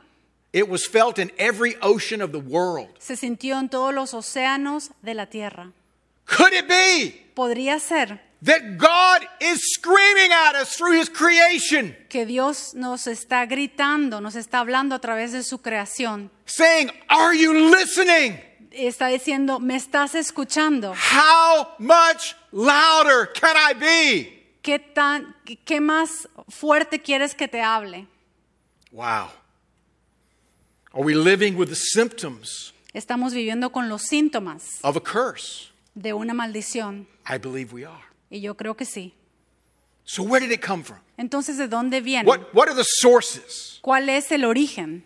It 0.53 0.69
was 0.69 0.85
felt 0.85 1.17
in 1.17 1.31
every 1.37 1.75
ocean 1.81 2.21
of 2.21 2.31
the 2.31 2.39
world. 2.39 2.89
se 2.99 3.15
sintió 3.15 3.57
en 3.59 3.69
todos 3.69 3.93
los 3.93 4.13
océanos 4.13 4.91
de 5.01 5.13
la 5.15 5.25
tierra? 5.25 5.71
Could 6.25 6.53
it 6.53 6.67
be 6.67 7.19
Podría 7.35 7.79
ser 7.79 8.21
that 8.43 8.77
God 8.77 9.27
is 9.41 9.59
screaming 9.73 10.31
at 10.31 10.55
us 10.55 10.75
through 10.77 10.93
His 10.99 11.09
creation, 11.09 11.95
que 12.09 12.25
Dios 12.25 12.73
nos 12.75 13.07
está 13.07 13.45
gritando, 13.47 14.21
nos 14.21 14.35
está 14.35 14.59
hablando 14.59 14.93
a 14.95 14.99
través 14.99 15.31
de 15.31 15.41
su 15.43 15.59
creación. 15.59 16.29
saying, 16.45 16.91
Are 17.09 17.33
you 17.35 17.53
listening? 17.71 18.39
Está 18.71 19.07
diciendo, 19.07 19.59
¿me 19.59 19.75
estás 19.75 20.13
escuchando? 20.15 20.93
How 20.93 21.67
much 21.79 22.35
louder 22.51 23.27
can 23.33 23.55
I 23.55 23.73
be? 23.73 24.43
¿Qué, 24.61 24.79
tan, 24.79 25.35
qué- 25.65 25.81
más 25.81 26.27
fuerte 26.49 26.99
quieres 27.01 27.33
que 27.35 27.47
te 27.47 27.61
hable? 27.61 28.07
Wow. 28.91 29.29
Are 30.93 31.03
we 31.03 31.15
living 31.15 31.55
with 31.57 31.69
the 31.69 31.75
symptoms 31.75 32.73
Estamos 32.93 33.33
viviendo 33.33 33.71
con 33.71 33.89
los 33.89 34.03
síntomas 34.03 34.79
of 34.83 34.95
a 34.95 35.01
curse? 35.01 35.71
de 35.95 36.13
una 36.13 36.33
maldición. 36.33 37.07
I 37.27 37.37
believe 37.37 37.73
we 37.73 37.85
are. 37.85 38.03
Y 38.29 38.39
yo 38.41 38.55
creo 38.55 38.75
que 38.75 38.85
sí. 38.85 39.13
So, 40.05 40.23
where 40.23 40.39
did 40.45 40.51
it 40.51 40.61
come 40.61 40.83
from? 40.83 40.99
Entonces, 41.17 41.57
¿de 41.57 41.67
dónde 41.67 42.01
viene? 42.01 42.27
What, 42.27 42.53
what 42.53 42.67
are 42.67 42.75
the 42.75 42.83
sources? 42.83 43.79
¿Cuál 43.81 44.09
es 44.09 44.31
el 44.31 44.43
origen? 44.43 45.03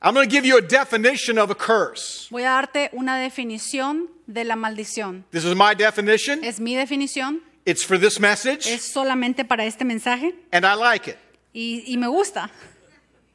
I'm 0.00 0.14
going 0.14 0.28
to 0.28 0.30
give 0.30 0.44
you 0.46 0.56
a 0.58 0.62
definition 0.62 1.38
of 1.38 1.50
a 1.50 1.54
curse. 1.54 2.28
Voy 2.30 2.42
a 2.42 2.50
darte 2.50 2.90
una 2.92 3.16
definición 3.18 4.08
de 4.26 4.44
la 4.44 4.56
maldición. 4.56 5.24
This 5.30 5.44
is 5.44 5.54
my 5.54 5.74
definition. 5.74 6.42
Es 6.44 6.58
mi 6.60 6.74
definición, 6.74 7.40
It's 7.64 7.84
for 7.84 7.98
this 7.98 8.18
message, 8.20 8.66
es 8.66 8.82
solamente 8.92 9.44
para 9.44 9.64
este 9.64 9.84
mensaje 9.84 10.34
and 10.52 10.64
I 10.66 10.74
like 10.74 11.08
it. 11.10 11.16
y, 11.54 11.84
y 11.86 11.96
me 11.96 12.08
gusta. 12.08 12.50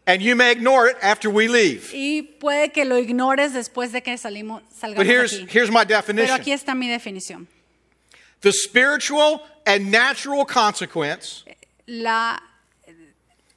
And 0.07 0.21
you 0.21 0.35
may 0.35 0.51
ignore 0.51 0.87
it 0.87 0.97
after 1.01 1.29
we 1.29 1.47
leave. 1.47 1.91
Y 1.93 2.23
puede 2.39 2.71
que 2.71 2.83
lo 2.85 2.97
ignores 2.97 3.53
después 3.53 3.91
de 3.91 4.01
que 4.01 4.17
salimos, 4.17 4.61
But 4.63 4.71
salgamos 4.79 5.05
de 5.07 5.11
here's, 5.13 5.33
aquí. 5.33 5.47
here's 5.49 5.69
my 5.71 5.85
Pero 5.85 5.97
definition 6.01 6.39
aquí 6.39 6.51
está 6.51 6.75
mi 6.75 6.87
definición. 6.89 7.47
the 8.41 8.51
spiritual 8.51 9.41
and 9.65 9.91
natural 9.91 10.45
consequence 10.45 11.43
La 11.85 12.41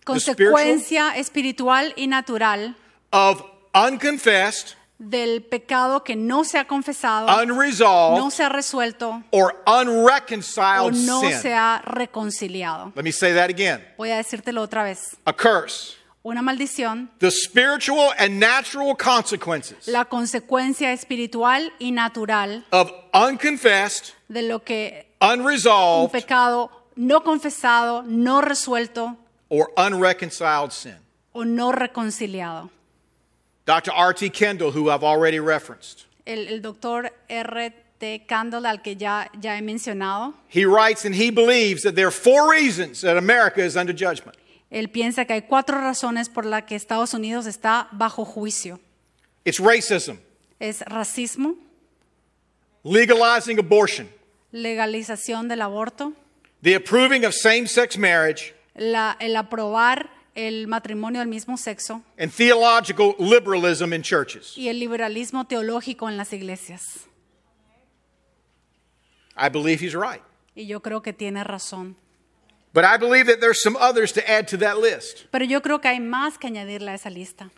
consecuencia 0.04 1.16
espiritual 1.16 1.92
y 1.96 2.06
natural 2.06 2.74
of 3.12 3.42
unconfessed, 3.74 4.74
del 4.98 5.42
pecado 5.42 6.02
que 6.04 6.14
no 6.16 6.44
se 6.44 6.58
ha 6.58 6.66
confesado, 6.66 7.26
unresolved, 7.42 8.18
no 8.18 8.30
se 8.30 8.42
ha 8.44 8.48
resuelto 8.48 9.22
or 9.30 9.54
o 9.66 9.80
unreconciled 9.80 10.94
no 11.06 11.20
sin. 11.20 11.32
se 11.40 11.52
ha 11.54 11.82
reconciliado. 11.84 12.92
Let 12.94 13.02
me 13.04 13.12
say 13.12 13.32
that 13.34 13.50
again. 13.50 13.84
Voy 13.96 14.10
a 14.10 14.16
decírtelo 14.16 14.62
otra 14.62 14.82
vez. 14.84 15.16
A 15.24 15.32
curse. 15.32 15.96
Una 16.24 16.40
maldición, 16.40 17.10
The 17.18 17.32
spiritual 17.32 18.12
and 18.16 18.38
natural 18.38 18.94
consequences 18.96 19.88
la 19.88 20.04
consecuencia 20.04 20.92
espiritual 20.92 21.72
y 21.80 21.90
natural 21.90 22.64
of 22.70 22.92
unconfessed, 23.12 24.14
de 24.28 24.42
lo 24.42 24.60
que 24.60 25.06
un 25.20 25.40
unresolved, 25.40 26.12
pecado 26.12 26.70
no 26.94 27.22
confesado, 27.24 28.04
no 28.06 28.40
resuelto 28.40 29.16
or 29.48 29.72
unreconciled 29.76 30.70
sin. 30.72 30.96
o 31.32 31.44
no 31.44 31.72
reconciliado. 31.72 32.70
Dr. 33.64 33.92
R.T. 33.92 34.30
Kendall, 34.30 34.70
who 34.72 34.90
I've 34.90 35.04
already 35.04 35.40
referenced, 35.40 36.06
El, 36.26 36.46
el 36.48 36.60
doctor 36.60 37.10
R.T. 37.28 38.24
Candle, 38.28 38.66
al 38.66 38.78
que 38.82 38.94
ya, 38.96 39.28
ya 39.40 39.56
he 39.56 39.60
mencionado, 39.62 40.34
he 40.48 40.64
writes 40.66 41.04
and 41.04 41.14
he 41.14 41.30
believes 41.30 41.82
that 41.82 41.94
there 41.96 42.06
are 42.06 42.12
four 42.12 42.48
reasons 42.50 43.00
that 43.00 43.16
America 43.16 43.60
is 43.60 43.76
under 43.76 43.92
judgment. 43.92 44.36
Él 44.72 44.88
piensa 44.90 45.24
que 45.26 45.34
hay 45.34 45.42
cuatro 45.42 45.78
razones 45.80 46.28
por 46.28 46.44
las 46.46 46.64
que 46.64 46.74
Estados 46.74 47.12
Unidos 47.14 47.46
está 47.46 47.88
bajo 47.92 48.24
juicio. 48.24 48.80
It's 49.44 49.58
racism, 49.60 50.16
Es 50.58 50.80
racismo, 50.82 51.54
legalizing 52.82 53.58
abortion, 53.58 54.08
legalización 54.50 55.46
del 55.48 55.60
aborto, 55.62 56.12
the 56.62 56.74
approving 56.74 57.24
of 57.24 57.34
same 57.34 57.66
sex 57.66 57.96
marriage, 57.98 58.54
la- 58.74 59.16
el 59.20 59.36
aprobar 59.36 60.10
el 60.34 60.66
matrimonio 60.66 61.20
del 61.20 61.28
mismo 61.28 61.58
sexo 61.58 62.02
and 62.18 62.32
theological 62.32 63.14
liberalism 63.18 63.92
in 63.92 64.00
churches. 64.02 64.56
y 64.56 64.68
el 64.68 64.78
liberalismo 64.78 65.44
teológico 65.46 66.08
en 66.08 66.16
las 66.16 66.32
iglesias. 66.32 67.06
I 69.36 69.48
believe 69.48 69.80
he's 69.84 69.94
right. 69.94 70.22
Y 70.54 70.66
yo 70.66 70.80
creo 70.80 71.02
que 71.02 71.12
tiene 71.12 71.42
razón. 71.44 71.96
But 72.74 72.84
I 72.84 72.96
believe 72.96 73.26
that 73.26 73.40
there's 73.40 73.62
some 73.62 73.76
others 73.76 74.12
to 74.12 74.30
add 74.30 74.48
to 74.48 74.56
that 74.58 74.78
list. 74.78 75.26
Pero 75.30 75.44
yo 75.44 75.60
creo 75.60 75.80
que 75.80 75.90
hay 75.90 76.00
más 76.00 76.38
que 76.38 76.48
añadirle 76.48 76.90
a 76.90 76.94
esa 76.94 77.10
lista. 77.10 77.50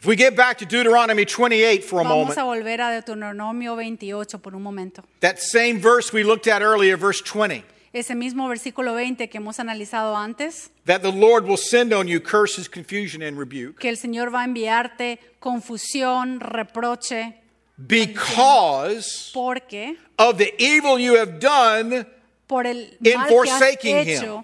If 0.00 0.06
we 0.06 0.14
get 0.16 0.36
back 0.36 0.58
to 0.58 0.64
Deuteronomy 0.66 1.24
28 1.24 1.82
for 1.82 2.00
a 2.00 2.04
Vamos 2.04 2.36
moment, 2.36 2.38
a 2.38 2.42
volver 2.44 2.80
a 2.80 2.90
Deuteronomio 2.92 3.74
28 3.74 4.38
por 4.38 4.54
un 4.54 4.62
momento. 4.62 5.02
that 5.20 5.40
same 5.40 5.80
verse 5.80 6.12
we 6.12 6.22
looked 6.22 6.46
at 6.46 6.62
earlier, 6.62 6.96
verse 6.96 7.20
20, 7.20 7.64
Ese 7.92 8.14
mismo 8.14 8.46
versículo 8.48 8.94
20 8.94 9.28
que 9.28 9.38
hemos 9.40 9.58
analizado 9.58 10.14
antes, 10.14 10.70
that 10.84 11.00
the 11.02 11.10
Lord 11.10 11.46
will 11.46 11.56
send 11.56 11.92
on 11.92 12.06
you 12.06 12.20
curses, 12.20 12.68
confusion, 12.68 13.22
and 13.22 13.36
rebuke, 13.38 13.80
que 13.80 13.88
el 13.88 13.96
Señor 13.96 14.32
va 14.32 14.42
a 14.42 14.44
enviarte 14.44 15.18
confusión, 15.40 16.38
reproche, 16.38 17.34
because 17.76 19.30
porque 19.32 19.96
of 20.18 20.38
the 20.38 20.52
evil 20.62 20.98
you 21.00 21.16
have 21.16 21.40
done, 21.40 22.06
por 22.48 22.66
el 22.66 22.96
In 23.04 23.14
mal 23.18 23.28
que 23.28 23.34
has 23.36 23.48
forsaking 23.50 23.96
him. 24.08 24.42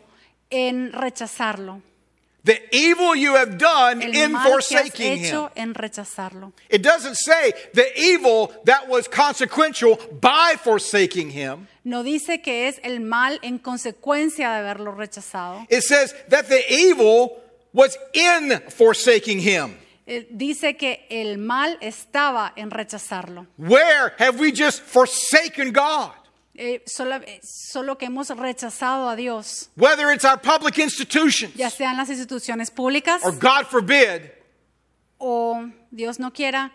en 0.50 0.92
rechazarlo. 0.92 1.80
the 2.44 2.60
evil 2.72 3.16
you 3.16 3.34
have 3.34 3.56
done 3.56 4.02
El 4.02 4.14
in 4.14 4.32
mal 4.32 4.42
que 4.44 4.52
has 4.52 4.68
forsaking 4.68 5.24
hecho 5.24 5.46
him. 5.56 5.62
en 5.70 5.74
rechazarlo. 5.74 6.52
It 6.68 6.82
doesn't 6.82 7.16
say 7.16 7.54
the 7.72 7.86
evil 7.98 8.52
that 8.66 8.86
was 8.88 9.08
consequential 9.08 9.98
by 10.20 10.54
forsaking 10.62 11.30
him. 11.30 11.66
No 11.84 12.02
dice 12.02 12.40
que 12.42 12.68
es 12.68 12.78
el 12.84 13.00
mal 13.00 13.38
en 13.42 13.58
consecuencia 13.58 14.50
de 14.50 14.58
haberlo 14.58 14.92
rechazado. 14.94 15.66
It 15.70 15.82
says 15.82 16.14
that 16.28 16.46
the 16.48 16.62
evil 16.70 17.32
was 17.72 17.98
in 18.12 18.60
forsaking 18.68 19.40
him. 19.40 19.78
Eh, 20.06 20.26
Dice 20.30 20.76
que 20.76 21.06
el 21.08 21.38
mal 21.38 21.78
estaba 21.80 22.52
en 22.56 22.70
rechazarlo. 22.70 23.46
Where 23.56 24.12
have 24.18 24.38
we 24.38 24.52
just 24.52 24.82
forsaken 24.82 25.72
God? 25.72 26.10
Eh, 26.56 26.82
solo, 26.86 27.16
eh, 27.16 27.40
solo 27.42 27.98
que 27.98 28.06
hemos 28.06 28.28
rechazado 28.30 29.08
a 29.08 29.16
Dios, 29.16 29.70
Whether 29.76 30.12
it's 30.12 30.24
our 30.24 30.40
public 30.40 30.78
institutions 30.78 31.52
ya 31.56 31.68
sean 31.68 31.96
las 31.96 32.08
instituciones 32.10 32.70
públicas 32.70 33.24
or, 33.24 33.32
God 33.32 33.66
forbid, 33.66 34.30
o, 35.18 35.68
Dios 35.90 36.20
no 36.20 36.30
quiera, 36.32 36.70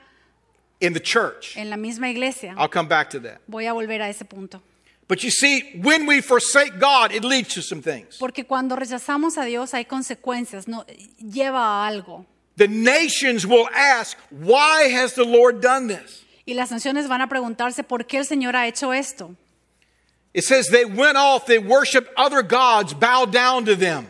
in 0.81 0.93
the 0.93 0.99
church. 0.99 1.55
en 1.55 1.69
la 1.69 1.77
misma 1.77 2.09
iglesia. 2.09 2.53
I'll 2.57 2.67
come 2.69 2.89
back 2.89 3.09
to 3.11 3.21
that. 3.21 3.39
Voy 3.47 3.67
a 3.67 3.73
volver 3.73 4.01
a 4.01 4.09
ese 4.09 4.25
punto. 4.25 4.61
But 5.07 5.23
you 5.23 5.31
see, 5.31 5.79
when 5.81 6.05
we 6.05 6.21
forsake 6.21 6.77
God, 6.77 7.11
it 7.13 7.23
leads 7.23 7.53
to 7.55 7.61
some 7.61 7.81
things. 7.81 8.17
Porque 8.19 8.45
cuando 8.45 8.75
rechazamos 8.75 9.37
a 9.37 9.45
Dios 9.45 9.73
hay 9.73 9.85
consecuencias, 9.85 10.67
no, 10.67 10.85
lleva 11.19 11.61
a 11.61 11.87
algo. 11.87 12.25
The 12.57 12.67
nations 12.67 13.45
will 13.47 13.69
ask, 13.73 14.17
Why 14.29 14.89
has 14.93 15.13
the 15.15 15.23
Lord 15.23 15.61
done 15.61 15.87
this? 15.87 16.25
Y 16.45 16.53
las 16.53 16.69
naciones 16.69 17.07
van 17.07 17.21
a 17.21 17.29
preguntarse 17.29 17.83
por 17.83 18.05
qué 18.05 18.17
el 18.17 18.25
Señor 18.25 18.57
ha 18.57 18.67
hecho 18.67 18.93
esto. 18.93 19.35
It 20.39 20.45
says 20.45 20.67
they 20.67 20.86
went 20.86 21.17
off, 21.17 21.47
they 21.47 21.60
worshiped 21.60 22.10
other 22.15 22.41
gods, 22.41 22.93
bowed 22.93 23.34
down 23.34 23.65
to 23.65 23.75
them. 23.75 24.08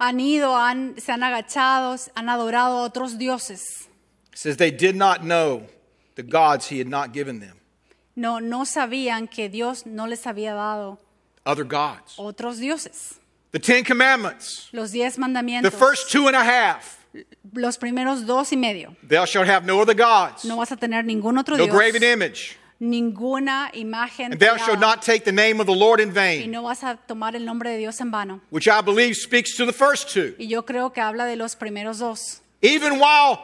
Han 0.00 0.18
ido, 0.18 0.50
han, 0.54 0.98
se 0.98 1.12
han 1.12 1.20
agachado, 1.20 1.98
han 2.16 2.26
adorado 2.30 2.78
a 2.78 2.88
otros 2.88 3.18
dioses. 3.18 3.86
It 4.32 4.38
says 4.38 4.56
they 4.56 4.70
did 4.70 4.96
not 4.96 5.24
know 5.24 5.66
the 6.14 6.22
gods 6.22 6.68
he 6.68 6.78
had 6.78 6.88
not 6.88 7.12
given 7.12 7.40
them, 7.40 7.60
No, 8.16 8.38
no 8.38 8.64
sabían 8.64 9.30
que 9.30 9.50
Dios 9.50 9.84
no 9.84 10.06
les 10.06 10.22
había 10.24 10.54
dado 10.54 10.98
other 11.44 11.64
gods. 11.64 12.16
otros 12.16 12.58
dioses. 12.60 13.20
The 13.52 13.58
Ten 13.58 13.84
Commandments, 13.84 14.70
Los 14.72 14.92
diez 14.92 15.16
the 15.16 15.70
first 15.70 16.10
two 16.10 16.28
and 16.28 16.36
a 16.36 16.44
half. 16.44 16.98
los 17.52 17.76
primeros 17.76 18.26
dos 18.26 18.52
y 18.52 18.56
medio. 18.56 18.96
Thou 19.02 19.26
shalt 19.26 19.46
have 19.46 19.66
no 19.66 19.82
other 19.82 19.94
gods, 19.94 20.46
No 20.46 20.56
vas 20.56 20.72
a 20.72 20.76
tener 20.76 21.04
ningún 21.04 21.38
otro 21.38 21.58
no 21.58 21.64
Dios, 21.66 21.76
graven 21.76 22.02
image, 22.02 22.56
ninguna 22.80 23.70
imagen 23.74 24.32
and 24.32 24.40
thou 24.40 24.56
shalt 24.56 24.78
not 24.80 25.02
take 25.02 25.24
the 25.24 25.32
name 25.32 25.60
of 25.60 25.66
the 25.66 25.74
Lord 25.74 26.00
in 26.00 26.10
y 26.10 26.14
vain, 26.14 26.50
no 26.50 26.62
vas 26.62 26.82
a 26.84 26.96
tomar 26.96 27.34
el 27.34 27.44
nombre 27.44 27.70
de 27.70 27.78
Dios 27.78 28.00
en 28.00 28.10
vano. 28.10 28.40
which 28.50 28.68
I 28.68 28.80
believe 28.82 29.14
speaks 29.16 29.56
to 29.56 29.66
the 29.66 29.72
first 29.72 30.10
two. 30.12 30.34
Y 30.38 30.46
yo 30.48 30.62
creo 30.64 30.92
que 30.92 31.00
habla 31.02 31.24
de 31.26 31.36
los 31.36 31.56
primeros 31.56 31.98
dos. 31.98 32.40
Even 32.62 32.98
while 33.00 33.38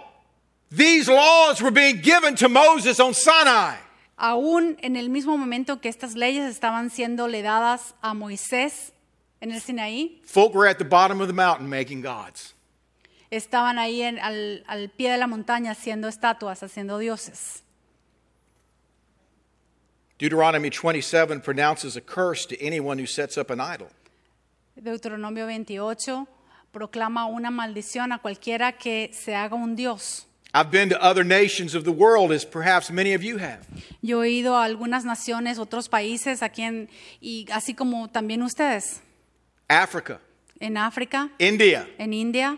these 0.70 1.08
laws 1.08 1.60
were 1.60 1.70
being 1.72 2.00
given 2.02 2.34
to 2.36 2.48
Moses 2.48 3.00
on 3.00 3.12
Sinai, 3.14 3.76
Aún 4.16 4.76
en 4.80 4.94
el 4.94 5.08
mismo 5.08 5.36
momento 5.36 5.80
que 5.80 5.88
estas 5.88 6.14
leyes 6.14 6.44
estaban 6.48 6.88
siendo 6.90 7.26
le 7.26 7.42
dadas 7.42 7.94
a 8.00 8.14
Moisés 8.14 8.92
en 9.40 9.50
el 9.50 9.60
Sinaí, 9.60 10.20
folk 10.24 10.54
were 10.54 10.68
at 10.68 10.78
the 10.78 10.84
bottom 10.84 11.20
of 11.20 11.26
the 11.26 11.32
mountain 11.34 11.68
making 11.68 12.00
gods. 12.00 12.54
estaban 13.32 13.78
ahí 13.80 14.02
en- 14.02 14.20
al, 14.20 14.62
al 14.68 14.88
pie 14.90 15.10
de 15.10 15.18
la 15.18 15.26
montaña 15.26 15.72
haciendo 15.72 16.06
estatuas, 16.06 16.62
haciendo 16.62 16.98
dioses. 16.98 17.63
Deuteronomy 20.18 20.70
27 20.70 21.40
pronounces 21.40 21.96
a 21.96 22.00
curse 22.00 22.46
to 22.46 22.60
anyone 22.60 22.98
who 22.98 23.06
sets 23.06 23.36
up 23.36 23.50
an 23.50 23.60
idol. 23.60 23.88
Deuteronomio 24.80 25.46
28 25.46 26.26
proclama 26.72 27.26
una 27.26 27.50
maldición 27.50 28.12
a 28.12 28.18
cualquiera 28.18 28.72
que 28.72 29.10
se 29.12 29.34
haga 29.34 29.54
un 29.56 29.74
dios. 29.76 30.26
I've 30.56 30.70
been 30.70 30.88
to 30.90 31.02
other 31.02 31.24
nations 31.24 31.74
of 31.74 31.82
the 31.84 31.90
world, 31.90 32.30
as 32.30 32.44
perhaps 32.44 32.88
many 32.88 33.12
of 33.12 33.24
you 33.24 33.38
have. 33.38 33.66
Yo 34.02 34.22
he 34.22 34.30
ido 34.40 34.54
a 34.54 34.64
algunas 34.64 35.04
naciones, 35.04 35.58
otros 35.58 35.88
países, 35.88 36.42
aquí 36.42 36.62
en, 36.62 36.88
y 37.20 37.44
así 37.50 37.74
como 37.74 38.08
también 38.08 38.40
ustedes, 38.42 39.00
Africa, 39.68 40.20
en 40.60 40.76
África, 40.76 41.30
India. 41.40 41.88
en 41.98 42.12
India, 42.12 42.56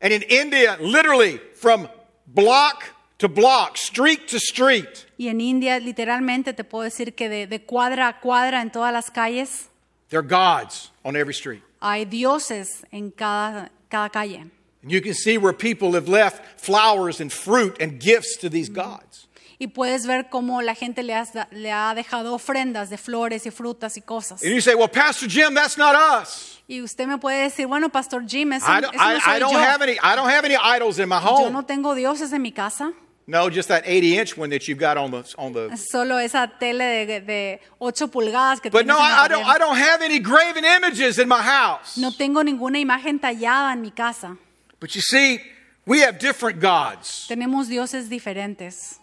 And 0.00 0.14
in 0.14 0.22
India, 0.30 0.78
literally 0.80 1.38
from 1.56 1.86
block 2.26 2.84
to 3.18 3.28
block, 3.28 3.76
street 3.76 4.28
to 4.28 4.38
street, 4.38 5.04
y 5.20 5.28
en 5.28 5.42
India 5.42 5.78
literalmente 5.78 6.54
te 6.54 6.64
puedo 6.64 6.84
decir 6.84 7.14
que 7.14 7.28
de, 7.28 7.46
de 7.46 7.62
cuadra 7.62 8.08
a 8.08 8.20
cuadra 8.20 8.62
en 8.62 8.70
todas 8.70 8.90
las 8.90 9.10
calles 9.10 9.68
there 10.08 10.18
are 10.18 10.26
gods 10.26 10.90
on 11.04 11.14
every 11.14 11.34
street. 11.34 11.62
hay 11.78 12.06
dioses 12.06 12.86
en 12.90 13.10
cada, 13.10 13.70
cada 13.90 14.08
calle. 14.08 14.46
And 14.82 14.90
you 14.90 15.02
can 15.02 15.12
see 15.12 15.36
where 15.36 15.52
people 15.52 15.92
have 15.94 16.08
left 16.08 16.58
flowers 16.58 17.20
and 17.20 17.30
fruit 17.30 17.76
and 17.82 18.00
gifts 18.00 18.38
to 18.38 18.48
these 18.48 18.70
gods. 18.70 19.28
Y 19.58 19.66
puedes 19.66 20.06
ver 20.06 20.30
cómo 20.30 20.62
la 20.62 20.74
gente 20.74 21.02
le, 21.02 21.12
has 21.12 21.32
le 21.50 21.70
ha 21.70 21.94
dejado 21.94 22.32
ofrendas 22.32 22.88
de 22.88 22.96
flores 22.96 23.44
y 23.44 23.50
frutas 23.50 23.98
y 23.98 24.00
cosas. 24.00 24.42
And 24.42 24.54
you 24.54 24.62
say, 24.62 24.74
well, 24.74 24.88
Pastor 24.88 25.28
Jim, 25.28 25.54
that's 25.54 25.76
not 25.76 25.94
us. 25.94 26.62
Y 26.66 26.80
usted 26.80 27.06
me 27.06 27.18
puede 27.18 27.42
decir, 27.42 27.66
bueno, 27.66 27.90
Pastor 27.90 28.22
Jim, 28.26 28.54
eso, 28.54 28.64
I 28.66 28.80
don't, 28.80 28.96
no 28.96 29.02
I, 29.02 29.16
I 29.16 29.20
soy 29.20 29.38
don't 29.40 29.52
yo. 29.52 29.58
have 29.58 29.82
any, 29.82 29.98
I 30.02 30.16
don't 30.16 30.30
have 30.30 30.46
any 30.46 30.56
idols 30.56 30.98
in 30.98 31.10
my 31.10 31.20
Yo 31.20 31.26
home. 31.28 31.52
no 31.52 31.64
tengo 31.64 31.94
dioses 31.94 32.32
en 32.32 32.40
mi 32.40 32.52
casa. 32.52 32.94
No, 33.30 33.48
just 33.48 33.68
that 33.68 33.84
80 33.86 34.18
inch 34.18 34.36
one 34.36 34.50
that 34.50 34.66
you've 34.66 34.78
got 34.78 34.96
on 34.96 35.12
the, 35.12 35.34
on 35.38 35.52
the. 35.52 35.76
Solo 35.76 36.16
esa 36.16 36.50
tele 36.58 37.06
de, 37.06 37.20
de 37.20 37.60
8 37.80 38.10
pulgadas 38.10 38.60
que 38.60 38.70
But 38.70 38.86
no, 38.86 38.98
I, 38.98 39.24
I 39.24 39.28
don't. 39.28 39.46
I 39.46 39.56
don't 39.56 39.76
have 39.76 40.02
any 40.02 40.18
graven 40.18 40.64
images 40.64 41.16
in 41.20 41.28
my 41.28 41.40
house. 41.40 41.96
No 41.96 42.10
tengo 42.10 42.42
ninguna 42.42 42.78
imagen 42.80 43.20
tallada 43.20 43.72
en 43.72 43.82
mi 43.82 43.92
casa. 43.92 44.36
But 44.80 44.96
you 44.96 45.00
see, 45.00 45.38
we 45.86 46.00
have 46.00 46.18
different 46.18 46.58
gods 46.58 47.28
Tenemos 47.28 47.68
dioses 47.68 48.08
diferentes 48.08 48.98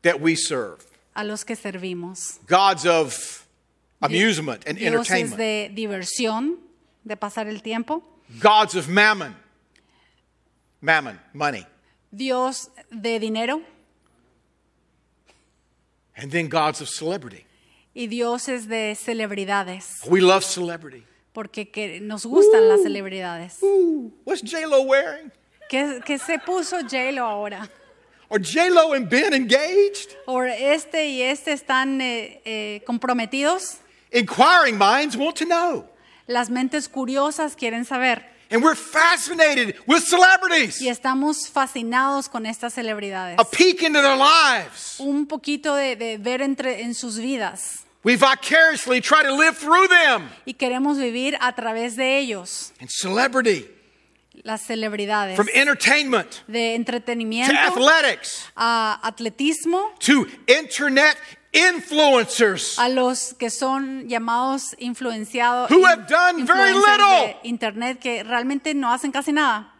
that 0.00 0.18
we 0.18 0.34
serve 0.34 0.86
a 1.14 1.22
los 1.22 1.44
que 1.44 1.54
servimos. 1.54 2.38
gods 2.46 2.86
of 2.86 3.44
amusement 4.00 4.64
and 4.66 4.78
Dioses 4.78 5.10
entertainment, 5.10 5.36
de 5.36 5.70
diversión, 5.76 6.56
de 7.06 7.16
pasar 7.16 7.48
el 7.48 7.60
tiempo. 7.60 8.02
gods 8.40 8.74
of 8.76 8.88
mammon, 8.88 9.34
mammon, 10.80 11.18
money, 11.34 11.66
Dios 12.10 12.70
de 12.90 13.18
dinero 13.18 13.60
and 16.16 16.30
then 16.32 16.48
gods 16.48 16.80
of 16.80 16.88
celebrity. 16.88 17.44
y 17.94 18.06
dioses 18.06 18.68
de 18.68 18.94
celebridades, 18.94 20.00
We 20.08 20.20
love 20.20 20.44
celebrity. 20.44 21.04
porque 21.32 21.70
que 21.70 22.00
nos 22.00 22.24
gustan 22.26 22.68
las 22.68 22.82
celebridades. 22.82 23.62
Ooh, 23.62 24.12
what's 24.24 24.42
J 24.42 24.66
Lo 24.66 24.82
wearing? 24.82 25.32
¿Qué, 25.68 26.00
qué 26.04 26.18
se 26.18 26.38
puso 26.38 26.78
J-Lo 26.80 27.24
ahora? 27.24 27.68
Are 28.30 28.42
J 28.42 28.70
Lo 28.70 28.94
and 28.94 29.08
Ben 29.08 29.34
engaged? 29.34 30.16
¿O 30.26 30.42
este 30.42 31.08
y 31.08 31.22
este 31.22 31.52
están 31.52 32.00
eh, 32.00 32.40
eh, 32.44 32.82
comprometidos? 32.86 33.78
Inquiring 34.12 34.78
minds 34.78 35.16
want 35.16 35.36
to 35.36 35.44
know. 35.44 35.86
Las 36.26 36.48
mentes 36.50 36.88
curiosas 36.88 37.54
quieren 37.54 37.84
saber. 37.84 38.24
And 38.50 38.62
we're 38.62 38.74
fascinated 38.74 39.76
with 39.86 40.02
celebrities. 40.04 40.80
Y 40.80 40.88
estamos 40.88 41.48
fascinados 41.48 42.28
con 42.28 42.46
estas 42.46 42.74
celebridades. 42.74 43.38
A 43.38 43.44
peek 43.44 43.82
into 43.82 44.00
their 44.00 44.16
lives. 44.16 44.96
Un 44.98 45.26
poquito 45.26 45.74
de, 45.74 45.96
de 45.96 46.16
ver 46.16 46.40
entre, 46.40 46.82
en 46.82 46.94
sus 46.94 47.18
vidas. 47.18 47.84
We 48.04 48.16
vicariously 48.16 49.00
try 49.02 49.22
to 49.22 49.34
live 49.34 49.56
through 49.58 49.88
them. 49.88 50.30
Y 50.46 50.54
queremos 50.54 50.98
vivir 50.98 51.36
a 51.40 51.54
través 51.54 51.96
de 51.96 52.18
ellos. 52.18 52.72
And 52.80 52.88
celebrity, 52.88 53.68
Las 54.44 54.62
celebridades. 54.66 55.36
from 55.36 55.48
entertainment 55.52 56.42
De 56.46 56.70
to 56.70 56.74
entretenimiento 56.76 57.52
athletics 57.54 58.46
a 58.56 58.98
atletismo, 59.02 59.90
to 59.98 60.26
internet 60.46 61.16
influencers. 61.52 62.78
a 62.78 62.88
los 62.88 63.34
que 63.34 63.50
son 63.50 64.08
llamados 64.08 64.74
influenciados. 64.78 65.70
Who 65.70 65.84
have 65.86 66.06
done 66.08 66.44
very 66.44 66.72
little. 66.74 67.36
de 67.42 67.48
Internet 67.48 67.98
que 68.00 68.22
realmente 68.22 68.74
no 68.74 68.92
hacen 68.92 69.12
casi 69.12 69.32
nada, 69.32 69.72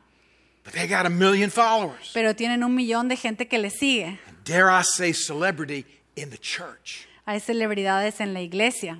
But 0.64 0.74
they 0.74 0.86
got 0.86 1.06
a 1.06 1.10
million 1.10 1.50
followers. 1.50 2.10
pero 2.12 2.34
tienen 2.34 2.62
un 2.64 2.74
millón 2.74 3.08
de 3.08 3.16
gente 3.16 3.48
que 3.48 3.58
les 3.58 3.78
sigue. 3.78 4.18
Dare 4.44 4.70
I 4.70 4.82
say, 4.82 5.12
celebrity 5.12 5.84
in 6.16 6.30
the 6.30 6.38
church. 6.38 7.06
Hay 7.26 7.40
celebridades 7.40 8.20
en 8.20 8.32
la 8.32 8.40
iglesia. 8.40 8.98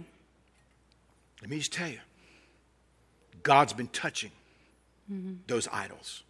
Let 1.41 1.49
me 1.51 1.57
just 1.59 1.73
tell 1.73 1.89
you 1.89 2.01
God's 3.43 3.73
been 3.73 3.89
touching 3.89 4.33
those 5.47 5.67
idols. 5.73 6.25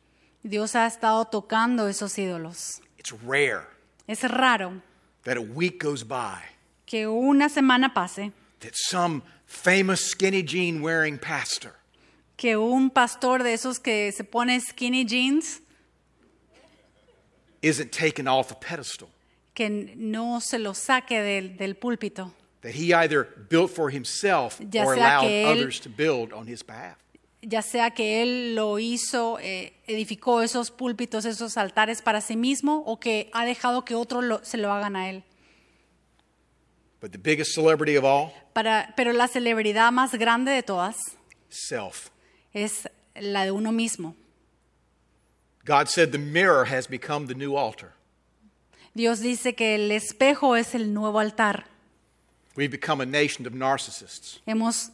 Dios 0.44 0.74
ha 0.77 0.87
estado 0.87 1.24
tocando 1.24 1.88
esos 1.88 2.16
ídolos. 2.18 2.81
It's 2.96 3.12
rare 3.24 3.66
Es 4.07 4.22
raro 4.22 4.81
that 5.25 5.37
a 5.37 5.43
week 5.43 5.81
goes 5.81 6.03
by 6.03 6.41
que 6.87 7.07
una 7.07 7.49
semana 7.49 7.93
pase 7.93 8.33
that 8.61 8.75
some 8.75 9.23
famous 9.47 10.05
skinny 10.05 10.43
jean 10.43 10.83
wearing 10.83 11.19
pastor 11.19 11.75
que 12.39 12.57
un 12.57 12.89
pastor 12.89 13.43
de 13.43 13.53
esos 13.53 13.83
que 13.83 14.13
se 14.13 14.23
pone 14.23 14.61
skinny 14.61 15.05
jeans, 15.05 15.61
isn't 17.61 17.91
taken 17.91 18.29
off 18.29 18.53
a 18.53 18.55
pedestal 18.55 19.11
que 19.55 19.69
no 19.97 20.39
se 20.39 20.57
lo 20.59 20.73
saque 20.73 21.21
del, 21.21 21.57
del 21.57 21.75
púlpito, 21.75 22.31
that 22.63 22.75
he 22.75 22.95
either 22.95 23.25
built 23.49 23.73
for 23.73 23.91
himself 23.91 24.61
Ya 24.73 24.85
or 24.85 24.95
allowed 24.95 25.27
others 25.47 25.81
to 25.81 25.89
build 25.89 26.33
on 26.33 26.47
his 26.47 26.63
behalf. 26.63 26.97
Ya 27.51 27.63
sea 27.63 27.91
que 27.93 28.21
él 28.23 28.55
lo 28.55 28.79
hizo, 28.79 29.39
eh, 29.41 29.73
edificó 29.87 30.43
esos 30.43 30.71
púlpitos, 30.71 31.25
esos 31.25 31.57
altares 31.57 32.03
para 32.03 32.21
sí 32.21 32.37
mismo 32.37 32.83
o 32.87 33.01
que 33.01 33.31
ha 33.33 33.47
dejado 33.47 33.85
que 33.87 33.95
otros 33.95 34.23
lo- 34.23 34.45
se 34.45 34.59
lo 34.59 34.71
hagan 34.71 34.97
a 34.97 35.09
él. 35.09 35.25
But 37.01 37.13
the 37.13 37.19
biggest 37.19 37.53
celebrity 37.55 37.97
of 37.97 38.05
all, 38.05 38.33
Para, 38.53 38.93
pero 38.97 39.13
la 39.13 39.29
celebridad 39.29 39.93
más 39.93 40.13
grande 40.15 40.51
de 40.51 40.63
todas 40.63 40.97
self. 41.49 42.11
es 42.53 42.89
la 43.15 43.45
de 43.45 43.51
uno 43.53 43.73
mismo. 43.73 44.15
God 45.65 45.87
said 45.89 46.11
the 46.11 46.19
mirror 46.19 46.65
has 46.67 46.87
become 46.89 47.27
the 47.27 47.35
new 47.35 47.57
altar. 47.57 47.93
Dios 48.95 49.21
dice 49.21 49.55
que 49.55 49.75
el 49.77 49.91
espejo 49.93 50.57
es 50.57 50.75
el 50.75 50.93
nuevo 50.93 51.21
altar. 51.21 51.67
We've 52.57 52.71
become 52.71 53.01
a 53.01 53.07
nation 53.07 53.47
of 53.47 53.53
narcissists. 53.55 54.41
Hemos, 54.47 54.91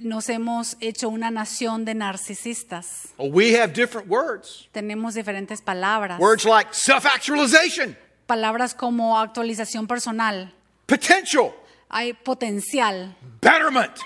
nos 0.00 0.28
hemos 0.28 0.76
hecho 0.80 1.08
una 1.08 1.30
nación 1.30 1.84
de 1.84 1.94
narcisistas. 1.94 3.08
We 3.18 3.58
have 3.60 3.72
different 3.72 4.08
words. 4.08 4.68
Tenemos 4.72 5.14
diferentes 5.14 5.60
palabras. 5.60 6.18
Words 6.20 6.44
like 6.44 6.70
self 6.72 7.04
actualization, 7.06 7.96
Palabras 8.26 8.74
como 8.74 9.18
actualización 9.18 9.86
personal. 9.86 10.52
potential, 10.86 11.52
Hay 11.90 12.12
potencial, 12.12 13.16
betterment. 13.40 13.96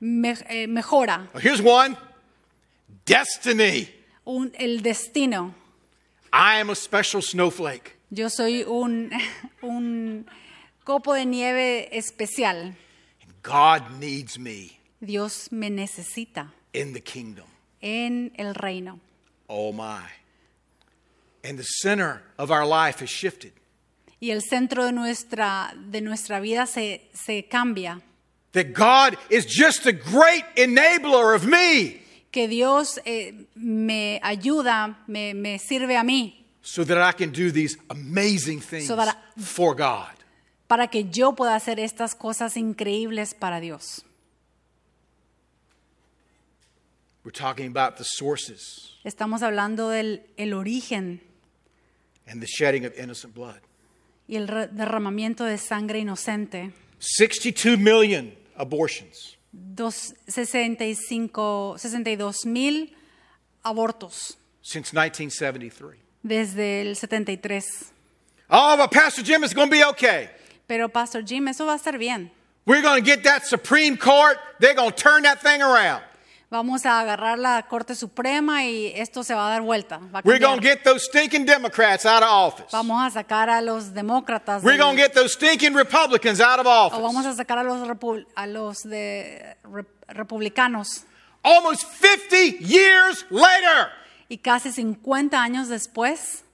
me- 0.00 0.36
eh, 0.48 0.66
mejora, 0.68 1.28
here's 1.40 1.60
one 1.60 1.96
destiny. 3.04 3.88
un- 4.24 4.52
el 4.58 4.82
destino. 4.82 5.54
I 6.32 6.60
am 6.60 6.70
a 6.70 6.74
special 6.74 7.20
snowflake. 7.22 7.96
Yo 8.10 8.28
soy 8.30 8.62
un, 8.64 9.10
un 9.62 10.26
copo 10.84 11.14
de 11.14 11.26
nieve 11.26 11.88
especial. 11.96 12.74
God 13.42 13.98
needs 13.98 14.38
me 14.38 14.78
Dios 15.04 15.50
me 15.50 15.68
necesita 15.68 16.52
in 16.72 16.92
the 16.92 17.00
kingdom. 17.00 17.44
en 17.80 18.30
el 18.38 18.54
reino. 18.54 19.00
Oh 19.48 19.72
my. 19.72 20.04
And 21.44 21.58
the 21.58 21.64
center 21.64 22.22
of 22.38 22.50
our 22.50 22.64
life 22.64 23.00
has 23.00 23.10
shifted. 23.10 23.52
Y 24.20 24.30
el 24.30 24.40
centro 24.42 24.84
de 24.84 24.92
nuestra, 24.92 25.74
de 25.90 26.00
nuestra 26.00 26.38
vida 26.40 26.66
se, 26.66 27.08
se 27.12 27.42
cambia. 27.50 28.00
That 28.52 28.72
God 28.72 29.16
is 29.30 29.46
just 29.46 29.86
a 29.86 29.92
great 29.92 30.44
enabler 30.56 31.34
of 31.34 31.44
me 31.46 32.00
Que 32.30 32.46
Dios 32.48 32.98
eh, 33.04 33.32
me 33.56 34.20
ayuda, 34.22 34.96
me, 35.08 35.34
me 35.34 35.58
sirve 35.58 35.96
a 35.98 36.04
mí 36.04 36.34
so 36.62 36.84
that 36.84 36.96
I 36.98 37.12
can 37.12 37.32
do 37.32 37.50
these 37.50 37.76
amazing 37.90 38.60
things 38.60 38.86
So 38.86 38.94
that 38.94 39.16
for 39.36 39.74
God. 39.74 40.12
para 40.68 40.86
que 40.88 41.04
yo 41.10 41.32
pueda 41.32 41.56
hacer 41.56 41.80
estas 41.80 42.14
cosas 42.14 42.56
increíbles 42.56 43.34
para 43.34 43.58
Dios. 43.60 44.04
We're 47.24 47.30
talking 47.32 47.66
about 47.68 47.96
the 47.98 48.04
sources 48.04 48.96
Estamos 49.04 49.42
hablando 49.42 49.90
del 49.90 50.22
el 50.36 50.54
origen 50.54 51.20
and 52.26 52.40
the 52.40 52.46
shedding 52.46 52.84
of 52.84 52.92
innocent 52.98 53.34
blood. 53.34 53.60
y 54.28 54.36
el 54.36 54.46
derramamiento 54.46 55.44
de 55.44 55.58
sangre 55.58 55.98
inocente. 55.98 56.72
62 56.98 57.76
million 57.78 58.32
abortions. 58.56 59.36
Dos, 59.52 60.14
65, 60.28 61.76
62 61.78 62.46
mil 62.46 62.90
abortos 63.64 64.36
since 64.62 64.92
1973. 64.92 65.98
desde 66.22 66.82
el 66.82 66.96
73. 66.96 67.92
Oh, 68.48 68.76
but 68.76 68.90
Pastor 68.90 69.22
Jim, 69.22 69.42
it's 69.44 69.52
going 69.54 69.68
to 69.68 69.72
be 69.72 69.84
okay. 69.84 70.30
Pero 70.68 70.88
Pastor 70.88 71.22
Jim, 71.22 71.48
eso 71.48 71.66
va 71.66 71.72
a 71.74 71.76
estar 71.78 71.98
bien. 71.98 72.30
We're 72.64 72.82
going 72.82 73.02
to 73.02 73.04
get 73.04 73.24
that 73.24 73.44
Supreme 73.46 73.96
Court. 73.96 74.38
They're 74.60 74.74
going 74.74 74.92
to 74.92 74.96
turn 74.96 75.22
that 75.24 75.40
thing 75.42 75.60
around. 75.60 76.02
Vamos 76.52 76.84
a 76.84 77.00
agarrar 77.00 77.38
la 77.38 77.62
Corte 77.62 77.94
Suprema 77.94 78.62
y 78.66 78.92
esto 78.94 79.24
se 79.24 79.32
va 79.34 79.46
a 79.46 79.50
dar 79.52 79.62
vuelta. 79.62 79.96
va 79.96 80.18
a 80.18 80.22
We're 80.22 80.38
cambiar. 80.38 80.50
going 80.50 80.60
to 80.60 80.68
get 80.68 80.84
those 80.84 81.02
stinking 81.08 81.46
Democrats 81.46 82.04
out 82.04 82.22
of 82.22 82.28
office. 82.28 82.66
Vamos 82.70 83.02
a 83.06 83.10
sacar 83.10 83.48
a 83.48 83.62
los 83.62 83.94
demócratas. 83.94 84.62
We're 84.62 84.76
going 84.76 84.94
to 84.96 85.02
get 85.02 85.14
those 85.14 85.32
stinking 85.32 85.72
Republicans 85.74 86.40
out 86.42 86.58
of 86.60 86.66
o 86.66 87.00
vamos 87.00 87.24
office. 87.24 87.40
a 87.40 87.42
sacar 87.42 87.56
a 87.56 87.62
los, 87.64 87.80
repu- 87.88 88.26
a 88.36 88.46
los 88.46 88.82
de 88.82 89.56
re- 89.64 89.86
republicanos. 90.08 91.06
Almost 91.42 91.84
50 92.00 92.58
years 92.60 93.24
later, 93.30 93.88
Y 94.28 94.36
casi 94.38 94.72
50 94.72 95.42
años 95.42 95.68
después, 95.68 96.44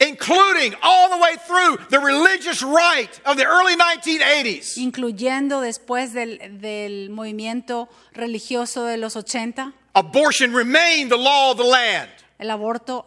including 0.00 0.74
all 0.82 1.08
the 1.10 1.18
way 1.18 1.36
through 1.46 1.76
the 1.90 1.98
religious 2.00 2.62
right 2.62 3.20
of 3.26 3.36
the 3.36 3.44
early 3.44 3.76
1980s. 3.76 4.76
incluyendo 4.76 5.60
después 5.60 6.12
del, 6.12 6.38
del 6.60 7.10
movimiento 7.10 7.88
religioso 8.12 8.84
de 8.84 8.96
los 8.96 9.16
80, 9.16 9.72
Abortion 9.94 10.54
remained 10.54 11.10
the 11.10 11.18
law 11.18 11.50
of 11.52 11.58
the 11.58 11.64
land. 11.64 12.08
el 12.38 12.50
aborto 12.50 13.06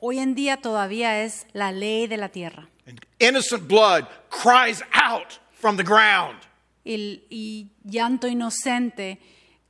hoy 0.00 0.18
en 0.18 0.34
día 0.34 0.58
todavía 0.58 1.22
es 1.24 1.46
la 1.52 1.72
ley 1.72 2.06
de 2.06 2.16
la 2.16 2.28
tierra. 2.28 2.68
And 2.86 3.00
innocent 3.18 3.66
blood 3.68 4.06
cries 4.30 4.82
out 4.92 5.38
from 5.52 5.76
the 5.76 5.82
ground. 5.82 6.38
Y, 6.84 7.22
y 7.28 7.66
llanto 7.84 8.28
inocente 8.28 9.18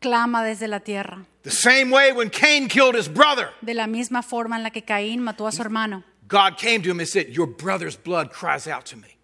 clama 0.00 0.44
desde 0.44 0.68
la 0.68 0.80
tierra. 0.80 1.24
The 1.42 1.50
same 1.50 1.90
way 1.90 2.12
when 2.12 2.28
Cain 2.30 2.68
killed 2.68 2.94
his 2.94 3.08
brother, 3.08 3.48
De 3.62 3.72
la 3.74 3.86
misma 3.86 4.22
forma 4.22 4.56
en 4.56 4.62
la 4.62 4.70
que 4.70 4.82
Caín 4.82 5.20
mató 5.20 5.46
a 5.48 5.52
su 5.52 5.62
hermano. 5.62 6.04
God 6.28 6.58
came 6.58 6.82
to 6.82 6.90
him 6.90 7.00
and 7.00 7.08
said, 7.08 7.30
Your 7.30 7.46
brother's 7.46 7.96
blood 7.96 8.30
cries 8.30 8.66
out 8.68 8.84
to 8.86 8.96
me. 8.96 9.16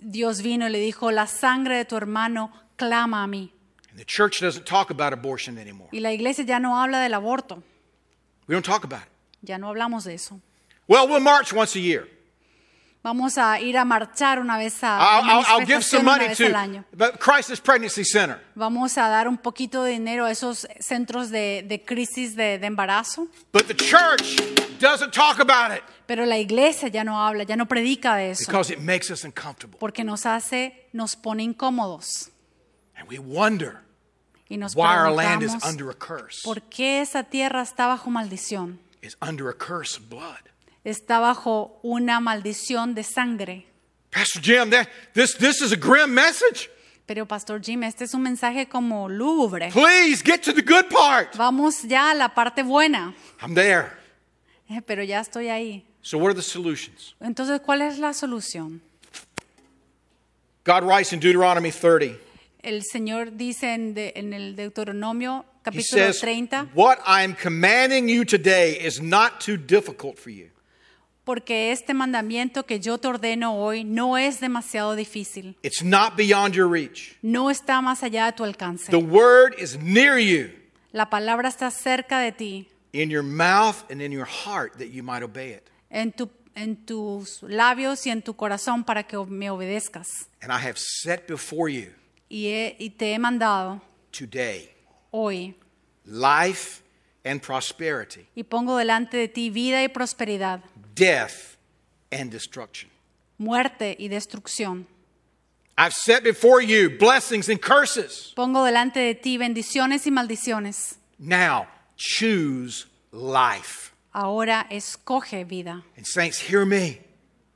Dios 0.00 0.40
vino 0.40 0.66
y 0.66 0.70
le 0.70 0.78
dijo, 0.78 1.12
la 1.12 1.26
sangre 1.26 1.76
de 1.76 1.84
tu 1.84 1.96
hermano 1.96 2.50
clama 2.76 3.24
a 3.24 3.26
mí. 3.26 3.50
And 3.90 3.98
the 3.98 4.04
church 4.04 4.40
doesn't 4.40 4.64
talk 4.64 4.90
about 4.90 5.12
abortion 5.12 5.58
anymore. 5.58 5.88
Y 5.92 6.00
la 6.00 6.10
iglesia 6.10 6.44
ya 6.44 6.58
no 6.58 6.74
habla 6.74 7.02
del 7.02 7.12
aborto. 7.12 7.62
We 8.46 8.54
don't 8.54 8.64
talk 8.64 8.84
about 8.84 9.02
it. 9.02 9.08
Ya 9.42 9.58
no 9.58 9.68
hablamos 9.68 10.04
de 10.04 10.14
eso. 10.14 10.40
Well, 10.88 11.06
we'll 11.08 11.20
march 11.20 11.52
once 11.52 11.76
a 11.76 11.80
year. 11.80 12.08
Vamos 13.02 13.36
a 13.36 13.58
ir 13.60 13.76
a 13.76 13.84
marchar 13.84 14.38
una 14.38 14.56
vez 14.56 14.84
a 14.84 14.96
I'll, 14.96 15.24
I'll, 15.24 15.44
I'll 15.48 15.66
give 15.66 15.82
some 15.82 16.04
money 16.04 16.32
to 16.36 16.44
the 16.96 17.12
Crisis 17.18 17.60
Pregnancy 17.60 18.04
Center. 18.04 18.40
Vamos 18.54 18.96
a 18.96 19.08
dar 19.08 19.26
un 19.26 19.38
poquito 19.38 19.82
de 19.82 19.90
dinero 19.90 20.24
a 20.24 20.30
esos 20.30 20.68
centros 20.78 21.30
de, 21.30 21.64
de 21.66 21.82
crisis 21.84 22.36
de, 22.36 22.58
de 22.60 22.66
embarazo. 22.66 23.26
But 23.52 23.66
the 23.66 23.74
church 23.74 24.36
doesn't 24.78 25.12
talk 25.12 25.40
about 25.40 25.76
it 25.76 25.82
Pero 26.06 26.26
la 26.26 26.38
iglesia 26.38 26.88
ya 26.90 27.02
no 27.02 27.20
habla, 27.20 27.42
ya 27.42 27.56
no 27.56 27.66
predica 27.66 28.14
de 28.14 28.30
eso. 28.30 28.44
because 28.46 28.72
it 28.72 28.78
makes 28.78 29.10
us 29.10 29.24
uncomfortable. 29.24 29.78
Porque 29.80 30.04
nos 30.04 30.24
hace, 30.24 30.88
nos 30.92 31.16
pone 31.16 31.42
incómodos. 31.42 32.30
And 32.96 33.08
we 33.08 33.18
wonder 33.18 33.80
Y 34.48 34.58
nos 34.58 34.76
why 34.76 34.94
our 34.96 35.10
land 35.10 35.42
is 35.42 35.54
under 35.64 35.90
a 35.90 35.94
curse. 35.94 36.42
¿por 36.44 36.62
qué 36.62 37.00
esa 37.00 37.24
tierra 37.24 37.62
está 37.62 37.88
bajo 37.88 38.10
maldición? 38.10 38.78
It's 39.02 39.16
under 39.20 39.48
a 39.48 39.54
curse 39.54 39.96
of 39.98 40.08
blood. 40.08 40.51
Está 40.84 41.20
bajo 41.20 41.78
una 41.82 42.20
maldición 42.20 42.94
de 42.94 43.02
sangre. 43.04 43.66
Pastor 44.10 44.42
Jim, 44.42 44.70
that, 44.70 44.88
this, 45.14 45.34
this 45.38 45.62
is 45.62 45.72
a 45.72 45.76
grim 45.76 46.12
message. 46.12 46.68
Pero 47.06 47.24
Pastor 47.26 47.60
Jim, 47.60 47.82
este 47.82 48.04
es 48.04 48.14
un 48.14 48.22
mensaje 48.22 48.68
como 48.68 49.08
lúgubre. 49.08 49.70
Please 49.72 50.22
get 50.24 50.42
to 50.42 50.52
the 50.52 50.62
good 50.62 50.88
part. 50.90 51.36
Vamos 51.36 51.82
ya 51.82 52.10
a 52.10 52.14
la 52.14 52.28
parte 52.28 52.62
buena. 52.62 53.14
I'm 53.40 53.54
there. 53.54 53.90
Eh, 54.70 54.80
Pero 54.86 55.02
ya 55.02 55.20
estoy 55.20 55.48
ahí. 55.48 55.84
So, 56.02 56.18
what 56.18 56.28
are 56.30 56.34
the 56.34 56.42
solutions? 56.42 57.14
Entonces, 57.20 57.60
¿cuál 57.60 57.82
es 57.82 57.98
la 57.98 58.12
solución? 58.12 58.80
God 60.64 60.84
writes 60.84 61.12
in 61.12 61.20
Deuteronomy 61.20 61.70
30. 61.70 62.16
El 62.62 62.82
Señor 62.84 63.36
dice 63.36 63.74
en, 63.74 63.94
de- 63.94 64.12
en 64.14 64.32
el 64.32 64.54
Deuteronomio 64.54 65.44
He 65.64 65.70
capítulo 65.70 66.06
says, 66.06 66.20
30, 66.20 66.68
What 66.74 66.98
I 67.06 67.22
am 67.24 67.34
commanding 67.34 68.08
you 68.08 68.24
today 68.24 68.72
is 68.80 69.00
not 69.00 69.40
too 69.40 69.56
difficult 69.56 70.18
for 70.18 70.30
you. 70.30 70.50
Porque 71.24 71.70
este 71.72 71.94
mandamiento 71.94 72.64
que 72.66 72.80
yo 72.80 72.98
te 72.98 73.08
ordeno 73.08 73.54
hoy 73.56 73.84
no 73.84 74.18
es 74.18 74.40
demasiado 74.40 74.94
difícil, 74.96 75.56
It's 75.62 75.82
not 75.82 76.16
beyond 76.16 76.54
your 76.54 76.68
reach. 76.70 77.16
no 77.22 77.50
está 77.50 77.80
más 77.80 78.02
allá 78.02 78.26
de 78.26 78.32
tu 78.32 78.44
alcance. 78.44 78.90
The 78.90 78.96
word 78.96 79.54
is 79.58 79.78
near 79.78 80.18
you, 80.18 80.50
La 80.92 81.08
palabra 81.08 81.48
está 81.48 81.70
cerca 81.70 82.18
de 82.18 82.32
ti, 82.32 82.68
in 82.92 83.08
your 83.10 83.22
mouth 83.22 83.90
and 83.90 84.02
in 84.02 84.12
your 84.12 84.26
heart, 84.26 84.76
that 84.78 84.88
you 84.90 85.02
might 85.02 85.22
obey 85.22 85.52
it. 85.52 85.70
en, 85.90 86.12
tu- 86.12 86.30
en 86.54 86.76
tus 86.76 87.42
labios 87.44 88.06
y 88.06 88.10
en 88.10 88.20
tu 88.22 88.34
corazón 88.34 88.84
para 88.84 89.04
que 89.04 89.16
me 89.26 89.48
obedezcas. 89.50 90.08
And 90.42 90.50
I 90.52 90.58
have 90.66 90.76
set 90.76 91.26
before 91.26 91.70
you 91.72 91.92
Y, 92.28 92.46
he- 92.48 92.76
y 92.78 92.90
te 92.90 93.14
he 93.14 93.18
mandado 93.18 93.80
today 94.10 94.70
hoy 95.10 95.54
life 96.04 96.82
and 97.24 97.40
prosperity, 97.40 98.26
y 98.34 98.42
pongo 98.42 98.76
delante 98.76 99.16
de 99.16 99.28
ti 99.28 99.48
vida 99.50 99.82
y 99.84 99.88
prosperidad, 99.88 100.60
death 100.94 101.56
and 102.10 102.30
destruction. 102.30 102.90
muerte 103.38 103.96
y 103.98 104.08
destrucción. 104.08 104.86
I've 105.76 105.94
set 105.94 106.22
before 106.22 106.60
you 106.62 106.90
blessings 106.98 107.48
and 107.48 107.60
curses. 107.60 108.32
Pongo 108.36 108.64
delante 108.64 109.00
de 109.00 109.14
ti 109.14 109.38
bendiciones 109.38 110.06
y 110.06 110.10
maldiciones. 110.10 110.96
Now 111.18 111.66
choose 111.96 112.86
life. 113.10 113.90
Ahora 114.12 114.66
escoge 114.70 115.44
vida. 115.44 115.82
And 115.96 116.04
saints, 116.06 116.38
hear 116.40 116.66
me. 116.66 117.00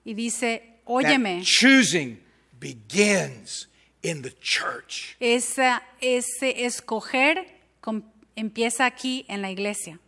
Y 0.04 0.14
dice, 0.14 0.62
óyeme. 0.86 1.40
That 1.40 1.44
choosing 1.46 2.18
begins 2.58 3.68
in 4.02 4.22
the 4.22 4.30
church. 4.40 5.16
esa- 5.20 5.82
ese 6.00 6.64
escoger 6.64 7.46
com- 7.82 8.02
empieza 8.34 8.86
aquí 8.86 9.24
en 9.28 9.42
la 9.42 9.50
iglesia. 9.50 9.98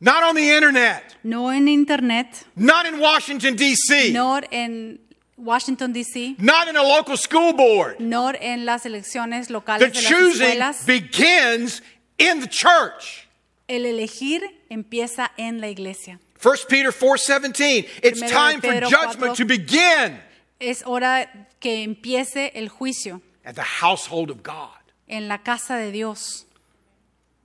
Not 0.00 0.22
on 0.24 0.34
the 0.34 0.50
internet, 0.54 1.16
No 1.22 1.48
en 1.50 1.68
internet, 1.68 2.44
not 2.56 2.84
in 2.86 2.98
Washington, 3.00 3.56
D.C., 3.56 4.12
no 4.12 4.40
en 4.50 4.98
Washington, 5.36 5.92
D.C., 5.92 6.36
not 6.38 6.68
in 6.68 6.76
a 6.76 6.82
local 6.82 7.16
school 7.16 7.52
board. 7.54 7.98
no 8.00 8.30
en 8.30 8.64
las 8.66 8.84
elecciones 8.84 9.46
The 9.48 9.52
locales 9.54 9.92
de 9.92 10.00
las 10.02 10.04
choosing 10.10 10.46
escuelas. 10.46 10.86
begins 10.86 11.80
in 12.18 12.40
the 12.40 12.48
church. 12.48 13.26
El 13.68 13.86
elegir 13.86 14.42
empieza 14.68 15.30
en 15.38 15.60
la 15.60 15.68
iglesia. 15.68 16.18
1 16.42 16.66
Peter 16.68 16.92
4:17. 16.92 17.86
It's 18.02 18.20
Primero 18.20 18.28
time 18.28 18.60
for 18.60 18.80
judgment 18.90 19.34
4. 19.34 19.36
to 19.36 19.44
begin 19.46 20.20
Es 20.60 20.82
hora 20.84 21.48
que 21.60 21.82
empiece 21.82 22.52
el 22.54 22.68
juicio 22.68 23.22
at 23.44 23.54
the 23.54 23.62
household 23.80 24.30
of 24.30 24.42
God. 24.42 24.70
en 25.08 25.28
la 25.28 25.38
casa 25.38 25.76
de 25.76 25.90
Dios. 25.92 26.46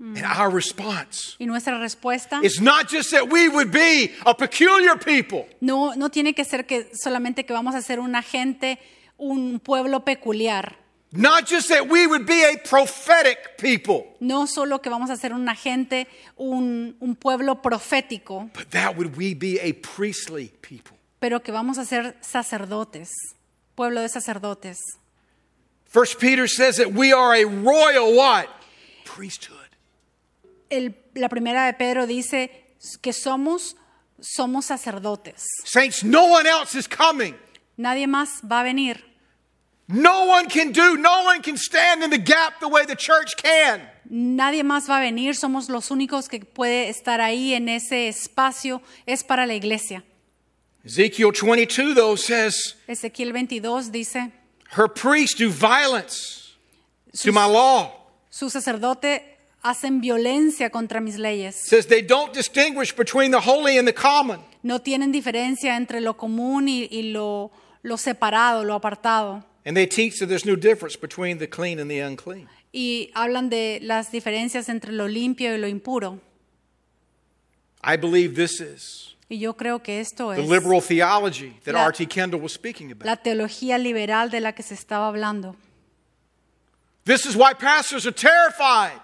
Mm. 0.02 0.16
And 0.16 0.26
our 0.26 0.50
response 0.50 1.36
Y 1.40 1.46
nuestra 1.46 1.78
respuesta 1.78 2.40
is 2.42 2.62
not 2.62 2.88
just 2.90 3.12
that 3.12 3.28
we 3.30 3.50
would 3.50 3.70
be 3.70 4.12
a 4.26 4.34
peculiar 4.34 4.98
people, 4.98 5.46
no, 5.60 5.94
no 5.94 6.08
tiene 6.10 6.34
que 6.34 6.46
ser 6.46 6.66
que 6.66 6.90
solamente 6.94 7.46
que 7.46 7.54
vamos 7.54 7.76
a 7.76 7.82
ser 7.82 8.00
una 8.00 8.22
gente, 8.22 8.80
un 9.18 9.60
pueblo 9.60 10.06
peculiar. 10.06 10.78
not 11.12 11.46
just 11.50 11.68
that 11.68 11.90
we 11.90 12.08
would 12.08 12.26
be 12.26 12.44
a 12.46 12.56
prophetic 12.64 13.58
people, 13.58 14.16
No 14.22 14.46
solo 14.46 14.80
que 14.80 14.90
vamos 14.90 15.10
a 15.10 15.18
ser 15.18 15.34
una 15.34 15.54
gente, 15.54 16.08
un, 16.38 16.96
un 17.02 17.16
pueblo 17.16 17.56
profético, 17.62 18.50
but 18.54 18.70
that 18.72 18.96
would 18.96 19.18
we 19.18 19.34
be 19.34 19.60
a 19.60 19.74
priestly 19.74 20.50
people. 20.62 20.96
pero 21.20 21.42
que 21.42 21.52
vamos 21.52 21.78
a 21.78 21.84
ser 21.84 22.16
sacerdotes, 22.22 23.10
pueblo 23.76 24.00
de 24.02 24.08
sacerdotes. 24.08 24.78
First 25.84 26.20
Peter 26.20 26.48
says 26.48 26.78
that 26.78 26.94
we 26.94 27.12
are 27.12 27.34
a 27.36 27.44
royal 27.44 28.16
what? 28.16 28.48
Priesthood. 29.04 29.58
El- 30.70 30.96
la 31.16 31.30
primera 31.30 31.66
de 31.66 31.74
Pedro 31.74 32.06
dice 32.08 32.50
que 33.02 33.14
somos, 33.14 33.76
somos 34.20 34.66
sacerdotes. 34.66 35.44
Saints, 35.66 36.04
no 36.04 36.26
one 36.26 36.48
else 36.48 36.78
is 36.78 36.88
coming. 36.88 37.36
Nadie 37.78 38.08
más 38.08 38.42
va 38.44 38.62
a 38.62 38.64
venir. 38.64 39.04
No 39.88 40.26
one 40.26 40.48
can 40.48 40.72
do, 40.72 40.98
no 40.98 41.24
one 41.24 41.42
can 41.42 41.58
stand 41.58 42.04
in 42.04 42.12
the 42.12 42.20
gap 42.20 42.60
the 42.60 42.68
way 42.68 42.86
the 42.86 42.96
church 42.96 43.36
can. 43.42 43.90
Nadie 44.08 44.64
más 44.64 44.88
va 44.88 44.98
a 44.98 45.02
venir, 45.02 45.36
somos 45.36 45.68
los 45.70 45.90
únicos 45.90 46.30
que 46.30 46.40
puede 46.42 46.90
estar 46.90 47.22
ahí 47.22 47.54
en 47.56 47.68
ese 47.70 48.08
espacio, 48.08 48.82
es 49.08 49.24
para 49.24 49.48
la 49.48 49.56
iglesia. 49.56 50.04
Ezekiel 50.86 51.32
22, 51.32 51.96
though, 51.96 52.16
says, 52.16 52.76
Ezequiel 52.88 53.32
22 53.34 53.92
dice, 53.92 54.32
Her 54.78 54.88
priests 54.88 55.36
do 55.40 55.50
violence 55.50 56.56
to 57.24 57.32
my 57.32 57.46
law. 57.48 57.92
su 58.30 58.50
sacerdote 58.52 59.39
hacen 59.62 60.02
violencia 60.02 60.70
contra 60.70 61.02
mis 61.02 61.18
leyes, 61.18 61.56
Says 61.68 61.88
they 61.88 62.02
don't 62.02 62.34
distinguish 62.34 62.94
between 62.96 63.32
the 63.32 63.40
holy 63.42 63.78
and 63.78 63.88
the 63.88 63.94
common. 63.94 64.40
no 64.64 64.80
tienen 64.80 65.12
diferencia 65.12 65.76
entre 65.76 66.00
lo 66.02 66.16
común 66.16 66.68
y, 66.70 66.88
y 66.92 67.12
lo, 67.12 67.52
lo 67.84 67.98
separado, 67.98 68.64
lo 68.64 68.74
apartado, 68.76 69.44
And 69.66 69.76
they 69.76 69.86
teach 69.88 70.20
that 70.20 70.28
there's 70.28 70.46
no 70.46 70.56
difference 70.56 70.96
between 70.98 71.38
the 71.40 71.48
clean 71.48 71.80
and 71.80 71.90
the 71.90 72.00
unclean. 72.00 72.48
y 72.72 73.10
hablan 73.16 73.50
de 73.50 73.80
las 73.82 74.12
diferencias 74.12 74.70
entre 74.70 74.92
lo 74.92 75.08
limpio 75.08 75.54
y 75.54 75.58
lo 75.58 75.68
impuro. 75.68 76.20
I 77.84 77.96
believe 77.98 78.36
this 78.36 78.60
is 78.62 79.16
Y 79.30 79.38
yo 79.40 79.54
creo 79.56 79.84
que 79.84 80.00
esto 80.00 80.34
the 80.34 80.42
es 80.42 80.50
liberal 80.50 80.82
theology 80.82 81.54
that 81.64 81.74
La- 81.74 81.86
R.T. 81.86 82.06
Kendall 82.08 82.42
was 82.42 82.52
speaking 82.52 82.92
about. 82.92 83.06
la 83.06 83.16
teología 83.18 83.78
liberal 83.78 84.30
de 84.32 84.40
la 84.42 84.54
que 84.54 84.64
se 84.64 84.74
estaba 84.74 85.08
hablando. 85.08 85.56
This 87.06 87.26
is 87.26 87.36
why 87.36 87.54
pastors 87.54 88.06
are 88.08 88.12
terrified 88.14 89.00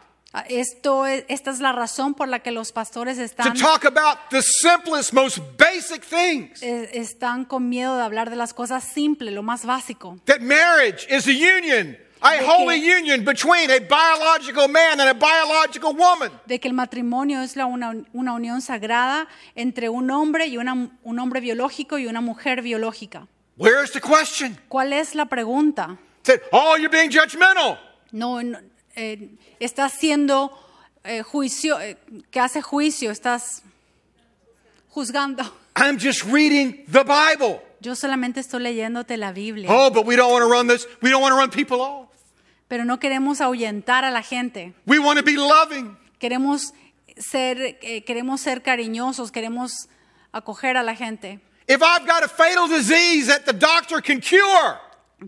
Esto 0.50 1.06
es- 1.06 1.24
esta 1.28 1.52
es 1.52 1.60
la 1.60 1.72
razón 1.72 2.14
por 2.14 2.28
la 2.28 2.40
que 2.40 2.52
los 2.52 2.72
pastores 2.72 3.18
to 3.18 3.24
están 3.24 3.54
talk 3.58 3.86
about 3.86 4.18
the 4.30 4.42
simplest, 4.42 5.14
most 5.14 5.40
basic 5.58 6.04
things. 6.06 6.62
eh, 6.62 6.90
están 6.94 7.46
con 7.46 7.70
miedo 7.70 7.96
de 7.98 8.04
hablar 8.04 8.30
de 8.30 8.36
las 8.36 8.54
cosas 8.54 8.84
simples, 8.84 9.34
lo 9.34 9.44
más 9.44 9.66
básico. 9.66 10.18
That 10.26 10.42
marriage 10.42 11.06
is 11.10 11.28
a 11.28 11.32
union, 11.32 11.98
a 12.22 12.32
De 12.34 12.40
que- 12.40 12.48
holy 12.48 12.92
union 12.94 13.24
between 13.24 13.70
a 13.72 13.80
biological 13.80 14.68
man 14.68 15.00
and 15.00 15.10
a 15.10 15.14
biological 15.14 15.94
woman. 15.96 16.32
De 16.46 16.60
que 16.60 16.68
el 16.68 16.74
matrimonio 16.74 17.42
es 17.42 17.56
la 17.56 17.66
una, 17.66 17.94
una 18.14 18.34
unión 18.34 18.62
sagrada 18.62 19.28
entre 19.56 19.90
un 19.90 20.10
hombre 20.12 20.48
y 20.48 20.58
una, 20.58 20.74
un 21.04 21.20
hombre 21.20 21.40
biológico 21.40 21.98
y 21.98 22.08
una 22.08 22.22
mujer 22.22 22.62
biológica. 22.62 23.28
Where's 23.58 23.92
the 23.92 24.02
question? 24.02 24.58
¿Cuál 24.68 24.92
es 24.94 25.16
la 25.16 25.26
pregunta? 25.28 25.98
Said, 26.24 26.42
oh, 26.52 26.76
you're 26.78 26.90
being 26.90 27.10
judgmental. 27.10 27.80
No, 28.12 28.42
no, 28.42 28.60
eh, 28.96 29.30
estás 29.60 29.94
haciendo 29.94 30.52
eh, 31.04 31.22
juicio, 31.24 31.80
eh, 31.80 31.98
que 32.32 32.40
hace 32.40 32.62
juicio, 32.62 33.12
estás 33.12 33.64
juzgando. 34.90 35.44
I'm 35.76 35.98
just 36.00 36.24
reading 36.24 36.86
the 36.92 37.04
Bible. 37.04 37.62
Yo 37.82 37.96
solamente 37.96 38.40
estoy 38.40 38.62
leyéndote 38.64 39.18
la 39.18 39.32
Biblia, 39.32 39.70
Oh, 39.72 39.92
but 39.92 40.06
we 40.06 40.16
don't 40.16 40.32
want 40.32 40.44
to 40.44 40.50
run 40.50 40.68
this. 40.68 40.88
We 41.02 41.10
don't 41.12 41.22
want 41.22 41.34
to 41.34 41.38
run 41.38 41.50
people 41.52 41.82
off. 41.82 42.10
pero 42.68 42.84
no 42.84 43.00
queremos 43.00 43.42
ahuyentar 43.42 44.06
a 44.06 44.12
la 44.12 44.24
gente. 44.24 44.74
We 44.88 44.98
want 44.98 45.20
to 45.20 45.24
be 45.26 45.36
loving. 45.36 45.96
Queremos 46.18 46.74
ser, 47.18 47.78
queremos 48.06 48.42
ser 48.42 48.64
cariñosos, 48.64 49.32
queremos 49.32 49.88
acoger 50.32 50.78
a 50.78 50.84
la 50.84 50.96
gente. 50.96 51.40
If 51.68 51.82
I've 51.84 52.08
got 52.08 52.24
a 52.24 52.28
fatal 52.28 52.68
disease 52.68 53.28
that 53.28 53.46
the 53.46 53.54
doctor 53.54 54.02
can 54.02 54.20
cure, 54.20 54.80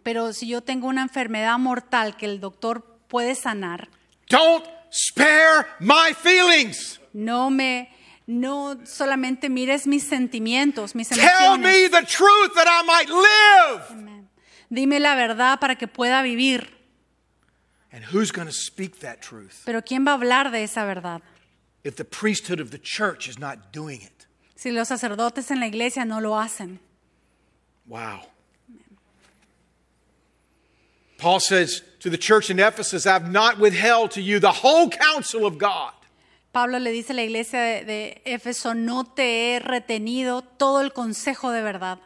Pero 0.04 0.34
si 0.34 0.48
yo 0.48 0.62
tengo 0.62 0.88
una 0.88 1.02
enfermedad 1.04 1.58
mortal 1.60 2.16
que 2.18 2.26
el 2.26 2.40
doctor 2.40 2.97
puede 3.08 3.36
sanar, 3.36 3.88
don't 4.30 4.66
spare 4.90 5.68
my 5.80 6.14
feelings. 6.14 7.00
no 7.14 7.50
me, 7.50 7.90
No 8.30 8.76
solamente 8.86 9.50
mires 9.50 9.88
mis 9.88 10.04
sentimientos, 10.04 10.96
mis 10.96 11.08
Tell 11.08 11.58
me 11.58 11.88
the 11.88 12.06
truth 12.06 12.54
that 12.56 12.68
I 12.68 12.84
might 12.86 13.10
live. 13.10 14.22
Dime 14.70 15.00
la 15.00 15.16
verdad 15.16 15.60
para 15.62 15.76
que 15.78 15.88
pueda 15.88 16.22
vivir. 16.22 16.68
And 17.90 18.04
who's 18.04 18.34
going 18.34 18.48
to 18.48 18.54
speak 18.54 19.00
that 19.00 19.22
truth 19.22 19.64
Pero 19.66 19.82
¿quién 19.82 20.06
va 20.06 20.12
a 20.12 20.16
hablar 20.16 20.52
de 20.52 20.64
esa 20.64 20.84
verdad? 20.84 21.22
if 21.86 21.96
the 21.96 22.04
priesthood 22.04 22.60
of 22.60 22.72
the 22.72 22.78
church 22.78 23.30
is 23.30 23.40
not 23.40 23.72
doing 23.72 24.02
it? 24.02 24.28
Si 24.56 24.72
los 24.72 24.90
sacerdotes 24.90 25.50
en 25.52 25.62
la 25.62 25.68
iglesia 25.68 26.04
no 26.04 26.20
lo 26.20 26.38
hacen. 26.38 26.80
Wow. 27.88 28.24
Paul 31.18 31.40
says 31.40 31.82
to 32.02 32.10
the 32.10 32.18
church 32.18 32.50
in 32.50 32.60
Ephesus, 32.60 33.06
I've 33.06 33.32
not 33.32 33.58
withheld 33.60 34.12
to 34.12 34.22
you 34.22 34.40
the 34.40 34.52
whole 34.52 34.90
counsel 34.90 35.46
of 35.46 35.58
God. 35.58 35.92
Pablo 36.54 36.80
le 36.80 36.92
dice 36.92 37.12
a 37.12 37.14
la 37.14 37.24
iglesia 37.24 37.60
de, 37.60 37.84
de 37.86 38.22
Éfeso, 38.26 38.76
no 38.76 39.04
te 39.04 39.56
he 39.56 39.60
retenido 39.60 40.44
todo 40.58 40.82
el 40.82 40.92
consejo 40.92 41.52
de 41.52 41.62
verdad. 41.62 42.00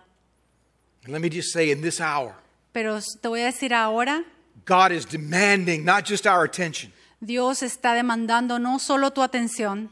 And 1.03 1.14
let 1.14 1.22
me 1.22 1.30
just 1.30 1.51
say, 1.53 1.72
in 1.72 1.82
this 1.82 1.99
hour, 1.99 2.36
Pero 2.74 2.99
te 2.99 3.28
voy 3.28 3.41
a 3.41 3.45
decir 3.51 3.74
ahora, 3.74 4.24
God 4.66 4.91
is 4.91 5.05
demanding 5.05 5.84
not 5.84 6.05
just 6.05 6.26
our 6.28 6.43
attention, 6.43 6.91
Dios 7.20 7.62
está 7.64 7.93
demandando 7.93 8.59
no 8.59 8.78
solo 8.80 9.12
tu 9.12 9.22
atención, 9.22 9.89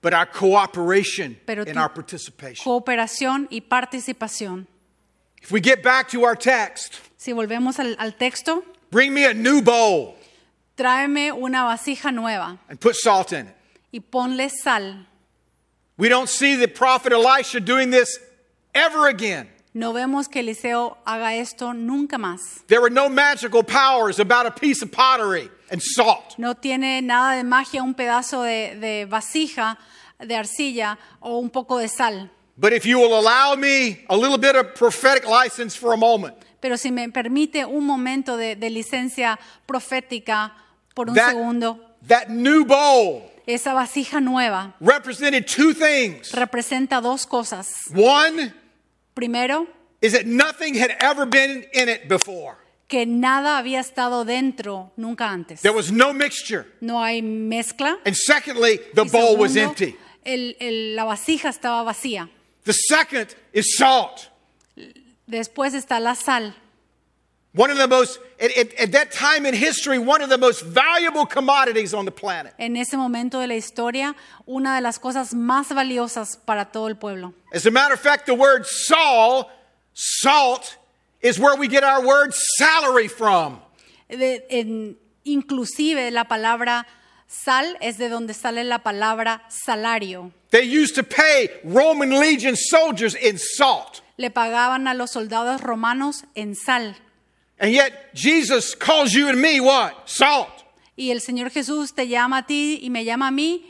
but 0.00 0.12
our 0.14 0.26
cooperation 0.26 1.36
Pero 1.46 1.64
and 1.66 1.78
our 1.78 1.88
participation. 1.88 2.62
cooperación 2.64 3.46
y 3.50 3.60
participación. 3.60 4.66
If 5.42 5.52
we 5.52 5.60
get 5.60 5.82
back 5.82 6.08
to 6.10 6.24
our 6.24 6.36
text, 6.36 7.00
Si 7.28 7.34
volvemos 7.34 7.78
al, 7.78 7.94
al 7.98 8.14
texto, 8.14 8.64
bring 8.90 9.12
me 9.12 9.26
a 9.26 9.34
new 9.34 9.60
bowl 9.60 10.14
tráeme 10.76 11.30
una 11.30 11.64
vasija 11.64 12.10
nueva 12.10 12.58
and 12.70 12.80
put 12.80 12.94
salt 12.96 13.32
in 13.32 13.48
it. 13.48 13.54
y 13.92 14.00
ponle 14.00 14.48
sal. 14.48 15.06
We 15.98 16.08
don't 16.08 16.30
see 16.30 16.56
the 16.56 16.68
prophet 16.68 17.12
Elisha 17.12 17.60
doing 17.60 17.90
this 17.90 18.18
ever 18.74 19.08
again. 19.08 19.46
No 19.74 19.92
vemos 19.92 20.26
que 20.26 20.40
Eliseo 20.40 20.96
haga 21.04 21.34
esto 21.34 21.74
nunca 21.74 22.16
más. 22.16 22.66
There 22.66 22.80
were 22.80 22.88
no 22.88 23.10
magical 23.10 23.62
powers 23.62 24.18
about 24.18 24.46
a 24.46 24.50
piece 24.50 24.80
of 24.80 24.90
pottery 24.90 25.50
and 25.70 25.82
salt. 25.82 26.38
No 26.38 26.54
tiene 26.54 27.02
nada 27.02 27.36
de 27.36 27.44
magia 27.44 27.82
un 27.82 27.92
pedazo 27.92 28.42
de, 28.42 28.74
de 28.80 29.04
vasija, 29.04 29.76
de 30.18 30.34
arcilla 30.34 30.96
o 31.20 31.38
un 31.38 31.50
poco 31.50 31.76
de 31.76 31.88
sal. 31.88 32.30
But 32.56 32.72
if 32.72 32.86
you 32.86 32.98
will 32.98 33.20
allow 33.20 33.54
me 33.54 34.06
a 34.08 34.16
little 34.16 34.38
bit 34.38 34.56
of 34.56 34.74
prophetic 34.74 35.28
license 35.28 35.76
for 35.76 35.92
a 35.92 35.98
moment, 35.98 36.34
Pero 36.60 36.76
si 36.76 36.90
me 36.90 37.08
permite 37.10 37.64
un 37.64 37.84
momento 37.86 38.36
de, 38.36 38.56
de 38.56 38.70
licencia 38.70 39.38
profética 39.66 40.54
por 40.94 41.08
un 41.10 41.14
that, 41.14 41.30
segundo, 41.30 41.78
that 42.06 42.28
new 42.28 42.64
bowl 42.64 43.22
esa 43.46 43.72
vasija 43.72 44.20
nueva 44.20 44.74
represented 44.80 45.46
two 45.46 45.72
things. 45.72 46.32
representa 46.32 47.00
dos 47.00 47.26
cosas. 47.26 47.68
One 47.94 48.52
Primero, 49.14 49.66
is 50.00 50.12
that 50.12 50.26
nothing 50.26 50.74
had 50.74 50.90
ever 51.00 51.26
been 51.26 51.64
in 51.72 51.88
it 51.88 52.08
before. 52.08 52.56
que 52.88 53.04
nada 53.06 53.58
había 53.58 53.80
estado 53.80 54.24
dentro 54.24 54.92
nunca 54.96 55.28
antes. 55.30 55.60
There 55.62 55.74
was 55.74 55.90
no 55.92 56.12
mixture. 56.12 56.66
No 56.80 57.02
hay 57.02 57.20
mezcla. 57.22 57.98
And 58.04 58.14
secondly, 58.16 58.80
the 58.94 59.04
Y 59.04 59.08
bowl 59.10 59.36
was 59.36 59.56
empty. 59.56 59.96
el- 60.24 60.56
el- 60.58 60.94
la 60.96 61.04
vasija 61.04 61.48
estaba 61.50 61.82
vacía. 61.84 62.28
The 62.64 62.72
second 62.72 63.34
is 63.52 63.76
salt. 63.76 64.30
Después 65.28 65.74
está 65.74 66.00
la 66.00 66.14
sal. 66.14 66.54
One 67.54 67.70
of 67.70 67.78
the 67.78 67.88
most, 67.88 68.20
at, 68.40 68.50
at- 68.56 68.74
at 68.78 68.92
that 68.92 69.10
time 69.10 69.46
in 69.46 69.54
history, 69.54 69.98
one 69.98 70.22
of 70.22 70.28
the 70.28 70.38
most 70.38 70.62
valuable 70.62 71.26
commodities 71.26 71.92
on 71.94 72.04
the 72.04 72.10
planet. 72.12 72.54
En 72.58 72.76
ese 72.76 72.96
momento 72.96 73.40
de 73.40 73.46
la 73.46 73.54
historia, 73.54 74.14
una 74.46 74.76
de 74.76 74.80
las 74.82 74.98
cosas 74.98 75.32
más 75.34 75.68
valiosas 75.74 76.36
para 76.44 76.66
todo 76.66 76.88
el 76.88 76.96
pueblo. 76.96 77.32
As 77.52 77.66
a 77.66 77.70
matter 77.70 77.94
of 77.94 78.00
fact, 78.00 78.26
the 78.26 78.34
word 78.34 78.64
Saul, 78.66 79.50
salt, 79.94 80.76
is 81.22 81.38
where 81.38 81.56
we 81.56 81.68
get 81.68 81.82
our 81.84 82.04
word 82.06 82.32
salary 82.58 83.08
from. 83.08 83.60
De- 84.08 84.42
en- 84.50 84.96
inclusive 85.24 86.10
la 86.12 86.24
palabra 86.24 86.86
sal 87.28 87.76
es 87.80 87.98
de 87.98 88.08
donde 88.08 88.32
sale 88.34 88.64
la 88.64 88.78
palabra 88.82 89.42
salario. 89.48 90.32
They 90.50 90.64
used 90.64 90.94
to 90.96 91.02
pay 91.04 91.50
Roman 91.62 92.10
legion 92.18 92.56
soldiers 92.56 93.14
in 93.14 93.38
salt. 93.38 94.00
Le 94.16 94.30
pagaban 94.30 94.88
a 94.88 94.94
los 94.94 95.10
soldados 95.12 95.60
romanos 95.60 96.24
en 96.34 96.54
sal. 96.54 96.96
And 97.60 97.72
yet, 97.72 98.14
Jesus 98.14 98.74
calls 98.74 99.12
you 99.12 99.28
and 99.28 99.40
me 99.40 99.60
what? 99.60 99.92
Salt. 100.08 100.48
Y 100.96 101.10
el 101.10 101.20
Señor 101.20 101.50
Jesús 101.50 101.92
te 101.94 102.08
llama 102.08 102.38
a 102.38 102.42
ti 102.46 102.80
y 102.82 102.88
me 102.90 103.04
llama 103.04 103.28
a 103.28 103.30
mí 103.30 103.62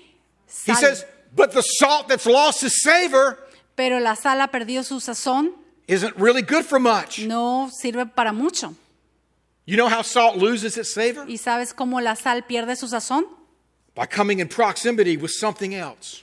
He 0.46 0.72
sal. 0.72 0.76
says, 0.76 1.04
but 1.34 1.52
the 1.52 1.62
salt 1.62 2.08
that's 2.08 2.24
lost 2.26 2.62
its 2.62 2.82
savor 2.82 3.38
Pero 3.76 3.98
la 4.00 4.14
sal 4.14 4.40
ha 4.40 4.48
perdido 4.48 4.82
su 4.84 4.98
sazón, 5.00 5.52
isn't 5.86 6.16
really 6.16 6.42
good 6.42 6.64
for 6.64 6.78
much. 6.80 7.18
no 7.26 7.70
sirve 7.70 8.06
para 8.06 8.32
mucho. 8.32 8.74
You 9.66 9.76
know 9.76 9.88
how 9.88 10.02
salt 10.02 10.36
loses 10.36 10.76
its 10.78 10.92
savor? 10.94 11.26
¿Y 11.28 11.36
sabes 11.38 11.74
cómo 11.74 12.00
la 12.00 12.14
sal 12.16 12.44
pierde 12.46 12.76
su 12.76 12.88
sazón? 12.88 13.26
By 13.98 14.06
coming 14.06 14.38
in 14.38 14.46
proximity 14.46 15.16
with 15.16 15.32
something 15.32 15.74
else. 15.74 16.22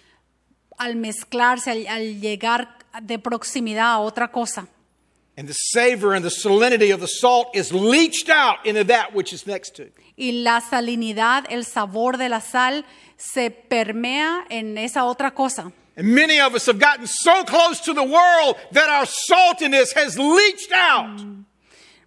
Al 0.79 0.95
mezclarse, 0.95 1.71
al, 1.71 1.85
al 1.87 2.21
llegar 2.21 2.69
de 3.01 3.19
proximidad 3.19 3.95
a 3.95 3.99
otra 3.99 4.31
cosa. 4.31 4.69
And 5.37 5.49
the 5.49 5.53
savor 5.73 6.15
and 6.15 6.23
the 6.23 6.31
salinity 6.31 6.93
of 6.93 7.01
the 7.01 7.07
salt 7.07 7.53
is 7.53 7.73
leached 7.73 8.29
out 8.29 8.65
into 8.65 8.85
that 8.85 9.13
which 9.13 9.33
is 9.33 9.45
next 9.45 9.75
to 9.75 9.83
it. 9.83 9.93
Y 10.15 10.31
la 10.31 10.61
salinidad, 10.61 11.47
el 11.49 11.65
sabor 11.65 12.17
de 12.17 12.29
la 12.29 12.39
sal 12.39 12.85
se 13.17 13.51
permea 13.51 14.45
en 14.49 14.77
esa 14.77 15.03
otra 15.03 15.31
cosa. 15.31 15.73
And 15.97 16.15
many 16.15 16.39
of 16.39 16.55
us 16.55 16.67
have 16.67 16.79
gotten 16.79 17.07
so 17.07 17.43
close 17.43 17.81
to 17.81 17.93
the 17.93 18.03
world 18.03 18.55
that 18.71 18.87
our 18.87 19.05
saltiness 19.05 19.93
has 19.93 20.17
leached 20.17 20.71
out. 20.71 21.19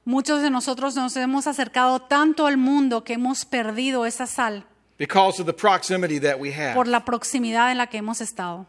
Muchos 0.07 0.41
de 0.41 0.49
nosotros 0.49 0.95
nos 0.95 1.15
hemos 1.19 1.47
acercado 1.47 2.01
tanto 2.01 2.47
al 2.47 2.57
mundo 2.57 3.05
que 3.05 3.17
hemos 3.17 3.45
perdido 3.45 4.07
esa 4.07 4.27
sal 4.27 4.65
because 4.99 5.41
of 5.41 5.47
the 5.47 5.53
proximity 5.53 6.19
that 6.19 6.39
we 6.39 6.51
have. 6.53 6.75
por 6.75 6.87
la 6.87 7.01
proximidad 7.05 7.71
en 7.71 7.79
la 7.79 7.87
que 7.87 7.99
hemos 7.99 8.21
estado. 8.21 8.67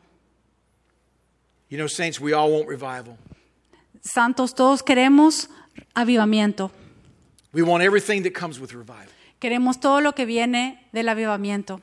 You 1.69 1.77
know, 1.77 1.87
saints, 1.87 2.19
we 2.19 2.33
all 2.33 2.51
want 2.51 2.67
revival. 2.67 3.17
Santos, 4.01 4.53
todos 4.53 4.81
queremos 4.81 5.47
avivamiento. 5.95 6.71
We 7.51 7.61
want 7.63 7.83
everything 7.83 8.23
that 8.23 8.33
comes 8.33 8.59
with 8.59 8.73
revival. 8.73 9.11
Queremos 9.41 9.79
todo 9.79 10.01
lo 10.01 10.13
que 10.13 10.25
viene 10.25 10.79
del 10.93 11.07
avivamiento. 11.09 11.81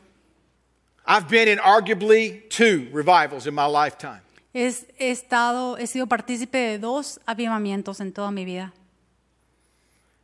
I've 1.06 1.28
been 1.28 1.48
in 1.48 1.58
arguably 1.58 2.48
two 2.50 2.88
revivals 2.92 3.46
in 3.46 3.54
my 3.54 3.66
lifetime. 3.66 4.20
Es- 4.54 4.86
he, 4.98 5.10
estado, 5.10 5.76
he 5.78 5.86
sido 5.86 6.06
partícipe 6.06 6.54
de 6.58 6.78
dos 6.78 7.18
avivamientos 7.26 8.00
en 8.00 8.12
toda 8.12 8.30
mi 8.30 8.44
vida. 8.44 8.72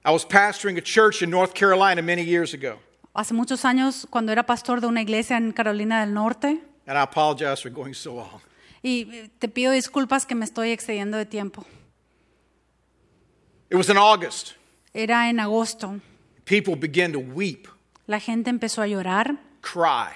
I 0.05 0.11
was 0.11 0.25
pastoring 0.25 0.77
a 0.79 0.81
church 0.81 1.23
in 1.23 1.31
North 1.31 1.55
Carolina 1.55 2.03
many 2.03 2.23
years 2.25 2.53
ago, 2.55 2.79
Hace 3.15 3.35
muchos 3.35 3.65
años, 3.65 4.07
cuando 4.09 4.33
era 4.33 4.45
pastor 4.45 4.81
de 4.81 4.87
una 4.87 5.03
iglesia 5.03 5.37
en 5.37 5.53
Carolina 5.53 6.01
del 6.01 6.15
Norte, 6.15 6.63
and 6.87 6.97
I 6.99 7.03
apologize 7.03 7.61
for 7.63 7.71
going 7.71 7.93
so 7.95 8.15
long. 8.15 8.41
y 8.83 9.09
eh, 9.13 9.31
te 9.39 9.49
pido 9.49 9.73
disculpas 9.73 10.25
que 10.27 10.35
me 10.35 10.45
estoy 10.45 10.71
excediendo 10.71 11.17
de 11.19 11.27
tiempo. 11.27 11.65
It 13.71 13.77
was 13.77 13.89
in 13.89 13.97
August. 13.97 14.53
Era 14.95 15.29
en 15.31 15.41
agosto. 15.41 16.01
People 16.45 16.75
began 16.77 17.13
to 17.13 17.19
weep, 17.21 17.69
La 18.07 18.19
gente 18.19 18.51
empezó 18.51 18.83
a 18.83 18.87
llorar, 18.87 19.37
cry 19.61 20.13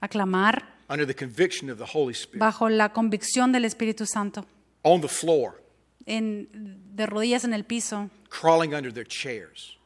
a 0.00 0.08
clamar, 0.08 0.64
under 0.88 1.06
the 1.06 1.14
conviction 1.14 1.70
of 1.70 1.78
the 1.78 1.86
Holy 1.92 2.12
Spirit 2.12 2.38
bajo 2.40 2.68
la 2.68 2.92
convicción 2.92 3.52
del 3.52 3.64
Espíritu 3.64 4.04
Santo, 4.06 4.44
on 4.82 5.00
the 5.00 5.08
floor, 5.08 5.62
en, 6.06 6.48
de 6.94 7.06
rodillas 7.06 7.44
en 7.44 7.54
el 7.54 7.64
piso, 7.64 8.10
crawling 8.28 8.74
under 8.74 8.92
their 8.92 9.06
chairs. 9.06 9.78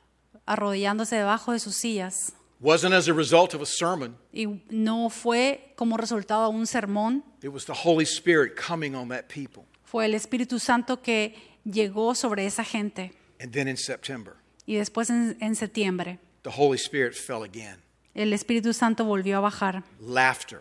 Arrodillándose 0.47 1.17
debajo 1.17 1.53
de 1.53 1.59
sus 1.59 1.77
sillas. 1.77 2.33
Wasn't 2.61 2.95
as 2.95 3.09
a 3.09 3.13
result 3.13 3.53
of 3.55 3.61
a 3.63 3.67
sermon, 3.67 4.17
Y 4.33 4.47
no 4.71 5.11
fue 5.11 5.73
como 5.77 5.97
resultado 5.97 6.51
de 6.51 6.57
un 6.57 6.67
sermón, 6.67 7.23
it 7.43 7.51
was 7.53 7.65
the 7.67 7.75
Holy 7.75 8.05
Spirit 8.05 8.55
coming 8.57 8.95
on 8.95 9.09
that 9.09 9.25
people. 9.29 9.65
fue 9.85 10.07
el 10.07 10.15
Espíritu 10.15 10.59
Santo 10.59 11.03
que 11.03 11.35
llegó 11.65 12.15
sobre 12.15 12.47
esa 12.47 12.65
gente. 12.65 13.13
And 13.41 13.53
then 13.53 13.69
in 13.69 13.77
September, 13.77 14.35
Y 14.67 14.77
después 14.77 15.11
en, 15.11 15.37
en 15.41 15.55
septiembre, 15.57 16.19
the 16.43 16.51
Holy 16.51 16.77
Spirit 16.79 17.15
fell 17.15 17.43
again. 17.43 17.83
el 18.15 18.33
Espíritu 18.33 18.73
Santo 18.73 19.05
volvió 19.05 19.39
a 19.39 19.41
bajar. 19.41 19.83
Laughter, 20.01 20.61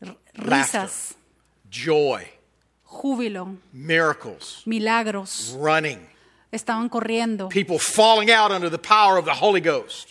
R- 0.00 0.16
Laughter. 0.34 0.82
Risas, 0.82 1.14
joy, 1.70 2.24
júbilo, 2.84 3.56
miracles, 3.72 4.62
milagros, 4.66 5.56
running, 5.58 6.00
estaban 6.52 6.88
corriendo. 6.88 7.48
people 7.48 7.78
falling 7.78 8.30
out 8.30 8.52
under 8.52 8.70
the 8.70 8.78
power 8.78 9.18
of 9.18 9.24
the 9.24 9.34
Holy 9.34 9.60
Ghost. 9.60 10.10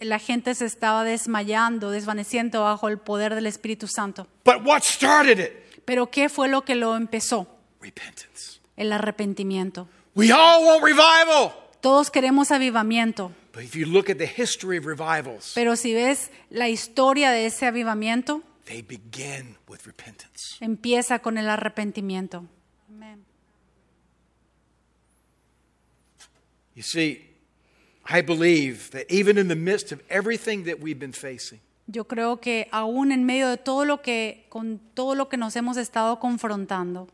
La 0.00 0.20
gente 0.20 0.54
se 0.54 0.64
estaba 0.66 1.02
desmayando, 1.02 1.90
desvaneciendo 1.90 2.62
bajo 2.62 2.88
el 2.88 2.98
poder 2.98 3.34
del 3.34 3.46
Espíritu 3.46 3.88
Santo. 3.88 4.28
But 4.44 4.64
what 4.64 4.82
started 4.82 5.40
it? 5.40 5.52
Pero 5.84 6.10
¿qué 6.10 6.28
fue 6.28 6.48
lo 6.48 6.62
que 6.64 6.76
lo 6.76 6.94
empezó? 6.94 7.48
Repentance. 7.80 8.60
El 8.76 8.92
arrepentimiento. 8.92 9.88
We 10.14 10.30
all 10.32 10.64
want 10.64 10.84
revival. 10.84 11.52
Todos 11.80 12.10
queremos 12.10 12.52
avivamiento, 12.52 13.32
But 13.52 13.64
if 13.64 13.74
you 13.74 13.86
look 13.86 14.08
at 14.08 14.18
the 14.18 14.26
history 14.26 14.78
of 14.78 14.86
revivals, 14.86 15.50
pero 15.54 15.74
si 15.74 15.92
ves 15.92 16.30
la 16.48 16.68
historia 16.68 17.30
de 17.32 17.46
ese 17.46 17.66
avivamiento, 17.66 18.42
they 18.66 18.82
begin 18.82 19.56
with 19.68 19.80
repentance. 19.84 20.56
empieza 20.60 21.18
con 21.18 21.38
el 21.38 21.48
arrepentimiento. 21.50 22.44
You 26.74 26.82
see, 26.82 27.20
I 28.08 28.22
believe 28.22 28.90
that 28.92 29.10
even 29.10 29.38
in 29.38 29.48
the 29.48 29.56
midst 29.56 29.92
of 29.92 30.00
everything 30.08 30.64
that 30.64 30.80
we've 30.80 30.98
been 30.98 31.12
facing, 31.12 31.60
Yo 31.88 32.04
creo 32.04 32.40
que 32.40 32.68
aún 32.72 33.12
en 33.12 33.24
medio 33.24 33.48
de 33.50 33.56
todo 33.56 33.84
lo 33.84 34.02
que 34.02 34.46
con 34.48 34.80
todo 34.94 35.14
lo 35.14 35.28
que 35.28 35.36
nos 35.36 35.56
hemos 35.56 35.76
estado 35.76 36.18
confrontando, 36.20 37.08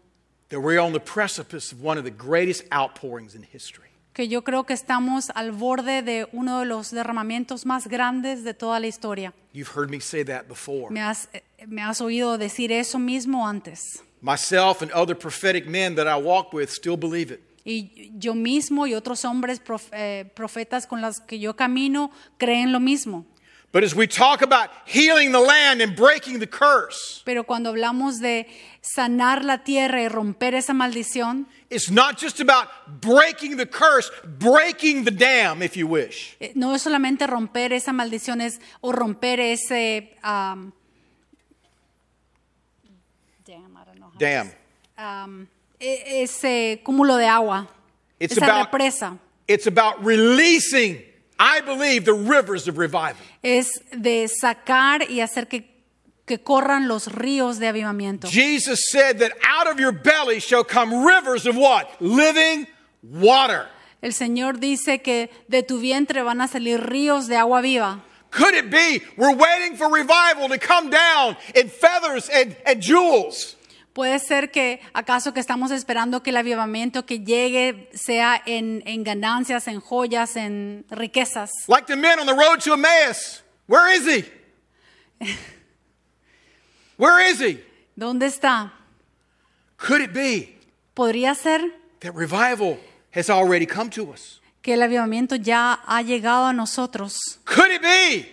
that 0.51 0.61
we're 0.61 0.79
on 0.79 0.93
the 0.93 1.01
precipice 1.01 1.73
of 1.73 1.83
one 1.83 1.99
of 1.99 2.05
the 2.05 2.11
greatest 2.11 2.65
outpourings 2.71 3.35
in 3.35 3.43
history. 3.43 3.89
que 4.13 4.27
yo 4.29 4.43
creo 4.43 4.65
que 4.65 4.75
estamos 4.75 5.31
al 5.35 5.53
borde 5.53 6.03
de 6.03 6.27
uno 6.33 6.59
de 6.61 6.67
los 6.67 6.91
derramamientos 6.91 7.65
más 7.65 7.87
grandes 7.87 8.43
de 8.45 8.53
toda 8.53 8.81
la 8.81 8.87
historia. 8.89 9.33
You've 9.53 9.73
heard 9.75 9.91
me 9.91 10.01
say 10.01 10.25
that 10.25 10.49
before. 10.49 10.91
Me 10.91 11.01
has, 11.01 11.29
eh, 11.33 11.43
me 11.67 11.83
has 11.83 12.01
oído 12.01 12.37
decir 12.37 12.73
eso 12.73 12.99
mismo 12.99 13.47
antes. 13.47 14.03
Myself 14.21 14.83
and 14.83 14.91
other 14.93 15.15
prophetic 15.17 15.67
men 15.67 15.95
that 15.95 16.07
I 16.07 16.21
walk 16.21 16.53
with 16.53 16.69
still 16.71 16.97
believe 16.97 17.33
it. 17.33 17.41
Y 17.71 18.13
yo 18.17 18.35
mismo 18.35 18.87
y 18.87 18.95
otros 18.95 19.27
hombres 19.27 19.61
prof- 19.61 19.91
eh, 19.93 20.25
profetas 20.35 20.87
con 20.87 21.03
los 21.03 21.21
que 21.21 21.39
yo 21.39 21.55
camino 21.55 22.11
creen 22.39 22.73
lo 22.73 22.81
mismo. 22.81 23.27
But 23.71 23.85
as 23.85 23.95
we 23.95 24.07
talk 24.09 24.41
about 24.41 24.71
healing 24.87 25.31
the 25.33 25.41
land 25.41 25.83
and 25.83 25.95
breaking 25.95 26.39
the 26.41 26.47
curse, 26.49 27.21
Pero 27.27 27.45
cuando 27.45 27.69
hablamos 27.69 28.19
de 28.21 28.47
sanar 28.81 29.45
la 29.45 29.63
tierra 29.63 30.01
y 30.03 30.09
romper 30.09 30.55
esa 30.55 30.73
maldición, 30.73 31.47
it's 31.69 31.91
not 31.91 32.19
just 32.19 32.41
about 32.41 32.69
breaking 33.03 33.59
the 33.59 33.67
curse, 33.69 34.11
breaking 34.39 35.05
the 35.05 35.11
dam, 35.11 35.63
if 35.63 35.77
you 35.77 35.87
wish. 35.87 36.35
eh, 36.41 36.53
no 36.55 36.75
es 36.75 36.81
solamente 36.81 37.27
romper 37.27 37.75
esa 37.75 37.93
maldición 37.93 38.41
es, 38.41 38.59
o 38.81 38.91
romper 38.93 39.39
ese 39.41 40.17
um, 40.25 40.73
damn, 43.45 43.77
I 43.77 43.85
don't 43.85 43.99
know 43.99 44.07
how 44.09 44.13
to 44.13 44.19
Dam. 44.19 44.51
um, 44.97 45.43
e- 45.43 45.47
ese 45.81 46.81
cúmulo 46.85 47.17
de 47.17 47.27
agua, 47.27 47.69
It's 48.21 48.37
esa 48.37 48.45
about- 48.45 48.71
represa. 48.71 49.19
It's 49.47 49.67
about 49.67 50.05
releasing, 50.05 51.03
I 51.39 51.61
believe, 51.63 52.05
the 52.05 52.13
rivers 52.13 52.69
of 52.69 52.77
revival. 52.79 53.17
Es 53.43 53.71
de 53.93 54.29
sacar 54.29 55.09
y 55.09 55.21
hacer 55.21 55.49
que, 55.49 55.65
que 56.27 56.39
corran 56.39 56.87
los 56.89 57.07
ríos 57.09 57.59
de 57.59 57.69
avivamiento. 57.69 58.29
Jesus 58.29 58.91
said 58.91 59.21
that 59.21 59.33
out 59.43 59.67
of 59.67 59.81
your 59.81 59.93
belly 59.93 60.41
shall 60.41 60.65
come 60.65 61.05
rivers 61.05 61.47
of 61.47 61.57
what? 61.57 61.89
Living 62.01 62.67
water. 63.03 63.67
El 64.03 64.13
Señor 64.13 64.59
dice 64.61 65.03
que 65.03 65.31
de 65.49 65.63
tu 65.63 65.81
vientre 65.81 66.23
van 66.23 66.41
a 66.41 66.47
salir 66.49 66.79
ríos 66.81 67.27
de 67.27 67.37
agua 67.37 67.63
viva. 67.63 68.03
Could 68.31 68.55
it 68.55 68.69
be 68.71 69.01
we're 69.17 69.35
waiting 69.35 69.77
for 69.77 69.89
revival 69.91 70.49
to 70.51 70.59
come 70.59 70.91
down 70.91 71.37
in 71.55 71.69
feathers 71.71 72.29
and, 72.29 72.55
and 72.67 72.83
jewels? 72.83 73.57
Puede 73.99 74.21
ser 74.21 74.53
que 74.53 74.81
acaso 74.93 75.35
que 75.35 75.41
estamos 75.41 75.73
esperando 75.73 76.23
que 76.23 76.31
el 76.31 76.37
avivamiento 76.37 77.05
que 77.05 77.19
llegue 77.19 77.91
sea 77.93 78.41
en, 78.47 78.81
en 78.87 79.03
ganancias, 79.03 79.67
en 79.67 79.81
joyas, 79.81 80.37
en 80.37 80.87
riquezas. 80.89 81.51
Like 81.67 81.89
the 81.89 81.97
men 81.97 82.21
on 82.21 82.27
the 82.27 82.33
road 82.33 82.61
to 82.61 82.75
Emmaus. 82.75 83.43
Where 83.67 83.93
is 83.93 84.07
he? 84.07 84.25
Where 86.97 87.29
is 87.29 87.41
he? 87.41 87.61
¿Dónde 87.97 88.27
está? 88.27 88.73
Could 89.79 90.03
it 90.03 90.13
be 90.13 90.57
Podría 90.95 91.35
ser 91.35 91.61
that 91.99 92.15
revival 92.15 92.79
has 93.13 93.29
already 93.29 93.67
come 93.67 93.91
to 93.91 94.13
us? 94.13 94.41
que 94.63 94.75
el 94.75 94.83
avivamiento 94.83 95.35
ya 95.35 95.73
ha 95.85 96.03
llegado 96.03 96.47
a 96.47 96.53
nosotros. 96.53 97.41
Could 97.45 97.73
it 97.73 97.83
be 97.83 98.33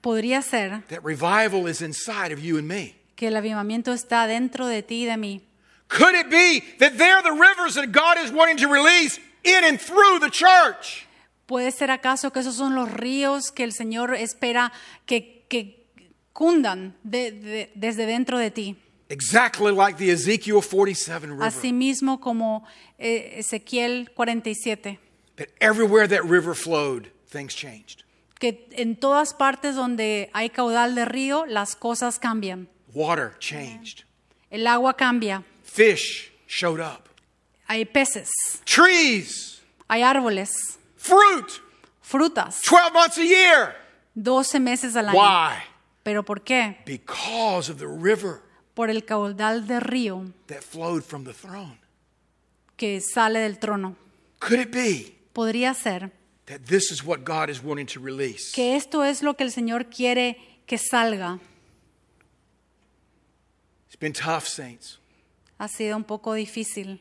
Podría 0.00 0.40
ser 0.40 0.84
that 0.86 1.02
revival 1.02 1.66
is 1.66 1.82
inside 1.82 2.32
of 2.32 2.38
you 2.38 2.58
and 2.58 2.68
me? 2.68 2.94
Que 3.16 3.28
el 3.28 3.36
avivamiento 3.36 3.92
está 3.92 4.26
dentro 4.26 4.66
de 4.66 4.82
ti 4.82 5.02
y 5.02 5.06
de 5.06 5.16
mí. 5.16 5.42
Could 5.88 6.14
it 6.14 6.28
be 6.30 6.62
that 6.78 6.92
they're 6.96 7.22
the 7.22 7.30
rivers 7.32 7.74
that 7.74 7.88
God 7.92 8.16
is 8.24 8.32
wanting 8.32 8.56
to 8.56 8.68
release 8.72 9.20
in 9.44 9.64
and 9.64 9.78
through 9.78 10.18
the 10.20 10.30
church? 10.30 11.06
¿Puede 11.46 11.70
ser 11.72 11.90
acaso 11.90 12.32
que 12.32 12.40
esos 12.40 12.54
son 12.56 12.74
los 12.74 12.90
ríos 12.90 13.52
que 13.52 13.64
el 13.64 13.72
Señor 13.72 14.14
espera 14.14 14.72
que, 15.06 15.44
que 15.48 15.86
cundan 16.32 16.96
de- 17.02 17.32
de- 17.32 17.72
desde 17.74 18.06
dentro 18.06 18.38
de 18.38 18.50
ti? 18.50 18.76
Exactly 19.10 19.70
like 19.72 19.98
the 19.98 20.10
Ezekiel 20.10 20.62
47 20.62 21.30
river. 21.30 21.44
Asimismo 21.44 22.18
como 22.20 22.64
eh, 22.98 23.34
Ezequiel 23.38 24.10
47, 24.16 24.98
That 25.36 25.48
everywhere 25.60 26.08
that 26.08 26.22
river 26.24 26.54
flowed, 26.54 27.08
things 27.30 27.54
changed. 27.54 28.02
que 28.40 28.66
en 28.72 28.96
todas 28.96 29.34
partes 29.34 29.74
donde 29.76 30.30
hay 30.32 30.48
caudal 30.50 30.94
de 30.94 31.04
río, 31.04 31.44
las 31.46 31.76
cosas 31.76 32.18
cambian. 32.18 32.68
Water 32.94 33.34
changed. 33.38 34.04
El 34.50 34.66
agua 34.66 34.94
cambia, 34.94 35.42
Fish 35.64 36.30
showed 36.46 36.80
up. 36.80 37.08
hay 37.68 37.84
peces, 37.84 38.30
Trees, 38.64 39.60
hay 39.88 40.02
árboles, 40.02 40.50
fruit, 40.96 41.60
frutas, 42.00 42.60
12 42.62 42.92
months 42.92 43.18
a 43.18 43.24
year. 43.24 43.74
12 44.14 44.60
meses 44.60 44.94
al 44.96 45.08
año. 45.08 45.18
Why? 45.18 45.56
¿Pero 46.04 46.22
por 46.22 46.42
qué? 46.44 46.76
Because 46.86 47.68
of 47.70 47.78
the 47.78 47.88
river 47.88 48.42
Por 48.74 48.90
el 48.90 49.04
caudal 49.04 49.66
de 49.66 49.80
río 49.80 50.32
that 50.46 50.62
flowed 50.62 51.02
from 51.02 51.24
the 51.24 51.32
throne. 51.32 51.78
que 52.76 53.00
sale 53.00 53.40
del 53.40 53.58
trono. 53.58 53.96
Could 54.40 54.60
it 54.60 54.70
be 54.72 55.16
Podría 55.32 55.74
ser 55.74 56.10
that 56.46 56.60
this 56.66 56.90
is 56.92 57.02
what 57.04 57.24
God 57.24 57.48
is 57.50 57.62
wanting 57.62 57.86
to 57.86 57.98
release? 58.00 58.52
que 58.54 58.76
esto 58.76 59.02
es 59.02 59.22
lo 59.22 59.34
que 59.34 59.44
el 59.44 59.50
Señor 59.50 59.86
quiere 59.90 60.36
que 60.66 60.76
salga. 60.78 61.38
It's 63.94 64.00
been 64.00 64.12
tough, 64.12 64.48
saints. 64.48 64.98
Ha 65.60 65.68
sido 65.68 65.94
un 65.94 66.02
poco 66.02 66.32
difícil. 66.32 66.98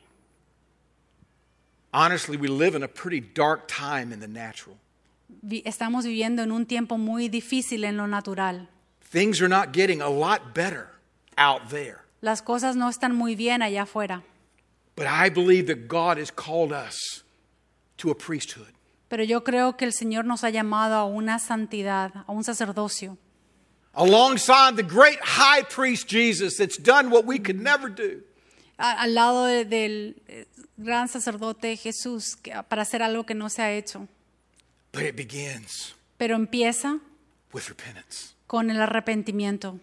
Honestly, 1.92 2.38
we 2.38 2.48
live 2.48 2.76
in 2.76 2.84
a 2.84 2.88
pretty 2.88 3.20
dark 3.20 3.68
time 3.68 4.14
in 4.14 4.20
the 4.20 4.28
natural. 4.28 4.78
Estamos 5.66 6.06
viviendo 6.06 6.44
en 6.44 6.52
un 6.52 6.68
tiempo 6.68 7.00
muy 7.00 7.30
difícil 7.30 7.84
en 7.84 7.98
lo 7.98 8.06
natural. 8.06 8.68
Things 9.02 9.42
are 9.42 9.50
not 9.50 9.74
getting 9.74 10.02
a 10.02 10.10
lot 10.10 10.54
better 10.54 10.92
out 11.36 11.70
there. 11.72 12.02
Las 12.22 12.44
cosas 12.44 12.76
no 12.76 12.90
están 12.90 13.16
muy 13.16 13.34
bien 13.34 13.64
allá 13.64 13.84
afuera. 13.84 14.22
But 14.96 15.08
I 15.08 15.30
believe 15.30 15.66
that 15.66 15.88
God 15.88 16.20
has 16.20 16.30
called 16.30 16.72
us 16.72 17.24
to 17.98 18.12
a 18.12 18.16
priesthood. 18.16 18.76
Pero 19.10 19.24
yo 19.24 19.44
creo 19.44 19.78
que 19.78 19.86
el 19.86 19.94
Señor 19.94 20.26
nos 20.26 20.44
ha 20.44 20.52
llamado 20.52 20.94
a 20.94 21.06
una 21.06 21.40
santidad, 21.40 22.24
a 22.28 22.32
un 22.32 22.44
sacerdocio, 22.44 23.18
Alongside 23.94 24.76
the 24.76 24.84
great 24.84 25.20
high 25.22 25.62
priest 25.64 26.08
Jesus 26.10 26.58
that's 26.58 26.78
done 26.78 27.10
what 27.12 27.26
we 27.26 27.38
could 27.40 27.62
never 27.62 27.90
do. 27.90 28.24
al 28.78 29.14
lado 29.14 29.46
del 29.46 30.16
eh, 30.28 30.46
gran 30.78 31.08
sacerdote 31.08 31.78
Jesús, 31.78 32.38
para 32.70 32.82
hacer 32.82 33.04
algo 33.04 33.26
que 33.26 33.36
no 33.36 33.50
se 33.50 33.62
ha 33.62 33.72
hecho. 33.72 34.08
But 34.92 35.04
it 35.04 35.16
begins 35.16 35.94
Pero 36.18 36.36
empieza 36.36 37.00
with 37.54 37.68
repentance. 37.70 38.34
con 38.48 38.70
el 38.72 38.82
arrepentimiento. 38.82 39.80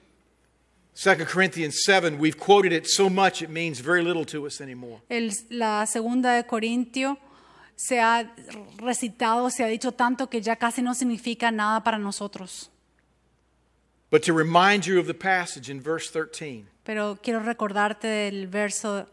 2 0.94 1.24
Corinthians 1.32 1.80
7, 1.84 2.16
we've 2.18 2.36
quoted 2.36 2.72
it 2.72 2.86
so 2.86 3.08
much 3.08 3.40
it 3.42 3.48
means 3.48 3.80
very 3.80 4.02
little 4.02 4.24
to 4.26 4.44
us 4.44 4.60
anymore. 4.60 5.00
El- 5.08 5.30
la 5.50 5.86
segunda 5.86 6.34
de 6.34 6.44
Corintio 6.46 7.16
se 7.76 8.00
ha 8.00 8.34
recitado, 8.76 9.48
se 9.50 9.62
ha 9.64 9.68
dicho 9.68 9.92
tanto 9.92 10.28
que 10.28 10.42
ya 10.42 10.56
casi 10.56 10.82
no 10.82 10.94
significa 10.94 11.50
nada 11.52 11.82
para 11.84 11.96
nosotros. 11.96 12.70
But 14.10 14.22
to 14.24 14.32
remind 14.32 14.86
you 14.86 14.98
of 14.98 15.06
the 15.06 15.14
passage 15.14 15.70
in 15.70 15.80
verse 15.80 16.10
13, 16.10 16.66
Pero 16.84 17.18
quiero 17.22 17.40
recordarte 17.40 18.08
del 18.08 18.48
verso, 18.48 19.06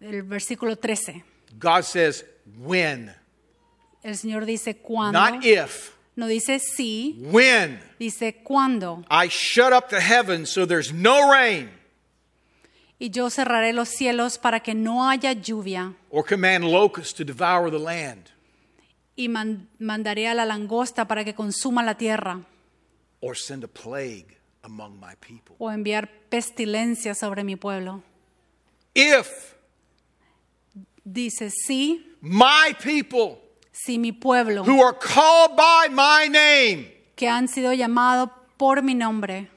del 0.00 0.22
versículo 0.22 0.76
13. 0.76 1.24
God 1.58 1.82
says, 1.84 2.24
when, 2.62 3.12
El 4.04 4.14
Señor 4.16 4.44
dice 4.44 4.76
cuándo, 4.76 5.12
not 5.14 5.44
if, 5.44 5.92
no 6.16 6.26
dice 6.28 6.60
sí, 6.60 7.16
when? 7.32 7.80
Dice 7.98 8.42
cuándo. 8.44 9.04
I 9.10 9.28
shut 9.28 9.72
up 9.72 9.88
the 9.88 10.00
heavens 10.00 10.50
so 10.50 10.64
there's 10.66 10.92
no 10.92 11.30
rain. 11.32 11.70
Y 13.00 13.10
yo 13.10 13.28
cerraré 13.28 13.72
los 13.72 13.88
cielos 13.88 14.38
para 14.38 14.60
que 14.60 14.72
no 14.74 15.08
haya 15.08 15.32
lluvia. 15.32 15.94
Or 16.10 16.22
command 16.24 16.64
locusts 16.64 17.12
to 17.14 17.24
devour 17.24 17.70
the 17.70 17.78
land. 17.78 18.30
Y 19.16 19.26
man- 19.28 19.68
mandaré 19.80 20.28
a 20.28 20.34
la 20.34 20.44
langosta 20.44 21.06
para 21.08 21.24
que 21.24 21.34
consuma 21.34 21.82
la 21.82 21.94
tierra 21.96 22.40
or 23.24 23.34
send 23.34 23.64
a 23.64 23.68
plague 23.68 24.36
among 24.62 24.98
my 25.00 25.14
people. 25.20 25.56
o 25.58 25.70
enviar 25.70 26.08
pestilencia 26.28 27.14
sobre 27.14 27.42
mi 27.44 27.56
pueblo. 27.56 28.02
If 28.94 29.54
Dice 31.06 31.50
sí, 31.50 32.02
my 32.22 32.74
people 32.82 33.38
si 33.72 33.98
mi 33.98 34.12
pueblo 34.12 34.62
who 34.64 34.82
are 34.82 34.94
called 34.98 35.54
by 35.56 35.88
my 35.90 36.28
name 36.30 36.90
que 37.16 37.28
han 37.28 37.46
sido 37.48 37.72
llamados 37.74 38.30
por 38.56 38.80
mi 38.82 38.94
nombre, 38.94 39.48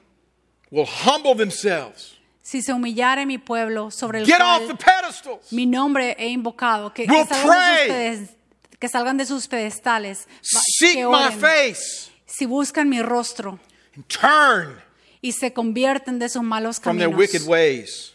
will 0.70 0.84
humble 0.86 1.34
themselves, 1.34 2.18
si 2.42 2.60
se 2.60 2.72
humillare 2.72 3.24
mi 3.26 3.38
pueblo 3.38 3.90
sobre 3.90 4.20
el 4.20 4.26
get 4.26 4.40
off 4.42 4.60
the 4.68 4.74
cual 4.74 5.02
pedestals, 5.02 5.52
mi 5.52 5.64
nombre 5.66 6.14
he 6.18 6.28
invocado, 6.28 6.92
que, 6.92 7.06
que 7.06 7.12
Will 7.12 7.26
salgan, 7.26 7.28
de 7.28 7.46
sus 7.46 7.46
pray. 7.46 7.88
pedes- 7.88 8.30
que 8.78 8.88
salgan 8.88 9.16
de 9.16 9.24
sus 9.26 9.48
pedestales, 9.48 10.26
va- 10.54 10.60
seek 10.78 10.94
que 10.96 11.04
my 11.06 11.14
oren, 11.28 11.40
face, 11.40 12.10
si 12.28 12.46
buscan 12.46 12.88
mi 12.88 13.02
rostro 13.02 13.58
and 13.96 14.06
turn 14.06 14.80
y 15.20 15.32
se 15.32 15.52
convierten 15.52 16.18
de 16.20 16.28
sus 16.28 16.42
malos 16.42 16.78
from 16.78 16.98
their 16.98 17.08
wicked 17.08 17.40
caminos, 17.40 17.48
ways, 17.48 18.12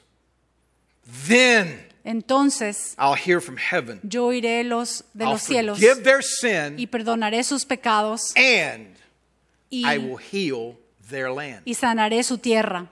then 1.28 1.86
entonces 2.05 2.95
I'll 2.97 3.16
hear 3.16 3.41
from 3.41 3.57
heaven. 3.57 3.99
yo 4.03 4.32
iré 4.32 4.64
los 4.64 5.03
de 5.14 5.26
I'll 5.26 5.32
los 5.32 5.41
cielos 5.41 5.80
forgive 5.80 6.03
their 6.03 6.22
sin 6.24 6.80
y 6.80 6.88
perdonaré 6.88 7.43
sus 7.43 7.66
pecados 7.66 8.34
and 8.36 8.95
y, 9.70 9.86
I 9.86 9.97
will 9.97 10.18
heal 10.18 10.78
their 11.09 11.30
land. 11.32 11.61
y 11.66 11.74
sanaré 11.74 12.24
su 12.24 12.38
tierra. 12.38 12.88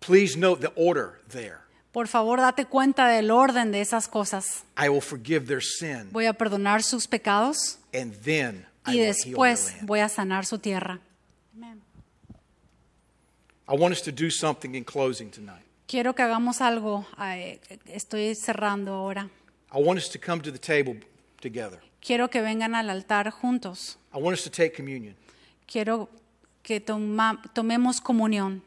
Please 0.00 0.36
note 0.36 0.60
the 0.60 0.72
order 0.76 1.20
there. 1.30 1.58
Por 1.92 2.08
favor, 2.08 2.38
date 2.40 2.66
cuenta 2.66 3.08
del 3.08 3.30
orden 3.30 3.72
de 3.72 3.80
esas 3.80 4.06
cosas. 4.06 4.64
I 4.76 4.88
will 4.90 5.00
forgive 5.00 5.46
their 5.46 5.62
sin 5.62 6.10
Voy 6.12 6.26
a 6.26 6.34
perdonar 6.34 6.82
sus 6.82 7.06
pecados 7.06 7.78
and 7.94 8.12
then 8.22 8.66
y 8.86 8.98
después 8.98 9.74
voy 9.82 10.00
a 10.00 10.08
sanar 10.08 10.44
su 10.46 10.58
tierra. 10.58 11.00
I 13.68 13.74
want 13.76 13.92
us 13.92 14.02
to 14.02 14.12
do 14.12 14.30
something 14.30 14.74
in 14.76 14.84
closing 14.84 15.30
tonight. 15.30 15.62
Quiero 15.88 16.14
que 16.14 16.22
hagamos 16.22 16.60
algo. 16.60 17.04
Estoy 17.86 18.34
cerrando 18.36 18.92
ahora. 18.94 19.28
I 19.72 19.78
want 19.80 19.98
us 19.98 20.08
to 20.10 20.18
come 20.18 20.40
to 20.42 20.52
the 20.52 20.58
table 20.58 20.96
together. 21.40 21.80
Quiero 22.00 22.28
que 22.28 22.40
vengan 22.40 22.74
al 22.76 22.90
altar 22.90 23.30
juntos. 23.32 23.96
I 24.14 24.18
want 24.18 24.34
us 24.38 24.44
to 24.44 24.50
take 24.50 24.70
communion. 24.74 25.16
Quiero 25.66 26.08
que 26.62 26.80
toma- 26.80 27.42
tomemos 27.54 28.00
comunión. 28.00 28.62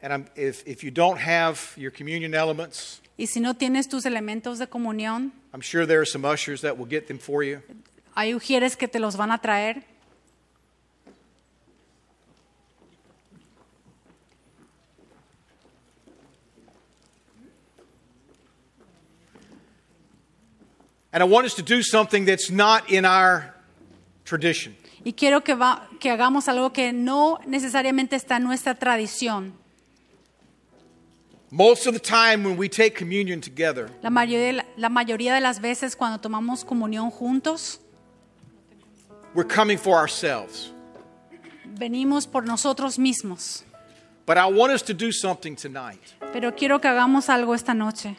And 0.00 0.12
I'm, 0.12 0.26
if, 0.34 0.62
if 0.66 0.82
you 0.82 0.90
don't 0.90 1.18
have 1.18 1.74
your 1.76 1.90
communion 1.90 2.34
elements, 2.34 3.00
Y 3.18 3.26
si 3.26 3.40
no 3.40 3.54
tienes 3.54 3.88
tus 3.88 4.04
elementos 4.04 4.58
de 4.58 4.66
comunión, 4.66 5.32
I'm 5.52 5.62
sure 5.62 5.86
there 5.86 6.00
are 6.00 6.06
some 6.06 6.24
ushers 6.26 6.60
that 6.62 6.76
will 6.78 6.86
get 6.88 7.06
them 7.08 7.18
for 7.18 7.42
you. 7.42 7.62
Hay 8.16 8.34
ujieres 8.34 8.76
que 8.76 8.88
te 8.88 8.98
los 8.98 9.16
van 9.16 9.30
a 9.30 9.38
traer. 9.38 9.84
And 21.12 21.22
I 21.22 21.26
want 21.26 21.46
us 21.46 21.54
to 21.54 21.62
do 21.62 21.82
something 21.82 22.24
that's 22.26 22.50
not 22.50 22.90
in 22.90 23.04
our 23.04 23.54
tradition. 24.24 24.76
Y 25.04 25.12
quiero 25.12 25.42
que, 25.42 25.54
va- 25.54 25.88
que 26.00 26.10
hagamos 26.10 26.48
algo 26.48 26.72
que 26.72 26.92
no 26.92 27.38
necesariamente 27.46 28.16
está 28.16 28.36
en 28.36 28.42
nuestra 28.44 28.74
tradición. 28.74 29.52
Most 31.50 31.86
of 31.86 31.94
the 31.94 32.00
time 32.00 32.42
when 32.44 32.56
we 32.58 32.68
take 32.68 32.96
communion 32.96 33.40
together, 33.40 33.88
La 34.02 34.10
mayoría, 34.10 34.66
la 34.76 34.88
mayoría 34.88 35.32
de 35.32 35.40
las 35.40 35.60
veces 35.60 35.94
cuando 35.94 36.18
tomamos 36.18 36.64
comunión 36.64 37.08
juntos, 37.10 37.80
we're 39.36 39.44
coming 39.44 39.78
for 39.78 39.96
ourselves. 39.96 40.72
venimos 41.78 42.26
por 42.26 42.42
nosotros 42.42 42.98
mismos. 42.98 43.62
But 44.24 44.38
I 44.38 44.46
want 44.46 44.72
us 44.72 44.82
to 44.82 44.94
do 44.94 45.12
something 45.12 45.54
tonight. 45.54 46.14
Pero 46.32 46.52
quiero 46.52 46.80
que 46.80 46.90
hagamos 46.90 47.28
algo 47.28 47.54
esta 47.54 47.74
noche. 47.74 48.16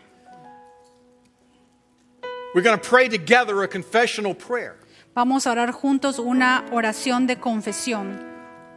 We're 2.55 2.61
going 2.61 2.79
to 2.79 2.89
pray 2.89 3.09
together 3.09 3.61
a 3.63 3.67
confessional 3.67 4.33
prayer. 4.33 4.77
Vamos 5.13 5.45
a 5.45 5.51
orar 5.51 5.71
juntos 5.73 6.19
una 6.19 6.63
oración 6.71 7.27
de 7.27 7.35
confesión. 7.35 8.23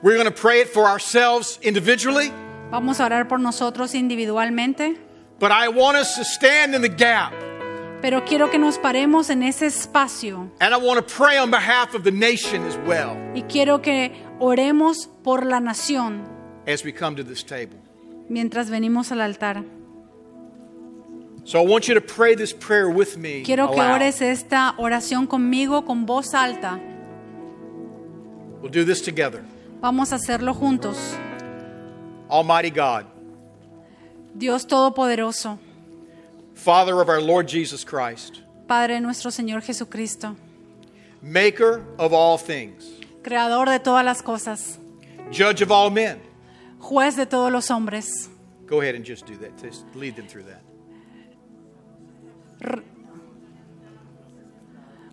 We're 0.02 0.16
going 0.16 0.26
to 0.26 0.32
pray 0.32 0.62
it 0.62 0.68
for 0.68 0.86
ourselves 0.86 1.58
individually, 1.62 2.32
Vamos 2.70 3.00
a 3.00 3.04
orar 3.04 3.28
por 3.28 3.38
nosotros 3.38 3.94
individualmente, 3.94 4.96
but 5.38 5.50
I 5.50 5.68
want 5.68 5.96
us 5.96 6.14
to 6.16 6.24
stand 6.24 6.74
in 6.74 6.82
the 6.82 6.88
gap. 6.88 7.32
Pero 8.00 8.24
quiero 8.24 8.50
que 8.50 8.58
nos 8.58 8.78
paremos 8.78 9.30
en 9.30 9.42
ese 9.42 9.66
espacio 9.66 10.50
And 10.60 10.74
I 10.74 10.78
want 10.78 10.98
to 10.98 11.14
pray 11.14 11.38
on 11.38 11.50
behalf 11.50 11.94
of 11.94 12.02
the 12.02 12.12
nation 12.12 12.64
as 12.66 12.76
well 12.86 13.16
y 13.34 13.42
quiero 13.42 13.80
que 13.82 14.12
oremos 14.38 15.08
por 15.22 15.44
la 15.44 15.60
nación 15.60 16.22
as 16.66 16.84
we 16.84 16.92
come 16.92 17.16
to 17.16 17.24
this 17.24 17.44
table. 17.44 17.76
mientras 18.28 18.70
venimos 18.70 19.10
al 19.12 19.20
altar. 19.20 19.64
So 21.44 21.58
I 21.60 21.66
want 21.66 21.88
you 21.88 21.94
to 21.94 22.00
pray 22.00 22.36
this 22.36 22.52
prayer 22.52 22.88
with 22.88 23.16
me. 23.16 23.42
Quiero 23.42 23.70
que 23.72 23.80
aloud. 23.80 23.96
ores 23.96 24.20
esta 24.20 24.74
oración 24.76 25.26
conmigo 25.26 25.84
con 25.84 26.06
voz 26.06 26.34
alta. 26.34 26.78
We'll 28.60 28.70
do 28.70 28.84
this 28.84 29.02
together. 29.02 29.42
Vamos 29.80 30.12
a 30.12 30.16
hacerlo 30.16 30.52
juntos. 30.54 30.96
Almighty 32.28 32.70
God, 32.70 33.06
Dios 34.34 34.66
Todopoderoso, 34.66 35.58
Father 36.62 37.00
of 37.00 37.08
our 37.08 37.22
Lord 37.22 37.48
Jesus 37.48 37.84
Christ, 37.84 38.42
Padre 38.68 39.00
nuestro 39.00 39.30
Señor 39.30 39.62
Jesucristo, 39.62 40.36
Maker 41.22 41.82
of 41.98 42.12
all 42.12 42.36
things, 42.36 42.84
Creador 43.22 43.68
de 43.70 43.78
todas 43.78 44.04
las 44.04 44.20
cosas, 44.22 44.78
Judge 45.32 45.62
of 45.62 45.70
all 45.70 45.90
men. 45.90 46.20
Juez 46.78 47.16
de 47.16 47.24
todos 47.24 47.50
los 47.50 47.70
hombres, 47.70 48.28
Go 48.66 48.82
ahead 48.82 48.94
and 48.94 49.04
just 49.04 49.26
do 49.26 49.36
that. 49.38 49.58
Just 49.58 49.84
lead 49.94 50.16
them 50.16 50.26
through 50.26 50.44
that. 50.44 50.60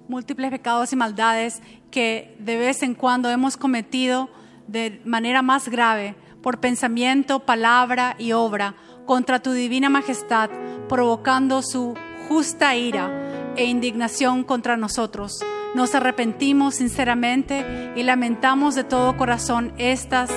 múltiples 0.10 0.52
pecados 0.52 0.92
y 0.92 0.96
maldades 0.96 1.62
que 1.92 2.36
de 2.40 2.58
vez 2.58 2.84
en 2.84 2.94
cuando 2.94 3.30
hemos 3.30 3.58
cometido 3.58 4.30
de 4.68 5.02
manera 5.06 5.42
más 5.42 5.70
grave 5.70 6.16
por 6.42 6.60
pensamiento, 6.60 7.40
palabra 7.40 8.16
y 8.20 8.32
obra 8.34 8.76
contra 9.06 9.42
tu 9.42 9.52
divina 9.54 9.90
majestad, 9.90 10.50
provocando 10.88 11.62
su 11.62 11.96
justa 12.28 12.76
ira 12.76 13.54
e 13.56 13.66
indignación 13.66 14.44
contra 14.44 14.78
nosotros. 14.78 15.40
Nos 15.76 15.96
arrepentimos 15.96 16.76
sinceramente 16.76 17.94
y 17.96 18.04
lamentamos 18.04 18.76
de 18.76 18.84
todo 18.84 19.18
corazón 19.18 19.74
estas 19.78 20.32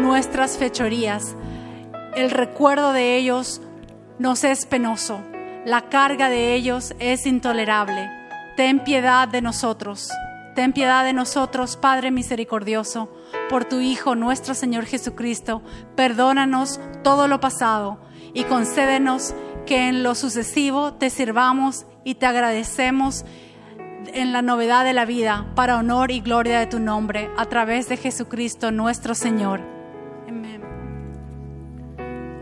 nuestras 0.00 0.58
fechorías. 0.58 1.34
El 2.14 2.30
recuerdo 2.30 2.92
de 2.92 3.16
ellos 3.16 3.60
nos 4.18 4.44
es 4.44 4.64
penoso, 4.66 5.20
la 5.64 5.88
carga 5.88 6.30
de 6.30 6.54
ellos 6.54 6.94
es 6.98 7.26
intolerable. 7.26 8.10
Ten 8.56 8.78
piedad 8.78 9.28
de 9.28 9.42
nosotros, 9.42 10.10
ten 10.54 10.72
piedad 10.72 11.04
de 11.04 11.12
nosotros, 11.12 11.76
Padre 11.76 12.10
misericordioso, 12.10 13.10
por 13.50 13.64
tu 13.64 13.80
Hijo 13.80 14.14
nuestro 14.14 14.54
Señor 14.54 14.86
Jesucristo. 14.86 15.62
Perdónanos 15.94 16.80
todo 17.02 17.28
lo 17.28 17.40
pasado 17.40 17.98
y 18.32 18.44
concédenos 18.44 19.34
que 19.66 19.88
en 19.88 20.02
lo 20.02 20.14
sucesivo 20.14 20.94
te 20.94 21.10
sirvamos 21.10 21.84
y 22.04 22.14
te 22.14 22.26
agradecemos 22.26 23.24
en 24.14 24.32
la 24.32 24.40
novedad 24.40 24.84
de 24.84 24.92
la 24.92 25.04
vida 25.04 25.46
para 25.56 25.76
honor 25.76 26.10
y 26.10 26.20
gloria 26.20 26.60
de 26.60 26.66
tu 26.66 26.78
nombre 26.78 27.28
a 27.36 27.46
través 27.46 27.88
de 27.88 27.96
Jesucristo 27.96 28.70
nuestro 28.70 29.14
Señor. 29.14 29.60
Amén. 30.28 30.62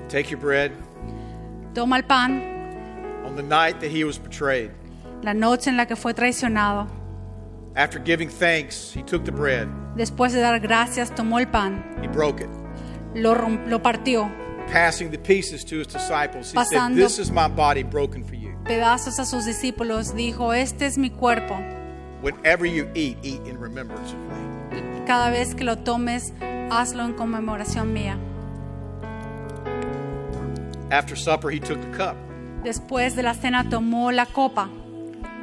Take 0.09 0.31
your 0.31 0.39
bread. 0.41 0.71
Toma 1.75 1.97
el 1.97 2.05
pan, 2.05 2.43
On 3.27 3.35
the 3.35 3.43
night 3.43 3.81
that 3.81 3.91
he 3.91 4.05
was 4.05 4.19
betrayed, 4.19 4.71
la 5.23 5.33
noche 5.35 5.71
en 5.71 5.77
la 5.77 5.87
que 5.87 5.97
fue 5.97 6.13
traicionado. 6.15 6.87
after 7.75 7.99
giving 7.99 8.29
thanks, 8.29 8.93
he 8.95 9.03
took 9.03 9.25
the 9.25 9.33
bread, 9.33 9.67
Después 9.97 10.33
de 10.33 10.41
dar 10.41 10.61
gracias, 10.61 11.11
tomó 11.15 11.39
el 11.41 11.49
pan, 11.49 11.83
he 12.03 12.07
broke 12.07 12.41
it. 12.45 12.51
lo, 13.15 13.35
lo 13.67 13.83
partió, 13.83 14.31
Passing 14.71 15.11
the 15.11 15.19
pieces 15.19 15.65
to 15.65 15.79
his 15.79 15.87
disciples, 15.87 16.53
he 16.53 16.65
said, 16.65 16.95
This 16.95 17.19
is 17.19 17.31
my 17.31 17.49
body 17.49 17.83
broken 17.83 18.25
for 18.25 18.35
you. 18.35 18.55
pedazos 18.65 19.19
a 19.19 19.25
sus 19.25 19.45
discípulos, 19.45 20.15
dijo, 20.15 20.53
este 20.53 20.83
es 20.87 20.99
mi 20.99 21.11
cuerpo. 21.11 21.55
Whenever 22.23 22.65
you 22.67 22.89
eat, 22.95 23.19
eat 23.23 23.41
in 23.47 23.59
remembrance 23.59 24.13
of 24.13 24.19
me. 24.19 25.05
Cada 25.07 25.31
vez 25.31 25.55
que 25.55 25.65
lo 25.65 25.77
tomes, 25.77 26.33
hazlo 26.71 27.05
en 27.05 27.13
conmemoración 27.13 27.93
mía. 27.93 28.19
After 30.91 31.17
supper, 31.17 31.51
he 31.51 31.61
took 31.61 31.81
the 31.81 31.97
cup. 31.97 32.17
Después 32.63 33.15
de 33.15 33.23
la 33.23 33.35
cena 33.35 33.69
tomó 33.69 34.11
la 34.11 34.25
copa 34.25 34.71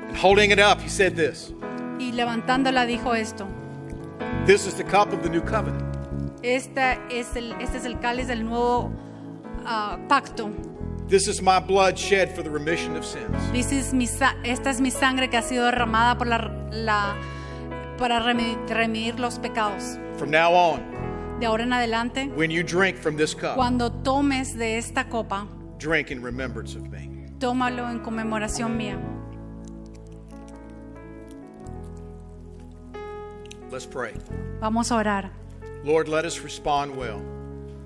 And 0.07 0.17
holding 0.17 0.49
it 0.51 0.59
up, 0.59 0.81
he 0.81 0.89
said 0.89 1.15
this 1.15 1.53
y 1.99 2.11
levantándola 2.13 2.85
dijo 2.87 3.13
esto. 3.13 3.47
This 4.47 4.65
is 4.65 4.73
the 4.73 4.83
cup 4.83 5.13
of 5.13 5.21
the 5.21 5.29
new 5.29 5.41
covenant. 5.41 5.83
Este 6.41 6.97
es 7.11 7.35
el, 7.35 7.53
este 7.61 7.77
es 7.77 7.85
el 7.85 7.99
cáliz 7.99 8.27
del 8.27 8.43
nuevo 8.43 8.91
ah, 9.65 9.97
pacto. 10.07 10.51
This 11.07 11.27
is 11.27 11.41
my 11.41 11.59
blood 11.59 11.97
shed 11.97 12.33
for 12.33 12.41
the 12.43 12.49
remission 12.49 12.95
of 12.95 13.03
sins. 13.03 13.35
This 13.51 13.71
is 13.71 13.93
mi 13.93 14.05
esta 14.43 14.69
es 14.69 14.79
mi 14.79 14.91
sangre 14.91 15.27
que 15.29 15.37
ha 15.37 15.41
sido 15.41 15.65
derramada 15.65 16.17
por 16.17 16.27
la, 16.27 16.37
la- 16.71 17.15
para 17.97 18.19
remi- 18.21 18.57
remir 18.69 19.19
los 19.19 19.37
pecados. 19.37 19.97
From 20.17 20.29
now 20.31 20.53
on, 20.53 20.81
De 21.39 21.45
ahora 21.47 21.63
en 21.63 21.73
adelante, 21.73 22.27
when 22.35 22.49
you 22.51 22.63
drink 22.63 22.97
from 22.97 23.17
this 23.17 23.33
cup, 23.35 23.55
cuando 23.55 23.89
tomes 23.91 24.53
de 24.57 24.77
esta 24.77 25.05
copa, 25.09 25.47
drink 25.79 26.11
in 26.11 26.21
remembrance 26.21 26.75
of 26.75 26.83
me. 26.89 27.09
tómalo 27.39 27.89
en 27.89 27.99
conmemoración 27.99 28.77
mía. 28.77 28.97
Let's 33.71 33.85
pray. 33.85 34.13
Vamos 34.59 34.91
a 34.91 34.95
orar. 34.97 35.31
Lord, 35.83 36.07
let 36.07 36.25
us 36.25 36.41
respond 36.41 36.95
well. 36.95 37.21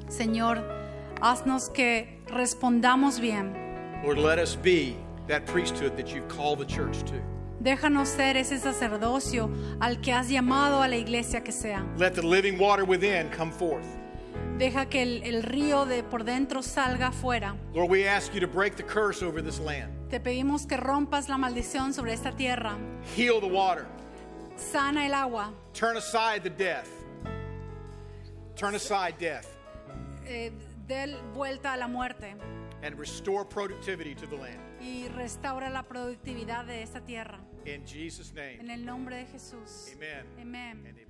Señor, 0.09 0.61
haznos 1.21 1.69
que 1.69 2.19
respondamos 2.27 3.19
bien. 3.19 3.53
Lord, 4.03 4.17
let 4.19 4.39
us 4.39 4.55
be 4.55 4.95
that 5.27 5.45
priesthood 5.45 5.95
that 5.97 6.13
you've 6.13 6.27
called 6.27 6.59
the 6.59 6.65
church 6.65 7.03
to. 7.05 7.13
Déjanos 7.61 8.09
ser 8.09 8.37
ese 8.37 8.59
sacerdocio 8.59 9.49
al 9.81 9.97
que 10.01 10.11
has 10.13 10.29
llamado 10.29 10.83
a 10.83 10.87
la 10.87 10.97
iglesia 10.97 11.41
que 11.43 11.51
sea. 11.51 11.83
Let 11.97 12.11
the 12.13 12.21
living 12.21 12.59
water 12.59 12.83
within 12.85 13.29
come 13.31 13.51
forth. 13.51 13.85
Deja 14.59 14.85
que 14.85 15.01
el, 15.01 15.23
el 15.23 15.43
río 15.43 15.85
de 15.85 16.03
por 16.03 16.23
dentro 16.23 16.61
salga 16.61 17.07
afuera. 17.07 17.55
Lord, 17.73 17.89
we 17.89 18.07
ask 18.07 18.33
you 18.33 18.39
to 18.39 18.47
break 18.47 18.75
the 18.75 18.83
curse 18.83 19.23
over 19.23 19.41
this 19.41 19.59
land. 19.59 19.91
Te 20.09 20.19
pedimos 20.19 20.67
que 20.67 20.77
rompas 20.77 21.27
la 21.27 21.37
maldición 21.37 21.93
sobre 21.93 22.13
esta 22.13 22.31
tierra. 22.31 22.77
Heal 23.15 23.41
the 23.41 23.47
water. 23.47 23.85
Sana 24.57 25.05
el 25.07 25.13
agua. 25.13 25.51
Turn 25.73 25.97
aside 25.97 26.43
the 26.43 26.49
death. 26.49 26.89
Turn 28.55 28.75
aside 28.75 29.15
death. 29.19 29.47
eh, 30.27 30.51
dé 30.87 31.15
vuelta 31.33 31.73
a 31.73 31.77
la 31.77 31.87
muerte 31.87 32.35
And 32.83 32.97
restore 32.99 33.45
productivity 33.45 34.13
to 34.15 34.27
the 34.27 34.37
land. 34.37 34.59
y 34.81 35.07
restaura 35.09 35.69
la 35.69 35.83
productividad 35.83 36.65
de 36.65 36.83
esta 36.83 37.01
tierra. 37.01 37.39
In 37.65 37.83
Jesus' 37.85 38.31
name. 38.33 38.59
En 38.59 38.69
el 38.69 38.85
nombre 38.85 39.17
de 39.17 39.25
Jesús. 39.25 39.91
Amen. 39.95 40.27
Amen. 40.39 41.04